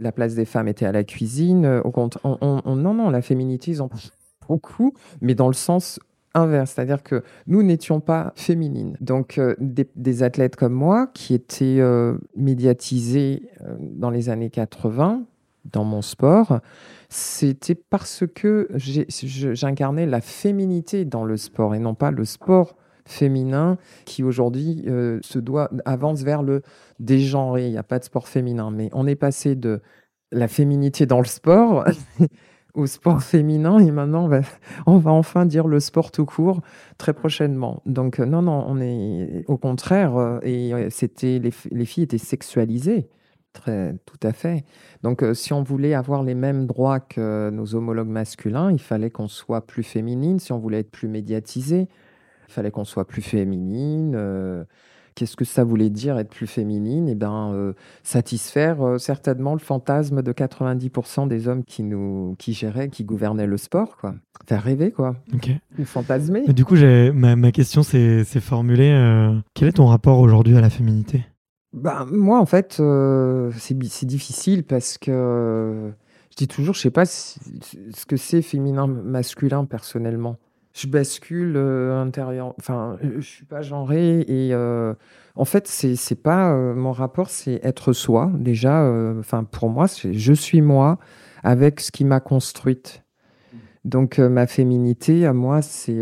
La 0.00 0.12
place 0.12 0.34
des 0.34 0.44
femmes 0.44 0.68
était 0.68 0.86
à 0.86 0.92
la 0.92 1.04
cuisine. 1.04 1.64
euh, 1.64 1.82
Au 1.82 1.90
compte, 1.90 2.18
on, 2.24 2.36
on- 2.40 2.62
on- 2.64 2.76
non, 2.76 2.94
non, 2.94 3.10
la 3.10 3.22
féminité, 3.22 3.70
ils 3.72 3.82
en 3.82 3.88
parlent 3.88 4.00
beaucoup, 4.48 4.94
mais 5.20 5.34
dans 5.34 5.46
le 5.48 5.52
sens 5.54 6.00
inverse, 6.34 6.72
c'est-à-dire 6.72 7.02
que 7.02 7.22
nous 7.46 7.62
n'étions 7.62 8.00
pas 8.00 8.32
féminines. 8.36 8.96
Donc, 9.00 9.36
euh, 9.38 9.54
des, 9.58 10.22
athlètes 10.22 10.56
comme 10.56 10.72
moi, 10.72 11.08
qui 11.12 11.34
étaient 11.34 11.78
euh, 11.80 12.16
médiatisés 12.36 13.48
euh, 13.62 13.74
dans 13.80 14.10
les 14.10 14.28
années 14.28 14.50
80 14.50 15.24
dans 15.72 15.84
mon 15.84 16.02
sport, 16.02 16.60
c'était 17.08 17.74
parce 17.74 18.24
que 18.34 18.68
j'incarnais 18.76 20.06
la 20.06 20.20
féminité 20.20 21.04
dans 21.04 21.24
le 21.24 21.36
sport 21.36 21.74
et 21.74 21.78
non 21.78 21.94
pas 21.94 22.10
le 22.10 22.24
sport 22.24 22.76
féminin 23.06 23.78
qui 24.04 24.22
aujourd'hui 24.22 24.84
euh, 24.86 25.18
se 25.22 25.38
doit 25.38 25.70
avance 25.84 26.22
vers 26.22 26.42
le 26.42 26.62
dégenré. 26.98 27.66
Il 27.66 27.72
n'y 27.72 27.78
a 27.78 27.82
pas 27.82 27.98
de 27.98 28.04
sport 28.04 28.28
féminin, 28.28 28.70
mais 28.70 28.90
on 28.92 29.06
est 29.06 29.16
passé 29.16 29.54
de 29.54 29.80
la 30.32 30.48
féminité 30.48 31.06
dans 31.06 31.18
le 31.18 31.26
sport 31.26 31.84
au 32.74 32.86
sport 32.86 33.22
féminin 33.22 33.78
et 33.78 33.90
maintenant 33.90 34.24
on 34.24 34.28
va, 34.28 34.40
on 34.86 34.98
va 34.98 35.10
enfin 35.10 35.44
dire 35.44 35.66
le 35.66 35.80
sport 35.80 36.12
tout 36.12 36.26
court 36.26 36.60
très 36.98 37.12
prochainement. 37.12 37.82
Donc 37.86 38.20
euh, 38.20 38.26
non, 38.26 38.42
non, 38.42 38.64
on 38.68 38.80
est 38.80 39.44
au 39.48 39.56
contraire 39.56 40.16
euh, 40.16 40.38
et 40.42 40.72
c'était 40.90 41.38
les, 41.38 41.52
les 41.70 41.84
filles 41.84 42.04
étaient 42.04 42.18
sexualisées. 42.18 43.08
Très, 43.52 43.96
tout 44.06 44.20
à 44.22 44.32
fait. 44.32 44.64
Donc, 45.02 45.24
si 45.34 45.52
on 45.52 45.64
voulait 45.64 45.94
avoir 45.94 46.22
les 46.22 46.36
mêmes 46.36 46.66
droits 46.66 47.00
que 47.00 47.50
nos 47.50 47.74
homologues 47.74 48.08
masculins, 48.08 48.70
il 48.70 48.78
fallait 48.78 49.10
qu'on 49.10 49.26
soit 49.26 49.66
plus 49.66 49.82
féminine. 49.82 50.38
Si 50.38 50.52
on 50.52 50.58
voulait 50.60 50.80
être 50.80 50.90
plus 50.92 51.08
médiatisé, 51.08 51.88
fallait 52.50 52.70
qu'on 52.70 52.84
soit 52.84 53.06
plus 53.06 53.22
féminine. 53.22 54.14
euh, 54.16 54.64
Qu'est-ce 55.16 55.36
que 55.36 55.44
ça 55.44 55.64
voulait 55.64 55.90
dire 55.90 56.16
être 56.18 56.30
plus 56.30 56.46
féminine? 56.46 57.08
Eh 57.08 57.14
bien, 57.16 57.52
euh, 57.52 57.72
satisfaire 58.04 58.80
euh, 58.80 58.96
certainement 58.98 59.54
le 59.54 59.58
fantasme 59.58 60.22
de 60.22 60.32
90% 60.32 61.26
des 61.26 61.48
hommes 61.48 61.64
qui 61.64 61.82
nous 61.82 62.36
qui 62.38 62.52
géraient, 62.52 62.88
qui 62.88 63.02
gouvernaient 63.04 63.46
le 63.48 63.56
sport, 63.56 63.96
quoi. 63.96 64.14
Faire 64.46 64.62
rêver, 64.62 64.92
quoi. 64.92 65.16
Ok. 65.34 65.50
Ou 65.78 65.84
fantasmer. 65.84 66.46
Du 66.52 66.64
coup, 66.64 66.76
ma, 66.76 67.34
ma 67.36 67.50
question 67.52 67.82
s'est 67.82 68.24
formulée. 68.40 68.92
euh, 68.92 69.34
quel 69.54 69.68
est 69.68 69.72
ton 69.72 69.86
rapport 69.86 70.20
aujourd'hui 70.20 70.56
à 70.56 70.60
la 70.60 70.70
féminité? 70.70 71.24
Bah, 71.72 72.06
moi, 72.10 72.38
en 72.40 72.46
fait, 72.46 72.80
c'est 73.58 74.06
difficile 74.06 74.64
parce 74.64 74.96
que 74.96 75.92
je 76.30 76.36
dis 76.36 76.48
toujours, 76.48 76.74
je 76.74 76.80
sais 76.80 76.90
pas 76.90 77.04
si- 77.04 77.40
ce 77.94 78.06
que 78.06 78.16
c'est 78.16 78.42
féminin, 78.42 78.86
masculin, 78.86 79.64
personnellement. 79.64 80.36
Je 80.72 80.86
bascule 80.86 81.54
euh, 81.56 82.00
intérieur, 82.00 82.54
enfin, 82.58 82.96
euh, 83.02 83.16
je 83.16 83.26
suis 83.26 83.44
pas 83.44 83.60
genrée 83.60 84.20
et 84.20 84.54
euh, 84.54 84.94
en 85.34 85.44
fait, 85.44 85.66
c'est 85.66 85.96
c'est 85.96 86.22
pas 86.22 86.52
euh, 86.52 86.74
mon 86.74 86.92
rapport, 86.92 87.28
c'est 87.28 87.60
être 87.64 87.92
soi. 87.92 88.30
Déjà, 88.34 88.84
enfin, 89.18 89.44
pour 89.44 89.68
moi, 89.68 89.88
c'est 89.88 90.14
je 90.14 90.32
suis 90.32 90.60
moi 90.60 90.98
avec 91.42 91.80
ce 91.80 91.90
qui 91.90 92.04
m'a 92.04 92.20
construite. 92.20 93.02
Donc, 93.84 94.18
euh, 94.18 94.28
ma 94.28 94.46
féminité, 94.46 95.26
à 95.26 95.32
moi, 95.32 95.62
c'est 95.62 96.00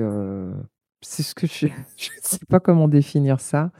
c'est 1.00 1.22
ce 1.22 1.34
que 1.34 1.46
je, 1.46 1.68
je 1.96 2.10
sais 2.20 2.38
pas 2.48 2.60
comment 2.60 2.88
définir 2.88 3.40
ça. 3.40 3.70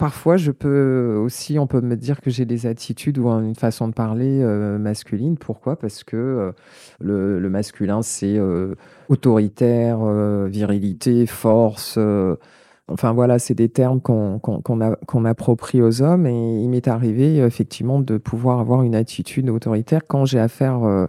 Parfois, 0.00 0.38
je 0.38 0.50
peux 0.50 1.20
aussi, 1.22 1.58
on 1.58 1.66
peut 1.66 1.82
me 1.82 1.94
dire 1.94 2.22
que 2.22 2.30
j'ai 2.30 2.46
des 2.46 2.64
attitudes 2.64 3.18
ou 3.18 3.28
une 3.28 3.54
façon 3.54 3.86
de 3.86 3.92
parler 3.92 4.40
euh, 4.40 4.78
masculine. 4.78 5.36
Pourquoi? 5.36 5.76
Parce 5.76 6.04
que 6.04 6.16
euh, 6.16 7.38
le, 7.38 7.50
masculin, 7.50 8.00
c'est 8.00 8.38
euh, 8.38 8.76
autoritaire, 9.10 10.02
virilité, 10.46 11.26
force. 11.26 11.98
enfin 12.88 13.12
voilà, 13.12 13.38
c'est 13.38 13.52
des 13.52 13.68
termes 13.68 14.00
qu'on 14.00 14.38
qu'on 14.38 15.24
approprie 15.26 15.82
aux 15.82 16.00
hommes. 16.00 16.26
Et 16.26 16.62
il 16.62 16.70
m'est 16.70 16.88
arrivé 16.88 17.36
effectivement 17.36 18.00
de 18.00 18.16
pouvoir 18.16 18.58
avoir 18.58 18.82
une 18.82 18.94
attitude 18.94 19.50
autoritaire 19.50 20.00
quand 20.08 20.24
j'ai 20.24 20.40
affaire 20.40 21.08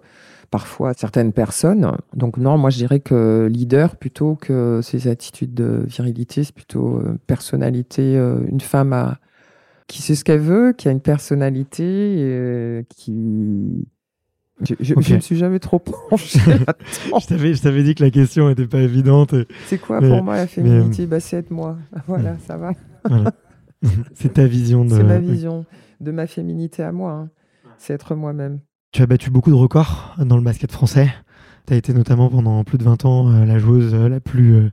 parfois 0.52 0.94
certaines 0.94 1.34
personnes. 1.34 1.92
Donc 2.14 2.38
non, 2.38 2.58
moi 2.58 2.70
je 2.70 2.78
dirais 2.78 3.00
que 3.00 3.48
leader 3.52 3.96
plutôt 3.96 4.36
que 4.36 4.82
ces 4.84 5.08
attitudes 5.08 5.54
de 5.56 5.84
virilité, 5.88 6.44
c'est 6.44 6.54
plutôt 6.54 6.98
euh, 7.00 7.18
personnalité, 7.26 8.18
euh, 8.18 8.40
une 8.48 8.62
femme 8.62 8.94
à- 8.94 9.18
qui 9.88 10.02
sait 10.02 10.14
ce 10.16 10.24
qu'elle 10.24 10.40
veut, 10.42 10.74
qui 10.78 10.88
a 10.88 10.92
une 10.92 11.02
personnalité, 11.02 11.84
euh, 12.20 12.84
qui... 12.90 13.88
Je, 14.64 14.76
je, 14.80 14.94
Ok. 14.94 15.02
je 15.04 15.16
me 15.16 15.20
suis 15.22 15.36
jamais 15.38 15.58
trop 15.60 15.80
penchée 15.80 16.38
là-dedans. 16.48 17.20
Je 17.20 17.62
t'avais 17.62 17.82
dit 17.84 17.96
que 17.96 18.04
la 18.04 18.12
question 18.12 18.48
n'était 18.48 18.68
pas 18.68 18.80
évidente. 18.82 19.34
et 19.34 19.48
C'est 19.66 19.80
quoi 19.80 20.00
Mais- 20.00 20.10
pour 20.10 20.24
moi 20.24 20.36
la 20.36 20.46
féminité? 20.48 21.08
bah, 21.08 21.20
C'est 21.20 21.38
être 21.38 21.50
moi. 21.52 21.78
Voilà, 22.08 22.36
ça 22.46 22.58
va. 22.58 22.74
voilà. 23.10 23.32
C'est 24.14 24.34
ta 24.34 24.46
vision 24.46 24.86
de. 24.86 24.92
C'est 24.92 25.04
ma 25.04 25.18
vision 25.18 25.66
de 26.00 26.12
ma 26.12 26.28
féminité 26.28 26.84
à 26.84 26.92
moi. 26.92 27.12
hein. 27.14 27.30
C'est 27.80 27.94
être 27.96 28.14
moi-même. 28.14 28.60
Tu 28.92 29.02
as 29.02 29.06
battu 29.06 29.30
beaucoup 29.30 29.52
de 29.52 29.56
records 29.56 30.16
dans 30.18 30.36
le 30.36 30.44
basket 30.44 30.70
français. 30.70 31.14
Tu 31.66 31.74
as 31.74 31.78
été 31.78 31.94
notamment 31.94 32.28
pendant 32.28 32.66
plus 32.66 32.78
de 32.78 32.84
20 32.84 33.06
ans 33.06 33.32
euh, 33.32 33.46
la 33.46 33.58
joueuse 33.58 33.94
euh, 33.94 34.10
la 34.10 34.20
plus, 34.20 34.54
euh, 34.54 34.70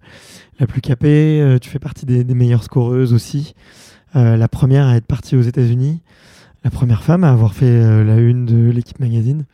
la 0.59 0.67
plus 0.67 0.81
capée. 0.81 1.57
Tu 1.63 1.71
fais 1.71 1.79
partie 1.79 2.05
des, 2.05 2.25
des 2.25 2.35
meilleures 2.35 2.65
scoreuses 2.65 3.13
aussi. 3.13 3.55
La 4.15 4.49
première 4.49 4.87
à 4.87 4.97
être 4.97 5.07
partie 5.07 5.37
aux 5.37 5.43
États-Unis. 5.43 6.01
La 6.65 6.71
première 6.71 7.05
femme 7.05 7.23
à 7.23 7.31
avoir 7.31 7.55
fait 7.55 8.05
la 8.05 8.17
une 8.17 8.47
de 8.47 8.71
l'équipe 8.71 8.99
magazine. 8.99 9.45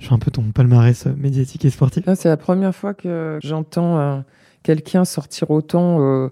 Je 0.00 0.08
fais 0.08 0.14
un 0.14 0.18
peu 0.18 0.32
ton 0.32 0.42
palmarès 0.42 1.06
médiatique 1.06 1.64
et 1.64 1.70
sportif. 1.70 2.04
Là, 2.06 2.16
c'est 2.16 2.28
la 2.28 2.38
première 2.38 2.74
fois 2.74 2.94
que 2.94 3.38
j'entends 3.42 4.24
quelqu'un 4.64 5.04
sortir 5.04 5.50
autant 5.50 6.30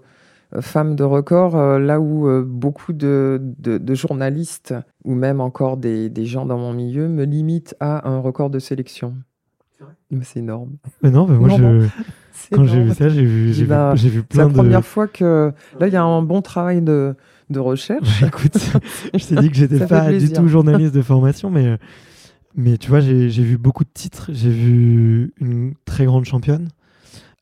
femme 0.61 0.95
de 0.95 1.03
record, 1.03 1.55
euh, 1.55 1.79
là 1.79 1.99
où 1.99 2.27
euh, 2.27 2.43
beaucoup 2.45 2.93
de, 2.93 3.39
de- 3.59 3.77
de 3.77 3.93
journalistes 3.95 4.73
ou 5.03 5.13
même 5.13 5.41
encore 5.41 5.77
des, 5.77 6.09
des 6.09 6.25
gens 6.25 6.45
dans 6.45 6.57
mon 6.57 6.73
milieu 6.73 7.07
me 7.09 7.25
limitent 7.25 7.75
à 7.79 8.07
un 8.09 8.19
record 8.19 8.49
de 8.49 8.59
sélection. 8.59 9.15
C'est 10.21 10.39
énorme. 10.39 10.77
Mais 11.03 11.11
non, 11.11 11.27
mais 11.27 11.37
moi, 11.37 11.49
Non, 11.49 11.57
je, 11.57 11.63
non, 11.63 11.89
C'est 12.31 12.49
quand 12.55 12.63
j'ai 12.65 12.81
vu 12.83 12.93
ça, 12.93 13.09
j'ai 13.09 13.25
vu, 13.25 13.53
j'ai 13.53 13.65
ben, 13.65 13.91
vu, 13.91 13.97
j'ai 13.97 14.09
vu 14.09 14.23
C'est 14.31 14.37
la 14.37 14.43
plein 14.45 14.47
de. 14.47 14.53
première 14.53 14.85
fois 14.85 15.07
que 15.07 15.51
là, 15.79 15.87
il 15.87 15.93
y 15.93 15.97
a 15.97 16.03
un 16.03 16.21
bon 16.21 16.41
travail 16.41 16.81
de, 16.81 17.15
de 17.49 17.59
recherche. 17.59 18.23
Écoute, 18.23 18.57
je 19.13 19.25
t'ai 19.25 19.35
dit 19.35 19.49
que 19.49 19.55
j'étais 19.55 19.79
pas 19.87 20.11
du 20.11 20.31
tout 20.31 20.47
journaliste 20.47 20.95
de 20.95 21.01
formation, 21.03 21.49
mais, 21.49 21.65
euh, 21.67 21.77
mais 22.55 22.77
tu 22.77 22.89
vois, 22.89 23.01
j'ai 23.01 23.27
vu 23.27 23.57
beaucoup 23.57 23.83
de 23.83 23.89
titres. 23.93 24.29
J'ai 24.33 24.49
vu 24.49 25.33
une 25.41 25.73
très 25.85 26.05
grande 26.05 26.25
championne. 26.25 26.69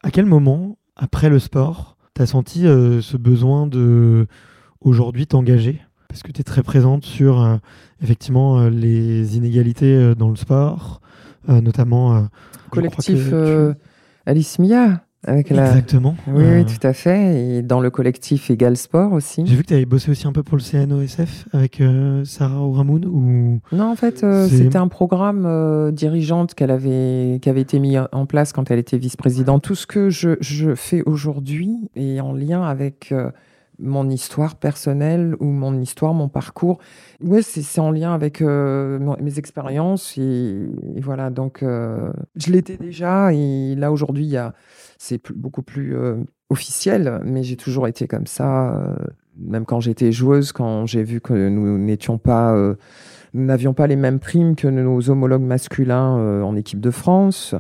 À 0.04 0.12
quel 0.12 0.26
moment, 0.26 0.78
après 0.96 1.30
le 1.30 1.40
sport, 1.40 1.95
tu 2.16 2.22
as 2.22 2.26
senti 2.26 2.66
euh, 2.66 3.02
ce 3.02 3.18
besoin 3.18 3.68
de 3.68 4.26
aujourd'hui 4.82 5.28
t'engager? 5.28 5.82
Parce 6.08 6.24
que 6.24 6.32
tu 6.32 6.42
es 6.42 6.44
très 6.44 6.64
présente 6.64 7.04
sur 7.06 7.42
euh, 7.42 7.58
effectivement 8.02 8.60
euh, 8.60 8.70
les 8.70 9.38
inégalités 9.38 10.14
dans 10.16 10.30
le 10.30 10.36
sport, 10.36 11.02
notamment. 11.48 12.28
Collectif 12.72 13.30
tu- 13.30 13.74
Alice 14.26 14.58
Mia. 14.60 15.05
Avec 15.26 15.50
la... 15.50 15.68
Exactement. 15.68 16.16
Oui, 16.28 16.44
Euh, 16.44 16.58
oui, 16.60 16.66
tout 16.66 16.86
à 16.86 16.94
fait. 16.94 17.42
Et 17.58 17.62
dans 17.62 17.82
le 17.82 17.90
collectif 17.90 18.50
Égal 18.50 18.78
Sport 18.78 19.14
aussi. 19.14 19.44
J'ai 19.46 19.56
vu 19.56 19.64
que 19.64 19.68
tu 19.68 19.74
avais 19.74 19.86
bossé 19.86 20.12
aussi 20.12 20.28
un 20.28 20.32
peu 20.32 20.44
pour 20.44 20.58
le 20.58 20.64
CNOSF 20.64 21.48
avec 21.52 21.82
euh, 21.82 22.24
Sarah 22.26 22.62
Ouramoun 22.62 23.06
ou 23.06 23.60
Non, 23.72 23.92
en 23.92 23.96
fait, 23.96 24.24
euh, 24.24 24.48
c'était 24.48 24.78
un 24.78 24.88
programme 24.88 25.92
dirigeante 25.92 26.54
qu'elle 26.54 26.72
avait, 26.72 27.40
qui 27.42 27.50
avait 27.50 27.62
été 27.62 27.80
mis 27.80 27.98
en 27.98 28.26
place 28.26 28.54
quand 28.54 28.70
elle 28.72 28.80
était 28.80 28.98
vice-présidente. 28.98 29.64
Tout 29.64 29.76
ce 29.76 29.88
que 29.88 30.10
je, 30.10 30.38
je 30.42 30.76
fais 30.76 31.02
aujourd'hui 31.06 31.90
est 31.96 32.20
en 32.20 32.34
lien 32.34 32.64
avec 32.64 33.14
mon 33.80 34.10
histoire 34.10 34.56
personnelle 34.56 35.36
ou 35.40 35.46
mon 35.46 35.80
histoire, 35.80 36.14
mon 36.14 36.30
parcours. 36.30 36.80
Oui, 37.22 37.44
c'est 37.44 37.80
en 37.80 37.92
lien 37.92 38.14
avec 38.14 38.42
euh, 38.42 39.00
mes 39.22 39.40
expériences. 39.40 40.18
Et, 40.18 40.68
voilà, 41.02 41.30
donc 41.30 41.64
euh, 41.64 42.12
je 42.36 42.52
l'étais 42.52 42.78
déjà. 42.78 43.34
Et 43.34 43.76
là, 43.76 43.92
aujourd'hui, 43.92 44.36
c'est 44.98 45.22
beaucoup 45.34 45.62
plus 45.62 45.96
euh, 45.96 46.16
officiel, 46.50 47.22
mais 47.26 47.44
j'ai 47.44 47.58
toujours 47.58 47.88
été 47.88 48.08
comme 48.08 48.28
ça. 48.28 48.96
même 49.38 49.66
quand 49.66 49.80
j'étais 49.80 50.12
joueuse, 50.12 50.52
quand 50.52 50.86
j'ai 50.86 51.04
vu 51.04 51.22
que 51.22 51.50
nous 51.50 51.78
n'étions 51.78 52.18
pas... 52.18 52.56
nous 53.34 53.46
n'avions 53.46 53.74
pas 53.74 53.88
les 53.88 53.96
mêmes 53.96 54.20
primes 54.20 54.56
que 54.56 54.68
nos 54.68 55.10
homologues 55.10 55.42
masculins 55.42 56.44
en 56.44 56.56
équipe 56.56 56.80
de 56.80 56.92
France. 56.92 57.56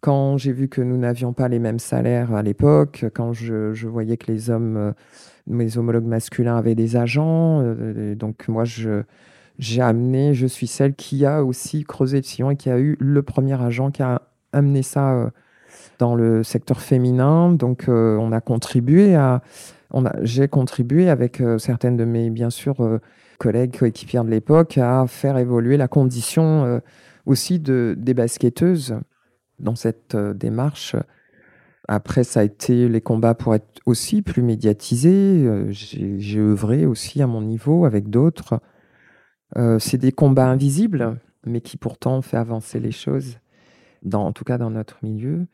Quand 0.00 0.36
j'ai 0.36 0.52
vu 0.52 0.68
que 0.68 0.80
nous 0.80 0.96
n'avions 0.96 1.32
pas 1.32 1.48
les 1.48 1.58
mêmes 1.58 1.80
salaires 1.80 2.32
à 2.32 2.42
l'époque, 2.42 3.06
quand 3.14 3.32
je, 3.32 3.86
voyais 3.86 4.16
que 4.16 4.30
les 4.30 4.48
hommes, 4.48 4.76
euh, 4.76 4.92
mes 5.48 5.76
homologues 5.76 6.06
masculins 6.06 6.56
avaient 6.56 6.76
des 6.76 6.96
agents, 6.96 7.60
euh, 7.62 8.14
donc 8.14 8.46
moi 8.46 8.62
j'ai 8.64 9.82
amené, 9.82 10.34
je 10.34 10.46
suis 10.46 10.68
celle 10.68 10.94
qui 10.94 11.26
a 11.26 11.42
aussi 11.42 11.82
creusé 11.82 12.18
le 12.18 12.22
sillon 12.22 12.52
et 12.52 12.56
qui 12.56 12.70
a 12.70 12.78
eu 12.78 12.96
le 13.00 13.22
premier 13.22 13.60
agent 13.60 13.90
qui 13.90 14.04
a 14.04 14.22
amené 14.52 14.84
ça 14.84 15.14
euh, 15.14 15.30
dans 15.98 16.14
le 16.14 16.44
secteur 16.44 16.80
féminin. 16.80 17.50
Donc 17.50 17.86
on 17.88 18.30
a 18.30 18.40
contribué 18.40 19.16
à, 19.16 19.42
j'ai 20.22 20.46
contribué 20.46 21.10
avec 21.10 21.42
certaines 21.58 21.96
de 21.96 22.04
mes 22.04 22.30
bien 22.30 22.50
sûr 22.50 23.00
collègues 23.38 23.76
coéquipières 23.76 24.24
de 24.24 24.30
l'époque 24.30 24.78
à 24.78 25.06
faire 25.08 25.38
évoluer 25.38 25.76
la 25.76 25.88
condition 25.88 26.80
aussi 27.26 27.58
de, 27.58 27.96
des 27.98 28.14
basketteuses 28.14 28.94
dans 29.60 29.74
cette 29.74 30.14
euh, 30.14 30.34
démarche. 30.34 30.96
Après, 31.88 32.24
ça 32.24 32.40
a 32.40 32.42
été 32.44 32.88
les 32.88 33.00
combats 33.00 33.34
pour 33.34 33.54
être 33.54 33.80
aussi 33.86 34.22
plus 34.22 34.42
médiatisés. 34.42 35.46
Euh, 35.46 35.68
J'ai 35.70 36.38
œuvré 36.38 36.86
aussi 36.86 37.22
à 37.22 37.26
mon 37.26 37.40
niveau 37.40 37.84
avec 37.84 38.10
d'autres. 38.10 38.60
Euh, 39.56 39.78
C'est 39.78 39.98
des 39.98 40.12
combats 40.12 40.48
invisibles, 40.48 41.18
mais 41.46 41.60
qui 41.60 41.76
pourtant 41.76 42.18
ont 42.18 42.22
fait 42.22 42.36
avancer 42.36 42.78
les 42.80 42.92
choses, 42.92 43.38
en 44.12 44.32
tout 44.32 44.44
cas 44.44 44.58
dans 44.58 44.70
notre 44.70 44.98
milieu. 45.02 45.46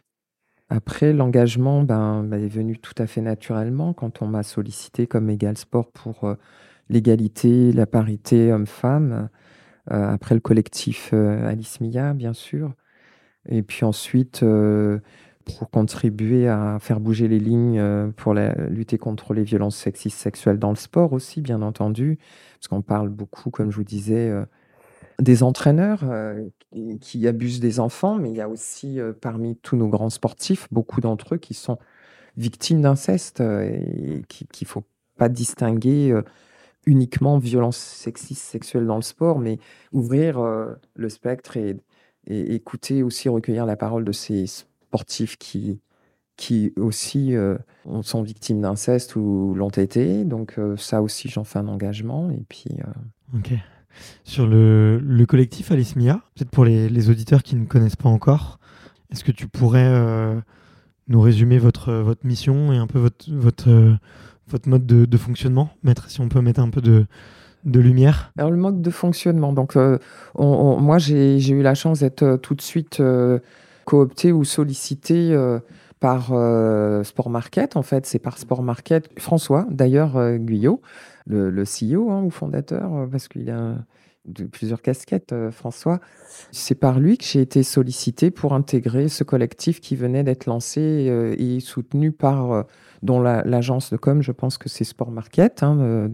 Après, 0.70 1.12
l'engagement 1.12 1.82
ben, 1.82 2.28
est 2.32 2.48
venu 2.48 2.78
tout 2.78 2.94
à 2.98 3.06
fait 3.06 3.20
naturellement 3.20 3.92
quand 3.92 4.22
on 4.22 4.26
m'a 4.26 4.42
sollicité 4.42 5.06
comme 5.06 5.30
Égal 5.30 5.56
Sport 5.56 5.92
pour 5.92 6.34
l'égalité, 6.88 7.70
la 7.72 7.86
parité 7.86 8.52
homme-femme. 8.52 9.28
Après 9.86 10.34
le 10.34 10.40
collectif 10.40 11.12
Alice 11.12 11.80
Mia, 11.80 12.14
bien 12.14 12.32
sûr. 12.32 12.74
Et 13.48 13.62
puis 13.62 13.84
ensuite, 13.84 14.42
euh, 14.42 14.98
pour 15.44 15.70
contribuer 15.70 16.48
à 16.48 16.78
faire 16.80 17.00
bouger 17.00 17.28
les 17.28 17.38
lignes 17.38 17.78
euh, 17.78 18.08
pour 18.16 18.34
lutter 18.34 18.96
contre 18.98 19.34
les 19.34 19.44
violences 19.44 19.76
sexistes 19.76 20.18
sexuelles 20.18 20.58
dans 20.58 20.70
le 20.70 20.76
sport 20.76 21.12
aussi, 21.12 21.40
bien 21.42 21.62
entendu. 21.62 22.18
Parce 22.58 22.68
qu'on 22.68 22.82
parle 22.82 23.10
beaucoup, 23.10 23.50
comme 23.50 23.70
je 23.70 23.76
vous 23.76 23.84
disais, 23.84 24.30
euh, 24.30 24.44
des 25.20 25.42
entraîneurs 25.42 26.02
qui, 27.00 27.28
abusent 27.28 27.60
des 27.60 27.78
enfants, 27.78 28.16
mais 28.16 28.30
il 28.30 28.36
y 28.36 28.40
a 28.40 28.48
aussi 28.48 28.98
parmi 29.20 29.56
tous 29.56 29.76
nos 29.76 29.86
grands 29.86 30.10
sportifs, 30.10 30.66
beaucoup 30.72 31.00
d'entre 31.00 31.36
eux 31.36 31.38
qui 31.38 31.54
sont 31.54 31.78
victimes 32.36 32.82
d'inceste 32.82 33.40
et 33.40 34.24
qui- 34.28 34.48
qu'il 34.48 34.66
ne 34.66 34.70
faut 34.70 34.82
pas 35.16 35.28
distinguer 35.28 36.20
uniquement 36.84 37.38
violence 37.38 37.76
sexiste 37.76 38.42
sexuelle 38.42 38.86
dans 38.86 38.96
le 38.96 39.02
sport, 39.02 39.38
mais 39.38 39.60
ouvrir 39.92 40.40
le 40.96 41.08
spectre 41.08 41.56
et, 41.56 41.76
et 42.26 42.54
écouter 42.54 43.02
aussi 43.02 43.28
recueillir 43.28 43.66
la 43.66 43.76
parole 43.76 44.04
de 44.04 44.12
ces 44.12 44.46
sportifs 44.46 45.36
qui, 45.36 45.80
qui 46.36 46.72
aussi 46.76 47.34
sont 48.02 48.22
victimes 48.22 48.60
d'inceste 48.60 49.16
ou 49.16 49.54
l'ont 49.54 49.68
été. 49.68 50.24
Donc 50.24 50.58
ça 50.76 51.02
aussi, 51.02 51.28
j'en 51.28 51.44
fais 51.44 51.58
un 51.58 51.68
engagement. 51.68 52.30
Et 52.30 52.44
puis. 52.48 52.66
Ok. 53.34 53.52
Sur 54.24 54.46
le, 54.46 54.98
le 54.98 55.26
collectif 55.26 55.70
Alice 55.70 55.94
Mia, 55.94 56.20
peut-être 56.34 56.50
pour 56.50 56.64
les, 56.64 56.88
les, 56.88 57.10
auditeurs 57.10 57.44
qui 57.44 57.54
ne 57.54 57.64
connaissent 57.64 57.94
pas 57.94 58.08
encore, 58.08 58.58
est-ce 59.10 59.22
que 59.22 59.30
tu 59.30 59.46
pourrais 59.46 60.42
nous 61.08 61.20
résumer 61.20 61.58
votre, 61.58 61.92
votre 61.92 62.26
mission 62.26 62.72
et 62.72 62.76
un 62.76 62.86
peu 62.86 62.98
votre, 62.98 63.30
votre, 63.32 63.96
votre 64.48 64.68
mode 64.68 64.86
de, 64.86 65.04
de 65.04 65.16
fonctionnement? 65.16 65.70
Mettre, 65.82 66.10
si 66.10 66.20
on 66.20 66.28
peut 66.28 66.40
mettre 66.40 66.60
un 66.60 66.70
peu 66.70 66.80
de, 66.80 67.06
de 67.64 67.80
lumière? 67.80 68.32
Alors, 68.38 68.50
le 68.50 68.56
mode 68.56 68.82
de 68.82 68.90
fonctionnement. 68.90 69.52
Donc, 69.52 69.76
euh, 69.76 69.98
moi, 70.36 70.98
j'ai 70.98 71.48
eu 71.48 71.62
la 71.62 71.74
chance 71.74 72.00
d'être 72.00 72.22
euh, 72.22 72.36
tout 72.36 72.54
de 72.54 72.62
suite 72.62 73.00
euh, 73.00 73.38
coopté 73.84 74.32
ou 74.32 74.44
sollicité 74.44 75.36
par 76.00 76.26
Sport 77.04 77.30
Market. 77.30 77.76
En 77.76 77.82
fait, 77.82 78.06
c'est 78.06 78.18
par 78.18 78.38
Sport 78.38 78.62
Market. 78.62 79.08
François, 79.18 79.66
d'ailleurs, 79.70 80.38
Guyot, 80.38 80.80
le, 81.26 81.64
CEO 81.64 82.10
hein, 82.10 82.22
ou 82.22 82.30
fondateur, 82.30 83.06
parce 83.10 83.28
qu'il 83.28 83.50
a 83.50 83.74
de 84.24 84.44
plusieurs 84.44 84.80
casquettes, 84.80 85.34
François. 85.50 86.00
C'est 86.50 86.74
par 86.74 86.98
lui 86.98 87.18
que 87.18 87.24
j'ai 87.26 87.42
été 87.42 87.62
sollicité 87.62 88.30
pour 88.30 88.54
intégrer 88.54 89.08
ce 89.08 89.22
collectif 89.22 89.82
qui 89.82 89.96
venait 89.96 90.24
d'être 90.24 90.46
lancé 90.46 91.36
et 91.38 91.60
soutenu 91.60 92.10
par, 92.10 92.64
dont 93.02 93.20
l'agence 93.20 93.90
de 93.92 93.98
com, 93.98 94.22
je 94.22 94.32
pense 94.32 94.56
que 94.56 94.70
c'est 94.70 94.84
Sport 94.84 95.10
Market, 95.10 95.62
hein, 95.62 96.08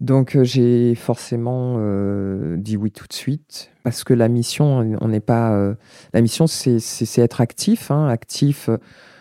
donc 0.00 0.36
euh, 0.36 0.44
j'ai 0.44 0.94
forcément 0.94 1.76
euh, 1.78 2.56
dit 2.56 2.76
oui 2.76 2.92
tout 2.92 3.06
de 3.08 3.12
suite 3.12 3.72
parce 3.82 4.04
que 4.04 4.14
la 4.14 4.28
mission, 4.28 4.98
on 5.00 5.08
n'est 5.08 5.20
pas. 5.20 5.52
Euh, 5.52 5.74
la 6.12 6.20
mission, 6.20 6.46
c'est 6.46 7.18
être 7.18 7.40
actif, 7.40 7.90
hein, 7.90 8.06
actif, 8.06 8.70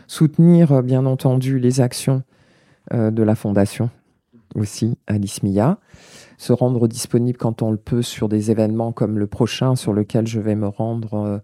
soutenir 0.08 0.84
bien 0.84 1.06
entendu 1.06 1.58
les 1.60 1.82
actions 1.82 2.24
de 2.94 3.22
la 3.22 3.36
fondation 3.36 3.90
aussi, 4.56 4.98
Alice 5.08 5.44
Mia, 5.44 5.78
se 6.38 6.54
rendre 6.54 6.88
disponible 6.88 7.38
quand 7.38 7.62
on 7.62 7.72
le 7.72 7.78
peut 7.78 8.02
sur 8.02 8.30
des 8.30 8.50
événements 8.50 8.94
comme 8.94 9.20
le 9.20 9.28
prochain 9.28 9.76
sur 9.76 9.92
lequel 9.92 10.26
je 10.26 10.40
vais 10.40 10.56
me 10.56 10.68
rendre. 10.68 11.42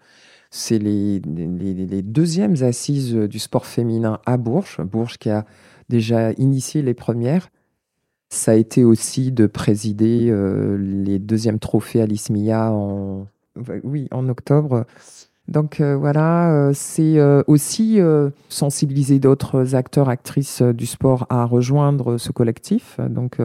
c'est 0.52 0.80
les, 0.80 1.20
les, 1.20 1.74
les, 1.74 2.02
deuxièmes 2.02 2.56
assises 2.62 3.14
du 3.14 3.40
sport 3.40 3.66
féminin 3.66 4.20
à 4.26 4.38
Bourges, 4.38 4.80
Bourges 4.82 5.18
qui 5.18 5.30
a 5.30 5.46
déjà 5.90 6.32
initié 6.34 6.82
les 6.82 6.94
premières 6.94 7.50
ça 8.34 8.54
a 8.54 8.56
été 8.56 8.84
aussi 8.84 9.32
de 9.32 9.46
présider 9.46 10.28
euh, 10.30 10.76
les 10.78 11.20
deuxièmes 11.20 11.60
trophées 11.60 12.02
Alice 12.02 12.30
Mia 12.30 12.72
en, 12.72 13.28
oui, 13.84 14.08
en 14.12 14.28
octobre. 14.28 14.86
Donc 15.48 15.80
euh, 15.80 15.96
voilà, 15.96 16.52
euh, 16.52 16.72
c'est 16.74 17.22
aussi 17.48 18.00
sensibiliser 18.50 19.20
d'autres 19.20 19.76
acteurs, 19.76 20.10
actrices 20.10 20.62
du 20.62 20.86
sport 20.88 21.28
à 21.30 21.46
rejoindre 21.46 22.18
ce 22.18 22.32
collectif. 22.32 23.00
Donc 23.08 23.38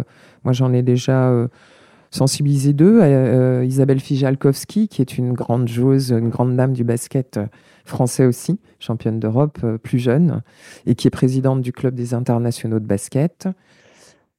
moi 0.44 0.52
j'en 0.52 0.72
ai 0.72 0.82
déjà 0.82 1.32
sensibilisé 2.10 2.72
deux. 2.72 3.02
Isabelle 3.64 4.00
Fijalkowski, 4.00 4.88
qui 4.88 5.02
est 5.02 5.18
une 5.18 5.34
grande 5.34 5.68
joueuse, 5.68 6.10
une 6.10 6.30
grande 6.30 6.56
dame 6.56 6.72
du 6.72 6.84
basket 6.84 7.38
français 7.84 8.24
aussi, 8.24 8.58
championne 8.78 9.18
d'Europe, 9.18 9.58
plus 9.82 9.98
jeune, 9.98 10.42
et 10.86 10.94
qui 10.94 11.08
est 11.08 11.10
présidente 11.10 11.60
du 11.60 11.72
club 11.72 11.94
des 11.94 12.14
internationaux 12.14 12.80
de 12.80 12.86
basket. 12.86 13.48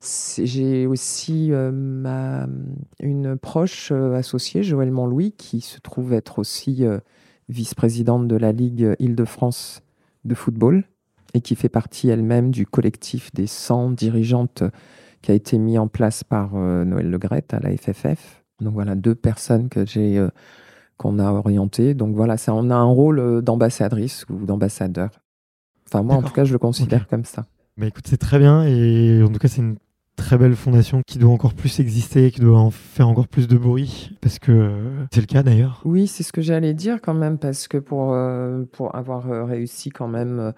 J'ai 0.02 0.88
aussi 0.88 1.52
euh, 1.52 1.72
ma, 1.72 2.48
une 3.02 3.38
proche 3.38 3.92
euh, 3.92 4.16
associée, 4.16 4.64
Joëlle 4.64 4.92
Montlouis, 4.92 5.34
qui 5.34 5.60
se 5.60 5.82
trouve 5.82 6.14
être 6.14 6.40
aussi 6.40 6.86
euh, 6.86 7.00
vice-présidente 7.50 8.26
de 8.28 8.38
la 8.38 8.54
Ligue 8.54 8.96
Île-de-France 9.00 9.82
de 10.24 10.36
football 10.36 10.86
et 11.34 11.42
qui 11.42 11.56
fait 11.56 11.70
partie 11.70 12.08
elle-même 12.08 12.52
du 12.52 12.66
collectif 12.66 13.34
des 13.34 13.46
100 13.46 13.92
dirigeantes 13.92 14.64
qui 15.22 15.32
a 15.32 15.34
été 15.34 15.58
mis 15.58 15.78
en 15.78 15.90
place 15.90 16.24
par 16.24 16.54
Noël 16.54 17.10
Legrette 17.10 17.54
à 17.54 17.60
la 17.60 17.76
FFF. 17.76 18.44
Donc 18.62 18.74
voilà, 18.74 18.96
deux 18.96 19.16
personnes 19.16 19.70
que 19.70 19.86
j'ai 19.86 20.26
qu'on 20.98 21.20
a 21.20 21.32
orientées. 21.32 21.94
Donc 21.94 22.16
voilà, 22.16 22.38
ça, 22.38 22.54
on 22.54 22.70
a 22.70 22.76
un 22.76 22.86
rôle 22.86 23.42
d'ambassadrice 23.42 24.26
ou 24.30 24.46
d'ambassadeur. 24.46 25.10
Enfin, 25.88 26.04
moi, 26.04 26.16
en 26.16 26.24
tout 26.24 26.34
cas, 26.34 26.46
je 26.46 26.54
le 26.54 26.60
considère 26.60 27.08
comme 27.08 27.26
ça. 27.26 27.46
Mais 27.78 27.90
écoute, 27.90 28.08
c'est 28.08 28.18
très 28.18 28.40
bien. 28.40 28.64
Et 28.64 29.22
en 29.22 29.30
tout 29.30 29.40
cas, 29.40 29.48
c'est 29.48 29.62
une 29.62 29.78
très 30.20 30.38
belle 30.38 30.56
fondation 30.56 31.02
qui 31.08 31.18
doit 31.18 31.32
encore 31.32 31.54
plus 31.54 31.80
exister, 31.80 32.30
qui 32.30 32.42
doit 32.42 32.60
en 32.60 32.72
faire 32.72 33.08
encore 33.08 33.28
plus 33.28 33.48
de 33.48 33.58
bruit, 33.58 34.12
parce 34.22 34.38
que 34.38 34.52
euh, 34.52 35.06
c'est 35.14 35.22
le 35.22 35.28
cas 35.28 35.44
d'ailleurs. 35.44 35.82
Oui, 35.86 36.08
c'est 36.08 36.24
ce 36.24 36.34
que 36.34 36.42
j'allais 36.42 36.74
dire 36.74 37.00
quand 37.02 37.14
même, 37.14 37.38
parce 37.38 37.68
que 37.68 37.78
pour, 37.78 38.14
euh, 38.14 38.64
pour 38.74 38.96
avoir 38.96 39.32
euh, 39.32 39.46
réussi 39.46 39.90
quand 39.90 40.10
même, 40.10 40.54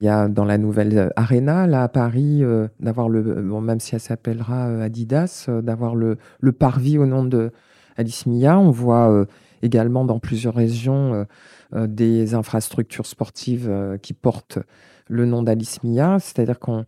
il 0.00 0.06
y 0.06 0.08
a 0.08 0.28
dans 0.28 0.44
la 0.44 0.58
nouvelle 0.58 1.12
Arena, 1.14 1.68
là 1.68 1.84
à 1.84 1.88
Paris, 1.88 2.42
d'avoir 2.80 3.08
le, 3.08 3.22
bon, 3.42 3.60
même 3.60 3.80
si 3.80 3.94
elle 3.94 4.00
s'appellera 4.00 4.82
Adidas, 4.82 5.48
d'avoir 5.62 5.94
le, 5.94 6.18
le 6.40 6.52
parvis 6.52 6.98
au 6.98 7.06
nom 7.06 7.24
de 7.24 7.52
Alice 7.96 8.26
Mia. 8.26 8.58
On 8.58 8.70
voit 8.70 9.26
également 9.62 10.06
dans 10.06 10.18
plusieurs 10.18 10.54
régions 10.54 11.26
des 11.76 12.34
infrastructures 12.34 13.04
sportives 13.04 13.70
qui 14.00 14.14
portent 14.14 14.58
le 15.06 15.26
nom 15.26 15.42
d'Alice 15.42 15.82
Mia, 15.84 16.18
c'est-à-dire 16.18 16.58
qu'on 16.58 16.86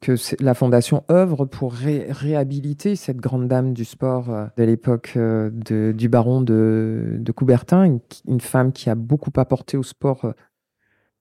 que 0.00 0.14
la 0.42 0.54
Fondation 0.54 1.04
œuvre 1.10 1.44
pour 1.44 1.74
réhabiliter 1.74 2.96
cette 2.96 3.18
grande 3.18 3.48
dame 3.48 3.74
du 3.74 3.84
sport 3.84 4.30
euh, 4.30 4.46
de 4.56 4.64
l'époque 4.64 5.12
euh, 5.16 5.50
du 5.92 6.08
baron 6.08 6.40
de, 6.40 7.32
Coubertin, 7.34 7.98
une, 8.26 8.40
femme 8.40 8.72
qui 8.72 8.88
a 8.88 8.94
beaucoup 8.94 9.32
apporté 9.36 9.76
au 9.76 9.82
sport 9.82 10.24
euh, 10.24 10.32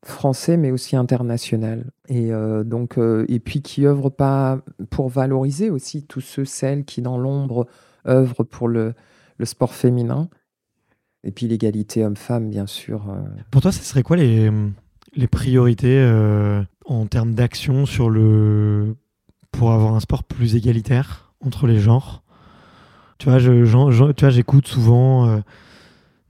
français, 0.03 0.55
mais 0.55 0.71
aussi 0.71 0.95
international. 0.95 1.91
Et, 2.07 2.31
donc, 2.63 2.97
et 3.27 3.39
puis 3.41 3.61
qui 3.61 3.85
œuvre 3.85 4.09
pas 4.09 4.61
pour 4.89 5.09
valoriser 5.09 5.69
aussi 5.69 6.05
tous 6.05 6.21
ceux, 6.21 6.45
celles 6.45 6.85
qui, 6.85 7.01
dans 7.01 7.17
l'ombre, 7.17 7.67
œuvrent 8.07 8.45
pour 8.45 8.69
le, 8.69 8.93
sport 9.43 9.73
féminin. 9.73 10.29
Et 11.25 11.31
puis 11.31 11.47
l'égalité 11.47 12.05
homme-femme, 12.05 12.49
bien 12.49 12.65
sûr. 12.65 13.13
Pour 13.51 13.61
toi, 13.61 13.73
ce 13.73 13.83
serait 13.83 14.03
quoi 14.03 14.15
les, 14.15 14.49
priorités 15.29 15.99
en 16.89 17.05
termes 17.05 17.33
d'action 17.33 17.85
sur 17.85 18.09
le 18.09 18.95
pour 19.51 19.71
avoir 19.71 19.93
un 19.95 19.99
sport 19.99 20.23
plus 20.23 20.55
égalitaire 20.55 21.33
entre 21.45 21.67
les 21.67 21.79
genres. 21.79 22.23
Tu 23.17 23.29
vois, 23.29 23.39
je, 23.39 23.65
tu 24.13 24.21
vois, 24.21 24.29
j'écoute 24.29 24.67
souvent 24.67 25.27
euh, 25.27 25.39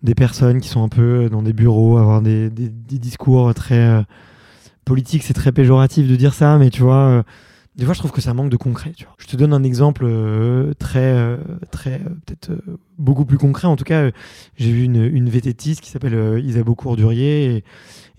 des 0.01 0.15
personnes 0.15 0.61
qui 0.61 0.69
sont 0.69 0.83
un 0.83 0.89
peu 0.89 1.29
dans 1.29 1.41
des 1.41 1.53
bureaux, 1.53 1.97
avoir 1.97 2.21
des, 2.21 2.49
des, 2.49 2.69
discours 2.69 3.53
très 3.53 3.79
euh, 3.79 4.01
politiques. 4.85 5.23
C'est 5.23 5.33
très 5.33 5.51
péjoratif 5.51 6.07
de 6.07 6.15
dire 6.15 6.33
ça, 6.33 6.57
mais 6.57 6.69
tu 6.69 6.81
vois, 6.81 7.23
des 7.79 7.85
fois, 7.85 7.93
je 7.93 7.99
trouve 7.99 8.11
que 8.11 8.21
ça 8.21 8.33
manque 8.33 8.49
de 8.49 8.57
concret. 8.57 8.91
Tu 8.95 9.05
vois. 9.05 9.15
Je 9.17 9.25
te 9.25 9.35
donne 9.35 9.53
un 9.53 9.63
exemple 9.63 10.05
très, 10.77 11.37
très 11.71 11.99
peut-être 12.25 12.51
beaucoup 12.97 13.25
plus 13.25 13.37
concret. 13.37 13.67
En 13.67 13.75
tout 13.75 13.85
cas, 13.85 14.11
j'ai 14.57 14.71
vu 14.71 14.83
une, 14.83 15.03
une 15.03 15.29
qui 15.31 15.89
s'appelle 15.89 16.43
Isabeau 16.43 16.75
Courdurier 16.75 17.55
et 17.55 17.63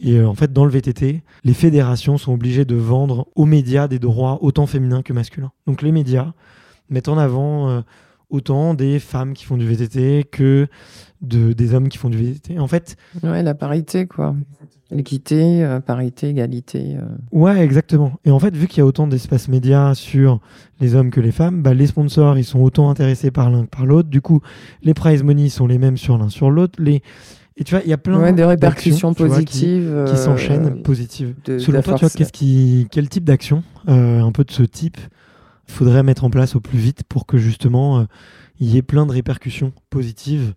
et 0.00 0.16
euh, 0.16 0.26
en 0.26 0.34
fait, 0.34 0.52
dans 0.52 0.64
le 0.64 0.70
VTT, 0.70 1.22
les 1.44 1.54
fédérations 1.54 2.18
sont 2.18 2.32
obligées 2.32 2.64
de 2.64 2.74
vendre 2.74 3.28
aux 3.36 3.44
médias 3.44 3.86
des 3.86 3.98
droits 3.98 4.38
autant 4.42 4.66
féminins 4.66 5.02
que 5.02 5.12
masculins. 5.12 5.52
Donc 5.66 5.82
les 5.82 5.92
médias 5.92 6.32
mettent 6.88 7.08
en 7.08 7.18
avant 7.18 7.68
euh, 7.68 7.80
autant 8.30 8.74
des 8.74 8.98
femmes 8.98 9.34
qui 9.34 9.44
font 9.44 9.56
du 9.56 9.66
VTT 9.66 10.24
que 10.24 10.66
de, 11.20 11.52
des 11.52 11.74
hommes 11.74 11.88
qui 11.88 11.98
font 11.98 12.08
du 12.08 12.16
VTT. 12.16 12.58
En 12.58 12.66
fait. 12.66 12.96
Ouais, 13.22 13.42
la 13.42 13.54
parité, 13.54 14.06
quoi. 14.06 14.34
L'équité, 14.90 15.62
euh, 15.62 15.78
parité, 15.78 16.30
égalité. 16.30 16.96
Ouais, 17.30 17.60
exactement. 17.60 18.14
Et 18.24 18.30
en 18.30 18.40
fait, 18.40 18.56
vu 18.56 18.66
qu'il 18.66 18.78
y 18.78 18.80
a 18.80 18.86
autant 18.86 19.06
d'espace 19.06 19.48
médias 19.48 19.94
sur 19.94 20.40
les 20.80 20.96
hommes 20.96 21.10
que 21.10 21.20
les 21.20 21.30
femmes, 21.30 21.62
bah, 21.62 21.74
les 21.74 21.86
sponsors, 21.86 22.38
ils 22.38 22.44
sont 22.44 22.60
autant 22.60 22.90
intéressés 22.90 23.30
par 23.30 23.50
l'un 23.50 23.64
que 23.64 23.70
par 23.70 23.86
l'autre. 23.86 24.08
Du 24.08 24.20
coup, 24.20 24.40
les 24.82 24.94
prize 24.94 25.22
money 25.22 25.48
sont 25.48 25.68
les 25.68 25.78
mêmes 25.78 25.96
sur 25.96 26.18
l'un 26.18 26.28
sur 26.28 26.50
l'autre. 26.50 26.82
Les 26.82 27.02
et 27.60 27.64
tu 27.64 27.74
vois, 27.74 27.84
il 27.84 27.90
y 27.90 27.92
a 27.92 27.98
plein 27.98 28.32
de 28.32 28.42
répercussions 28.42 29.12
positives 29.12 30.06
qui, 30.08 30.16
s'enchaînent, 30.16 30.78
euh, 30.78 30.82
positives. 30.82 31.34
Selon 31.46 31.82
toi, 31.82 31.94
tu 31.94 32.06
vois, 32.06 32.10
qu'est-ce 32.10 32.32
qui, 32.32 32.88
quel 32.90 33.08
type 33.10 33.24
d'action, 33.24 33.62
euh, 33.86 34.22
un 34.22 34.32
peu 34.32 34.44
de 34.44 34.50
ce 34.50 34.62
type, 34.62 34.96
faudrait 35.70 36.02
mettre 36.02 36.24
en 36.24 36.30
place 36.30 36.56
au 36.56 36.60
plus 36.60 36.78
vite 36.78 37.02
pour 37.08 37.26
que 37.26 37.38
justement 37.38 38.00
euh, 38.00 38.04
il 38.58 38.68
y 38.68 38.76
ait 38.76 38.82
plein 38.82 39.06
de 39.06 39.12
répercussions 39.12 39.72
positives 39.88 40.54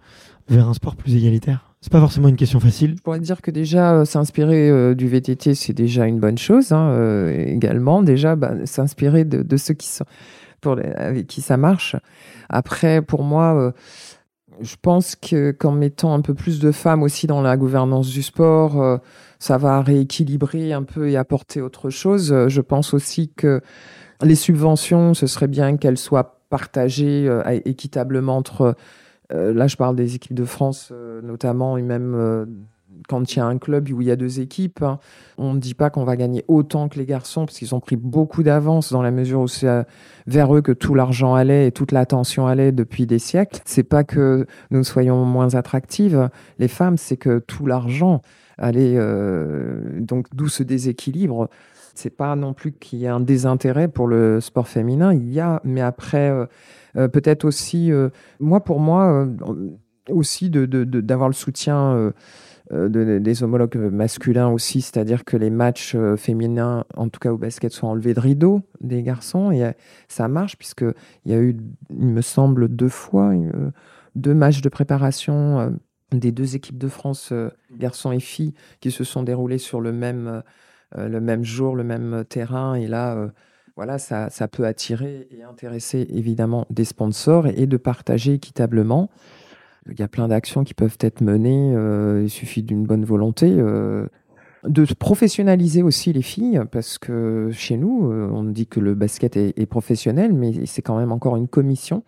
vers 0.50 0.68
un 0.68 0.74
sport 0.74 0.96
plus 0.96 1.16
égalitaire 1.16 1.70
c'est 1.82 1.92
pas 1.92 2.00
forcément 2.00 2.30
une 2.30 2.38
question 2.38 2.62
facile. 2.62 2.96
Je 2.98 3.02
pourrais 3.02 3.20
dire 3.20 3.42
que 3.42 3.52
déjà 3.52 4.06
s'inspirer 4.06 4.96
du 4.96 5.10
VTT, 5.10 5.54
c'est 5.54 5.74
déjà 5.74 6.06
une 6.06 6.18
bonne 6.18 6.38
chose. 6.38 6.72
Hein, 6.72 7.28
également, 7.28 8.02
déjà 8.02 8.38
bah, 8.38 8.54
s'inspirer 8.64 9.26
de, 9.26 9.58
ceux 9.58 9.74
qui 9.74 9.90
sont 9.90 10.06
pour 10.62 10.80
avec 10.96 11.28
qui 11.28 11.42
ça 11.42 11.58
marche. 11.58 11.98
Après, 12.48 13.02
pour 13.02 13.24
moi, 13.24 13.74
je 14.62 14.76
pense 14.82 15.16
qu'en 15.16 15.72
mettant 15.72 16.14
un 16.14 16.22
peu 16.22 16.34
plus 16.34 16.60
de 16.60 16.72
femmes 16.72 17.04
aussi 17.04 17.28
dans 17.28 17.42
la 17.42 17.58
gouvernance 17.58 18.10
du 18.10 18.24
sport, 18.24 18.82
euh, 18.82 18.98
ça 19.40 19.58
va 19.58 19.82
rééquilibrer 19.82 20.74
un 20.74 20.84
peu 20.84 21.10
et 21.10 21.18
apporter 21.18 21.62
autre 21.62 21.90
chose. 21.90 22.32
Euh, 22.32 22.48
je 22.50 22.62
pense 22.62 22.94
aussi 22.94 23.32
que 23.36 23.62
les 24.24 24.36
subventions, 24.36 25.14
ce 25.14 25.28
serait 25.28 25.48
bien 25.48 25.78
qu'elles 25.78 25.98
soient 25.98 26.40
partagées 26.50 27.28
euh, 27.28 27.42
équitablement 27.66 28.38
entre, 28.38 28.76
là 29.30 29.68
je 29.68 29.76
parle 29.78 29.96
des 29.96 30.16
équipes 30.16 30.36
de 30.36 30.46
France 30.46 30.92
notamment, 31.24 31.78
et 31.78 31.82
même 31.82 32.16
quand 33.08 33.34
il 33.34 33.38
y 33.38 33.40
a 33.42 33.46
un 33.46 33.58
club 33.58 33.90
où 33.90 34.02
il 34.02 34.08
y 34.08 34.12
a 34.12 34.16
deux 34.16 34.40
équipes, 34.40 34.82
hein, 34.82 35.00
on 35.38 35.54
ne 35.54 35.60
dit 35.60 35.74
pas 35.74 35.90
qu'on 35.90 36.04
va 36.04 36.16
gagner 36.16 36.44
autant 36.48 36.88
que 36.90 36.98
les 36.98 37.06
garçons 37.06 37.46
parce 37.46 37.58
qu'ils 37.58 37.76
ont 37.76 37.80
pris 37.80 37.96
beaucoup 37.96 38.44
d'avance 38.44 38.92
dans 38.92 39.02
la 39.02 39.12
mesure 39.12 39.42
où 39.42 39.48
c'est 39.48 39.68
euh, 39.68 39.84
vers 40.28 40.56
eux 40.56 40.62
que 40.62 40.72
tout 40.72 40.96
l'argent 40.96 41.36
allait 41.36 41.68
et 41.68 41.72
toute 41.72 41.92
l'attention 41.92 42.48
allait 42.48 42.72
depuis 42.72 43.06
des 43.06 43.20
siècles. 43.20 43.62
C'est 43.66 43.84
pas 43.84 44.04
que 44.04 44.46
nous 44.72 44.84
soyons 44.84 45.26
moins 45.26 45.56
attractives, 45.56 46.30
les 46.60 46.68
femmes, 46.68 46.98
c'est 46.98 47.18
que 47.18 47.40
tout 47.40 47.66
l'argent 47.66 48.22
allait, 48.58 48.96
euh, 48.96 50.00
donc 50.00 50.28
d'où 50.34 50.48
ce 50.48 50.64
déséquilibre. 50.64 51.50
C'est 51.94 52.16
pas 52.16 52.36
non 52.36 52.54
plus 52.54 52.72
qu'il 52.72 53.00
y 53.00 53.06
ait 53.06 53.10
un 53.10 53.20
désintérêt 53.20 53.88
pour 53.88 54.08
le 54.08 54.42
sport 54.42 54.68
féminin. 54.68 55.14
Il 55.14 55.32
y 55.32 55.40
a, 55.40 55.62
mais 55.64 55.82
après, 55.82 56.32
euh, 56.96 57.08
peut-être 57.08 57.46
aussi, 57.46 57.92
moi 58.40 58.64
pour 58.64 58.80
moi, 58.80 59.28
aussi 60.10 60.50
d'avoir 60.50 61.30
de, 61.30 61.34
le 61.34 61.38
soutien 61.38 62.14
euh, 62.72 63.20
des 63.20 63.44
homologues 63.44 63.76
masculins 63.76 64.48
aussi, 64.48 64.82
c'est-à-dire 64.82 65.26
que 65.26 65.36
les 65.36 65.50
matchs 65.50 65.96
euh, 65.96 66.16
féminins, 66.16 66.86
en 66.96 67.10
tout 67.10 67.20
cas 67.20 67.34
au 67.34 67.38
basket, 67.38 67.74
sont 67.74 67.88
enlevés 67.88 68.14
de 68.14 68.22
rideau 68.22 68.62
des 68.80 69.04
garçons. 69.04 69.52
Et 69.52 69.66
euh, 69.66 69.72
ça 70.08 70.30
marche, 70.30 70.58
puisqu'il 70.58 71.32
y 71.32 71.34
a 71.34 71.40
eu, 71.40 71.58
il 71.90 72.08
me 72.08 72.22
semble, 72.22 72.70
deux 72.70 72.90
fois, 72.90 73.34
deux 74.16 74.34
matchs 74.34 74.62
de 74.62 74.70
préparation 74.70 75.78
des 76.12 76.32
deux 76.32 76.56
équipes 76.56 76.78
de 76.78 76.88
France, 76.88 77.34
garçons 77.78 78.12
et 78.12 78.20
filles, 78.20 78.54
qui 78.80 78.92
se 78.92 79.04
sont 79.04 79.24
déroulés 79.24 79.58
sur 79.58 79.82
le 79.82 79.92
même, 79.92 80.42
le 80.96 81.20
même 81.20 81.44
jour, 81.44 81.76
le 81.76 81.84
même 81.84 82.24
terrain. 82.28 82.76
Et 82.76 82.88
là, 82.88 83.30
voilà, 83.76 83.98
ça, 83.98 84.30
ça, 84.30 84.48
peut 84.48 84.66
attirer 84.66 85.28
et 85.32 85.44
intéresser 85.44 86.08
évidemment 86.10 86.68
des 86.70 86.86
sponsors 86.86 87.48
et 87.48 87.66
de 87.66 87.78
partager 87.78 88.34
équitablement. 88.34 89.10
Il 89.90 90.00
y 90.00 90.04
a 90.04 90.08
plein 90.08 90.28
d'actions 90.28 90.64
qui 90.64 90.74
peuvent 90.74 90.98
être 91.00 91.22
menées. 91.22 91.74
Euh, 91.76 92.22
il 92.24 92.30
suffit 92.30 92.64
d'une 92.64 92.86
bonne 92.86 93.04
volonté. 93.04 93.52
Euh, 93.52 94.08
de 94.64 94.86
professionnaliser 94.98 95.84
aussi 95.84 96.14
les 96.14 96.22
filles, 96.22 96.62
parce 96.72 96.98
que 96.98 97.50
chez 97.52 97.76
nous, 97.76 98.10
euh, 98.10 98.30
on 98.32 98.44
dit 98.44 98.66
que 98.66 98.80
le 98.80 98.96
basket 98.96 99.36
est, 99.36 99.66
professionnel, 99.66 100.34
mais 100.34 100.66
c'est 100.66 100.82
quand 100.82 100.98
même 100.98 101.12
encore 101.12 101.36
une 101.36 101.50
commission 101.50 102.04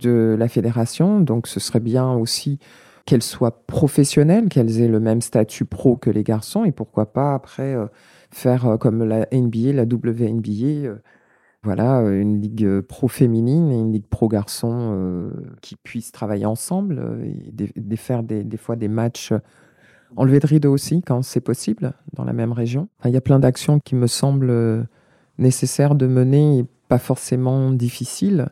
de 0.00 0.34
la 0.36 0.48
fédération. 0.48 1.20
Donc 1.20 1.46
ce 1.46 1.60
serait 1.60 1.80
bien 1.80 2.12
aussi 2.12 2.58
qu'elles 3.04 3.22
soient 3.22 3.64
professionnelles, 3.66 4.48
qu'elles 4.48 4.80
aient 4.80 4.88
le 4.88 4.98
même 4.98 5.20
statut 5.20 5.64
pro 5.64 5.96
que 5.96 6.10
les 6.10 6.24
garçons, 6.24 6.64
et 6.64 6.72
pourquoi 6.72 7.12
pas 7.12 7.34
après 7.34 7.76
faire 8.32 8.76
comme 8.80 9.04
la 9.04 9.26
NBA, 9.32 9.72
la 9.72 9.84
WNBA 9.84 10.98
voilà, 11.64 12.00
euh, 12.00 12.20
une 12.20 12.40
ligue 12.40 12.64
euh, 12.64 12.82
pro 12.82 13.06
féminine 13.06 13.70
et 13.70 13.78
une 13.78 13.92
ligue 13.92 14.06
pro 14.06 14.26
garçon 14.26 14.70
euh, 14.72 15.30
qui 15.60 15.76
puissent 15.76 16.10
travailler 16.10 16.44
ensemble 16.44 17.24
et 17.24 17.96
faire 17.96 18.24
des, 18.24 18.56
fois 18.56 18.74
des 18.74 18.88
matchs 18.88 19.32
enlevés 20.16 20.40
de 20.40 20.46
rideau 20.46 20.72
aussi 20.72 21.02
quand 21.02 21.22
c'est 21.22 21.40
possible 21.40 21.92
dans 22.14 22.24
la 22.24 22.32
même 22.32 22.52
région. 22.52 22.88
il 23.04 23.12
y 23.12 23.16
a 23.16 23.20
plein 23.20 23.38
d'actions 23.38 23.78
qui 23.78 23.94
me 23.94 24.08
semblent 24.08 24.86
nécessaires 25.38 25.94
de 25.94 26.06
mener 26.06 26.58
et 26.58 26.66
pas 26.88 26.98
forcément 26.98 27.70
difficiles 27.70 28.48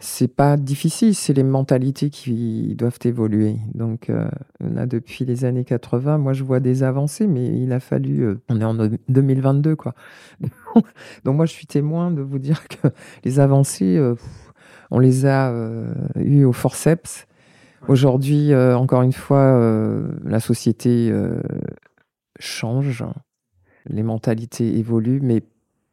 c'est 0.00 0.28
pas 0.28 0.56
difficile, 0.56 1.14
c'est 1.14 1.32
les 1.32 1.42
mentalités 1.42 2.10
qui 2.10 2.74
doivent 2.76 2.98
évoluer. 3.04 3.56
Donc, 3.74 4.10
euh, 4.10 4.28
on 4.60 4.76
a 4.76 4.86
depuis 4.86 5.24
les 5.24 5.44
années 5.44 5.64
80, 5.64 6.18
moi 6.18 6.32
je 6.32 6.44
vois 6.44 6.60
des 6.60 6.82
avancées, 6.82 7.26
mais 7.26 7.46
il 7.46 7.72
a 7.72 7.80
fallu. 7.80 8.22
Euh, 8.22 8.40
on 8.48 8.60
est 8.60 8.64
en 8.64 8.74
2022, 8.74 9.76
quoi. 9.76 9.94
Donc, 11.24 11.36
moi 11.36 11.46
je 11.46 11.52
suis 11.52 11.66
témoin 11.66 12.10
de 12.10 12.22
vous 12.22 12.38
dire 12.38 12.68
que 12.68 12.88
les 13.24 13.40
avancées, 13.40 13.96
euh, 13.96 14.14
on 14.90 14.98
les 14.98 15.26
a 15.26 15.52
eues 16.16 16.44
au 16.44 16.52
forceps. 16.52 17.26
Aujourd'hui, 17.88 18.54
encore 18.54 19.02
une 19.02 19.12
fois, 19.12 19.60
la 20.24 20.40
société 20.40 21.12
change, 22.40 23.04
les 23.86 24.02
mentalités 24.02 24.78
évoluent, 24.78 25.20
mais 25.22 25.42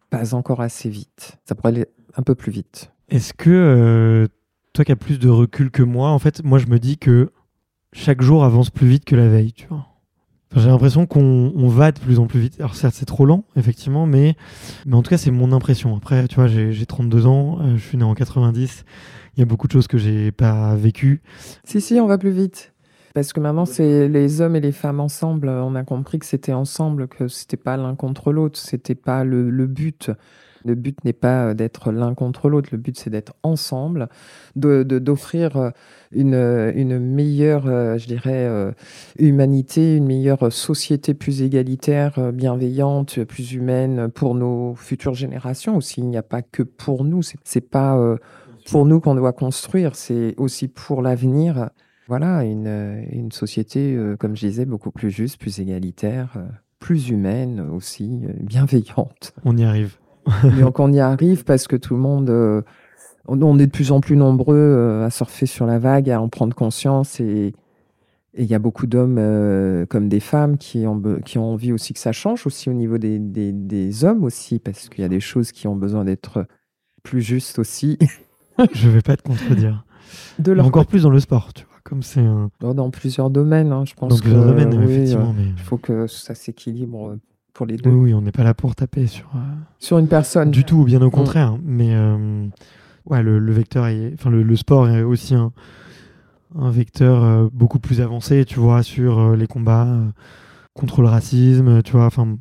pas 0.09 0.33
encore 0.33 0.61
assez 0.61 0.89
vite. 0.89 1.37
Ça 1.43 1.55
pourrait 1.55 1.69
aller 1.69 1.85
un 2.15 2.23
peu 2.23 2.35
plus 2.35 2.51
vite. 2.53 2.94
Est-ce 3.09 3.33
que 3.33 3.49
euh, 3.49 4.27
toi 4.73 4.85
qui 4.85 4.91
as 4.91 4.95
plus 4.95 5.19
de 5.19 5.29
recul 5.29 5.71
que 5.71 5.83
moi, 5.83 6.09
en 6.09 6.19
fait, 6.19 6.43
moi 6.43 6.57
je 6.57 6.67
me 6.67 6.79
dis 6.79 6.97
que 6.97 7.31
chaque 7.93 8.21
jour 8.21 8.43
avance 8.43 8.69
plus 8.69 8.87
vite 8.87 9.05
que 9.05 9.15
la 9.15 9.27
veille, 9.27 9.53
tu 9.53 9.67
vois. 9.67 9.85
j'ai 10.55 10.67
l'impression 10.67 11.05
qu'on 11.05 11.67
va 11.67 11.91
de 11.91 11.99
plus 11.99 12.19
en 12.19 12.27
plus 12.27 12.39
vite. 12.39 12.55
Alors 12.59 12.75
certes, 12.75 12.95
c'est 12.95 13.05
trop 13.05 13.25
lent, 13.25 13.45
effectivement, 13.55 14.05
mais, 14.05 14.35
mais 14.85 14.95
en 14.95 15.01
tout 15.01 15.09
cas, 15.09 15.17
c'est 15.17 15.31
mon 15.31 15.51
impression. 15.51 15.95
Après, 15.95 16.27
tu 16.27 16.35
vois, 16.35 16.47
j'ai 16.47 16.85
32 16.85 17.25
ans, 17.25 17.59
euh, 17.61 17.77
je 17.77 17.81
suis 17.81 17.97
né 17.97 18.03
en 18.03 18.15
90, 18.15 18.83
il 19.35 19.39
y 19.39 19.43
a 19.43 19.45
beaucoup 19.45 19.67
de 19.67 19.71
choses 19.71 19.87
que 19.87 19.97
j'ai 19.97 20.31
pas 20.31 20.75
vécues. 20.75 21.21
Si, 21.63 21.79
si, 21.79 21.99
on 21.99 22.07
va 22.07 22.17
plus 22.17 22.31
vite. 22.31 22.73
Parce 23.13 23.31
que 23.31 23.39
maintenant, 23.39 23.65
c'est 23.65 24.09
les 24.09 24.41
hommes 24.41 24.57
et 24.57 24.59
les 24.59 24.73
femmes 24.73 24.99
ensemble. 24.99 25.47
On 25.47 25.73
a 25.75 25.83
compris 25.83 26.19
que 26.19 26.25
c'était 26.25 26.51
ensemble, 26.51 27.07
que 27.07 27.29
c'était 27.29 27.55
pas 27.55 27.77
l'un 27.77 27.95
contre 27.95 28.33
l'autre, 28.33 28.59
c'était 28.59 28.95
pas 28.95 29.23
le, 29.23 29.49
le 29.49 29.67
but. 29.67 30.11
Le 30.66 30.74
but 30.74 30.97
n'est 31.05 31.13
pas 31.13 31.49
euh, 31.49 31.53
d'être 31.53 31.91
l'un 31.91 32.16
contre 32.16 32.49
l'autre, 32.49 32.70
le 32.72 32.80
but 32.80 32.97
c'est 32.97 33.11
d'être 33.11 33.36
ensemble, 33.43 34.09
d'offrir 34.55 35.51
de, 35.51 35.59
euh, 35.59 35.72
une, 36.11 36.34
euh, 36.34 36.72
une, 36.76 36.97
meilleure, 36.97 37.66
je 37.97 38.07
dirais, 38.07 38.49
humanité, 39.20 39.95
une 39.95 40.07
meilleure 40.07 40.51
société 40.51 41.13
plus 41.13 41.41
égalitaire, 41.41 42.34
bienveillante, 42.34 43.24
plus 43.24 43.53
humaine 43.53 44.09
pour 44.09 44.34
nos 44.34 44.76
futures 44.76 45.13
générations 45.13 45.78
aussi. 45.78 46.01
Il 46.01 46.07
n'y 46.07 46.18
a 46.18 46.24
pas 46.24 46.41
que 46.41 46.63
pour 46.63 47.03
nous, 47.03 47.22
c'est 47.22 47.61
pas 47.61 48.18
pour 48.70 48.86
nous 48.86 48.99
qu'on 48.99 49.16
doit 49.16 49.34
construire, 49.34 49.95
c'est 49.95 50.34
aussi 50.38 50.68
pour 50.68 51.01
l'avenir. 51.01 51.70
Voilà, 52.07 52.43
une, 52.43 53.03
une 53.11 53.32
société, 53.32 53.97
comme 54.20 54.36
je 54.36 54.47
disais, 54.47 54.66
beaucoup 54.66 54.91
plus 54.91 55.11
juste, 55.11 55.39
plus 55.39 55.59
égalitaire, 55.59 56.38
plus 56.80 57.09
humaine 57.09 57.59
aussi, 57.59 58.22
bienveillante. 58.41 59.34
On 59.43 59.57
y 59.57 59.63
arrive. 59.63 59.97
Donc 60.59 60.80
on 60.80 60.91
y 60.91 60.99
arrive 60.99 61.43
parce 61.43 61.67
que 61.67 61.76
tout 61.76 61.95
le 61.95 62.01
monde, 62.01 62.30
euh, 62.30 62.61
on 63.28 63.59
est 63.59 63.67
de 63.67 63.71
plus 63.71 63.91
en 63.91 64.01
plus 64.01 64.17
nombreux 64.17 64.55
euh, 64.55 65.05
à 65.05 65.09
surfer 65.09 65.45
sur 65.45 65.65
la 65.65 65.80
vague, 65.80 66.09
à 66.09 66.21
en 66.21 66.30
prendre 66.30 66.55
conscience 66.55 67.19
et 67.19 67.53
il 68.38 68.45
y 68.45 68.53
a 68.53 68.59
beaucoup 68.59 68.86
d'hommes 68.86 69.17
euh, 69.17 69.86
comme 69.86 70.09
des 70.09 70.19
femmes 70.19 70.57
qui 70.57 70.86
ont, 70.86 71.01
qui 71.23 71.38
ont 71.38 71.53
envie 71.53 71.71
aussi 71.71 71.93
que 71.93 71.99
ça 71.99 72.11
change 72.11 72.45
aussi 72.45 72.69
au 72.69 72.73
niveau 72.73 72.97
des, 72.97 73.17
des, 73.17 73.51
des 73.53 74.03
hommes 74.03 74.23
aussi 74.23 74.59
parce 74.59 74.89
qu'il 74.89 75.01
y 75.01 75.05
a 75.05 75.09
des 75.09 75.21
choses 75.21 75.51
qui 75.51 75.67
ont 75.67 75.76
besoin 75.76 76.03
d'être 76.03 76.45
plus 77.03 77.21
justes 77.21 77.59
aussi. 77.59 77.97
Je 78.73 78.89
vais 78.89 79.01
pas 79.01 79.15
te 79.15 79.23
contredire. 79.23 79.86
De 80.39 80.51
leur 80.51 80.67
encore 80.67 80.86
plus 80.86 81.03
dans 81.03 81.09
le 81.09 81.19
sport, 81.19 81.53
tu 81.53 81.65
vois. 81.65 81.80
Comme 81.84 82.03
c'est 82.03 82.21
un... 82.21 82.49
Dans 82.59 82.89
plusieurs 82.89 83.30
domaines, 83.30 83.71
hein, 83.71 83.86
je 83.86 83.93
pense. 83.93 84.15
Dans 84.15 84.19
plusieurs 84.19 84.45
domaines, 84.45 84.73
effectivement. 84.73 85.36
Il 85.39 85.61
faut 85.61 85.78
que 85.78 86.07
ça 86.07 86.36
s'équilibre 86.36 87.17
les 87.63 87.77
deux. 87.77 87.89
Oui, 87.89 88.13
on 88.13 88.21
n'est 88.21 88.33
pas 88.33 88.43
là 88.43 88.53
pour 88.53 88.75
taper 88.75 89.07
sur, 89.07 89.27
euh, 89.35 89.39
sur 89.79 89.97
une 89.97 90.09
personne. 90.09 90.51
Du 90.51 90.65
tout, 90.65 90.83
bien 90.83 91.01
au 91.01 91.09
contraire. 91.09 91.57
Mais 91.63 91.95
euh, 91.95 92.47
ouais, 93.05 93.23
le, 93.23 93.51
vecteur, 93.53 93.87
est, 93.87 94.11
enfin, 94.15 94.29
le, 94.29 94.55
sport 94.57 94.89
est 94.89 95.03
aussi 95.03 95.35
un, 95.35 95.53
un 96.59 96.71
vecteur 96.71 97.23
euh, 97.23 97.47
beaucoup 97.53 97.79
plus 97.79 98.01
avancé, 98.01 98.43
tu 98.43 98.59
vois, 98.59 98.83
sur 98.83 99.35
les 99.35 99.47
combats 99.47 99.97
contre 100.73 101.01
le 101.01 101.07
racisme, 101.07 101.81
tu 101.83 101.93
vois. 101.93 102.05
Enfin, 102.07 102.37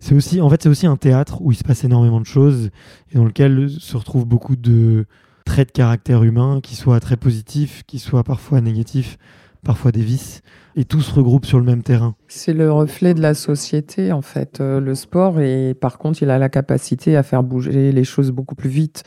c'est 0.00 0.14
aussi, 0.14 0.42
en 0.42 0.50
fait, 0.50 0.62
c'est 0.62 0.68
aussi 0.68 0.86
un 0.86 0.96
théâtre 0.96 1.40
où 1.40 1.52
il 1.52 1.56
se 1.56 1.64
passe 1.64 1.84
énormément 1.84 2.20
de 2.20 2.26
choses 2.26 2.70
et 3.12 3.16
dans 3.16 3.24
lequel 3.24 3.70
se 3.70 3.96
retrouvent 3.96 4.26
beaucoup 4.26 4.56
de 4.56 5.06
traits 5.46 5.68
de 5.68 5.72
caractère 5.72 6.22
humain, 6.22 6.60
qui 6.62 6.76
soient 6.76 7.00
très 7.00 7.16
positifs, 7.16 7.82
qui 7.86 7.98
soient 7.98 8.24
parfois 8.24 8.60
négatifs 8.60 9.16
parfois 9.64 9.92
des 9.92 10.02
vices, 10.02 10.42
et 10.76 10.84
tout 10.84 11.00
se 11.00 11.14
regroupe 11.14 11.46
sur 11.46 11.58
le 11.58 11.64
même 11.64 11.82
terrain. 11.82 12.14
C'est 12.28 12.52
le 12.52 12.70
reflet 12.72 13.14
de 13.14 13.20
la 13.20 13.34
société, 13.34 14.12
en 14.12 14.22
fait, 14.22 14.60
euh, 14.60 14.80
le 14.80 14.94
sport, 14.94 15.40
et 15.40 15.74
par 15.74 15.98
contre, 15.98 16.22
il 16.22 16.30
a 16.30 16.38
la 16.38 16.48
capacité 16.48 17.16
à 17.16 17.22
faire 17.22 17.42
bouger 17.42 17.92
les 17.92 18.04
choses 18.04 18.30
beaucoup 18.32 18.54
plus 18.54 18.70
vite, 18.70 19.04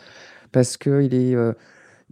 parce 0.51 0.77
qu'il 0.77 1.13
est, 1.13 1.35
euh, 1.35 1.53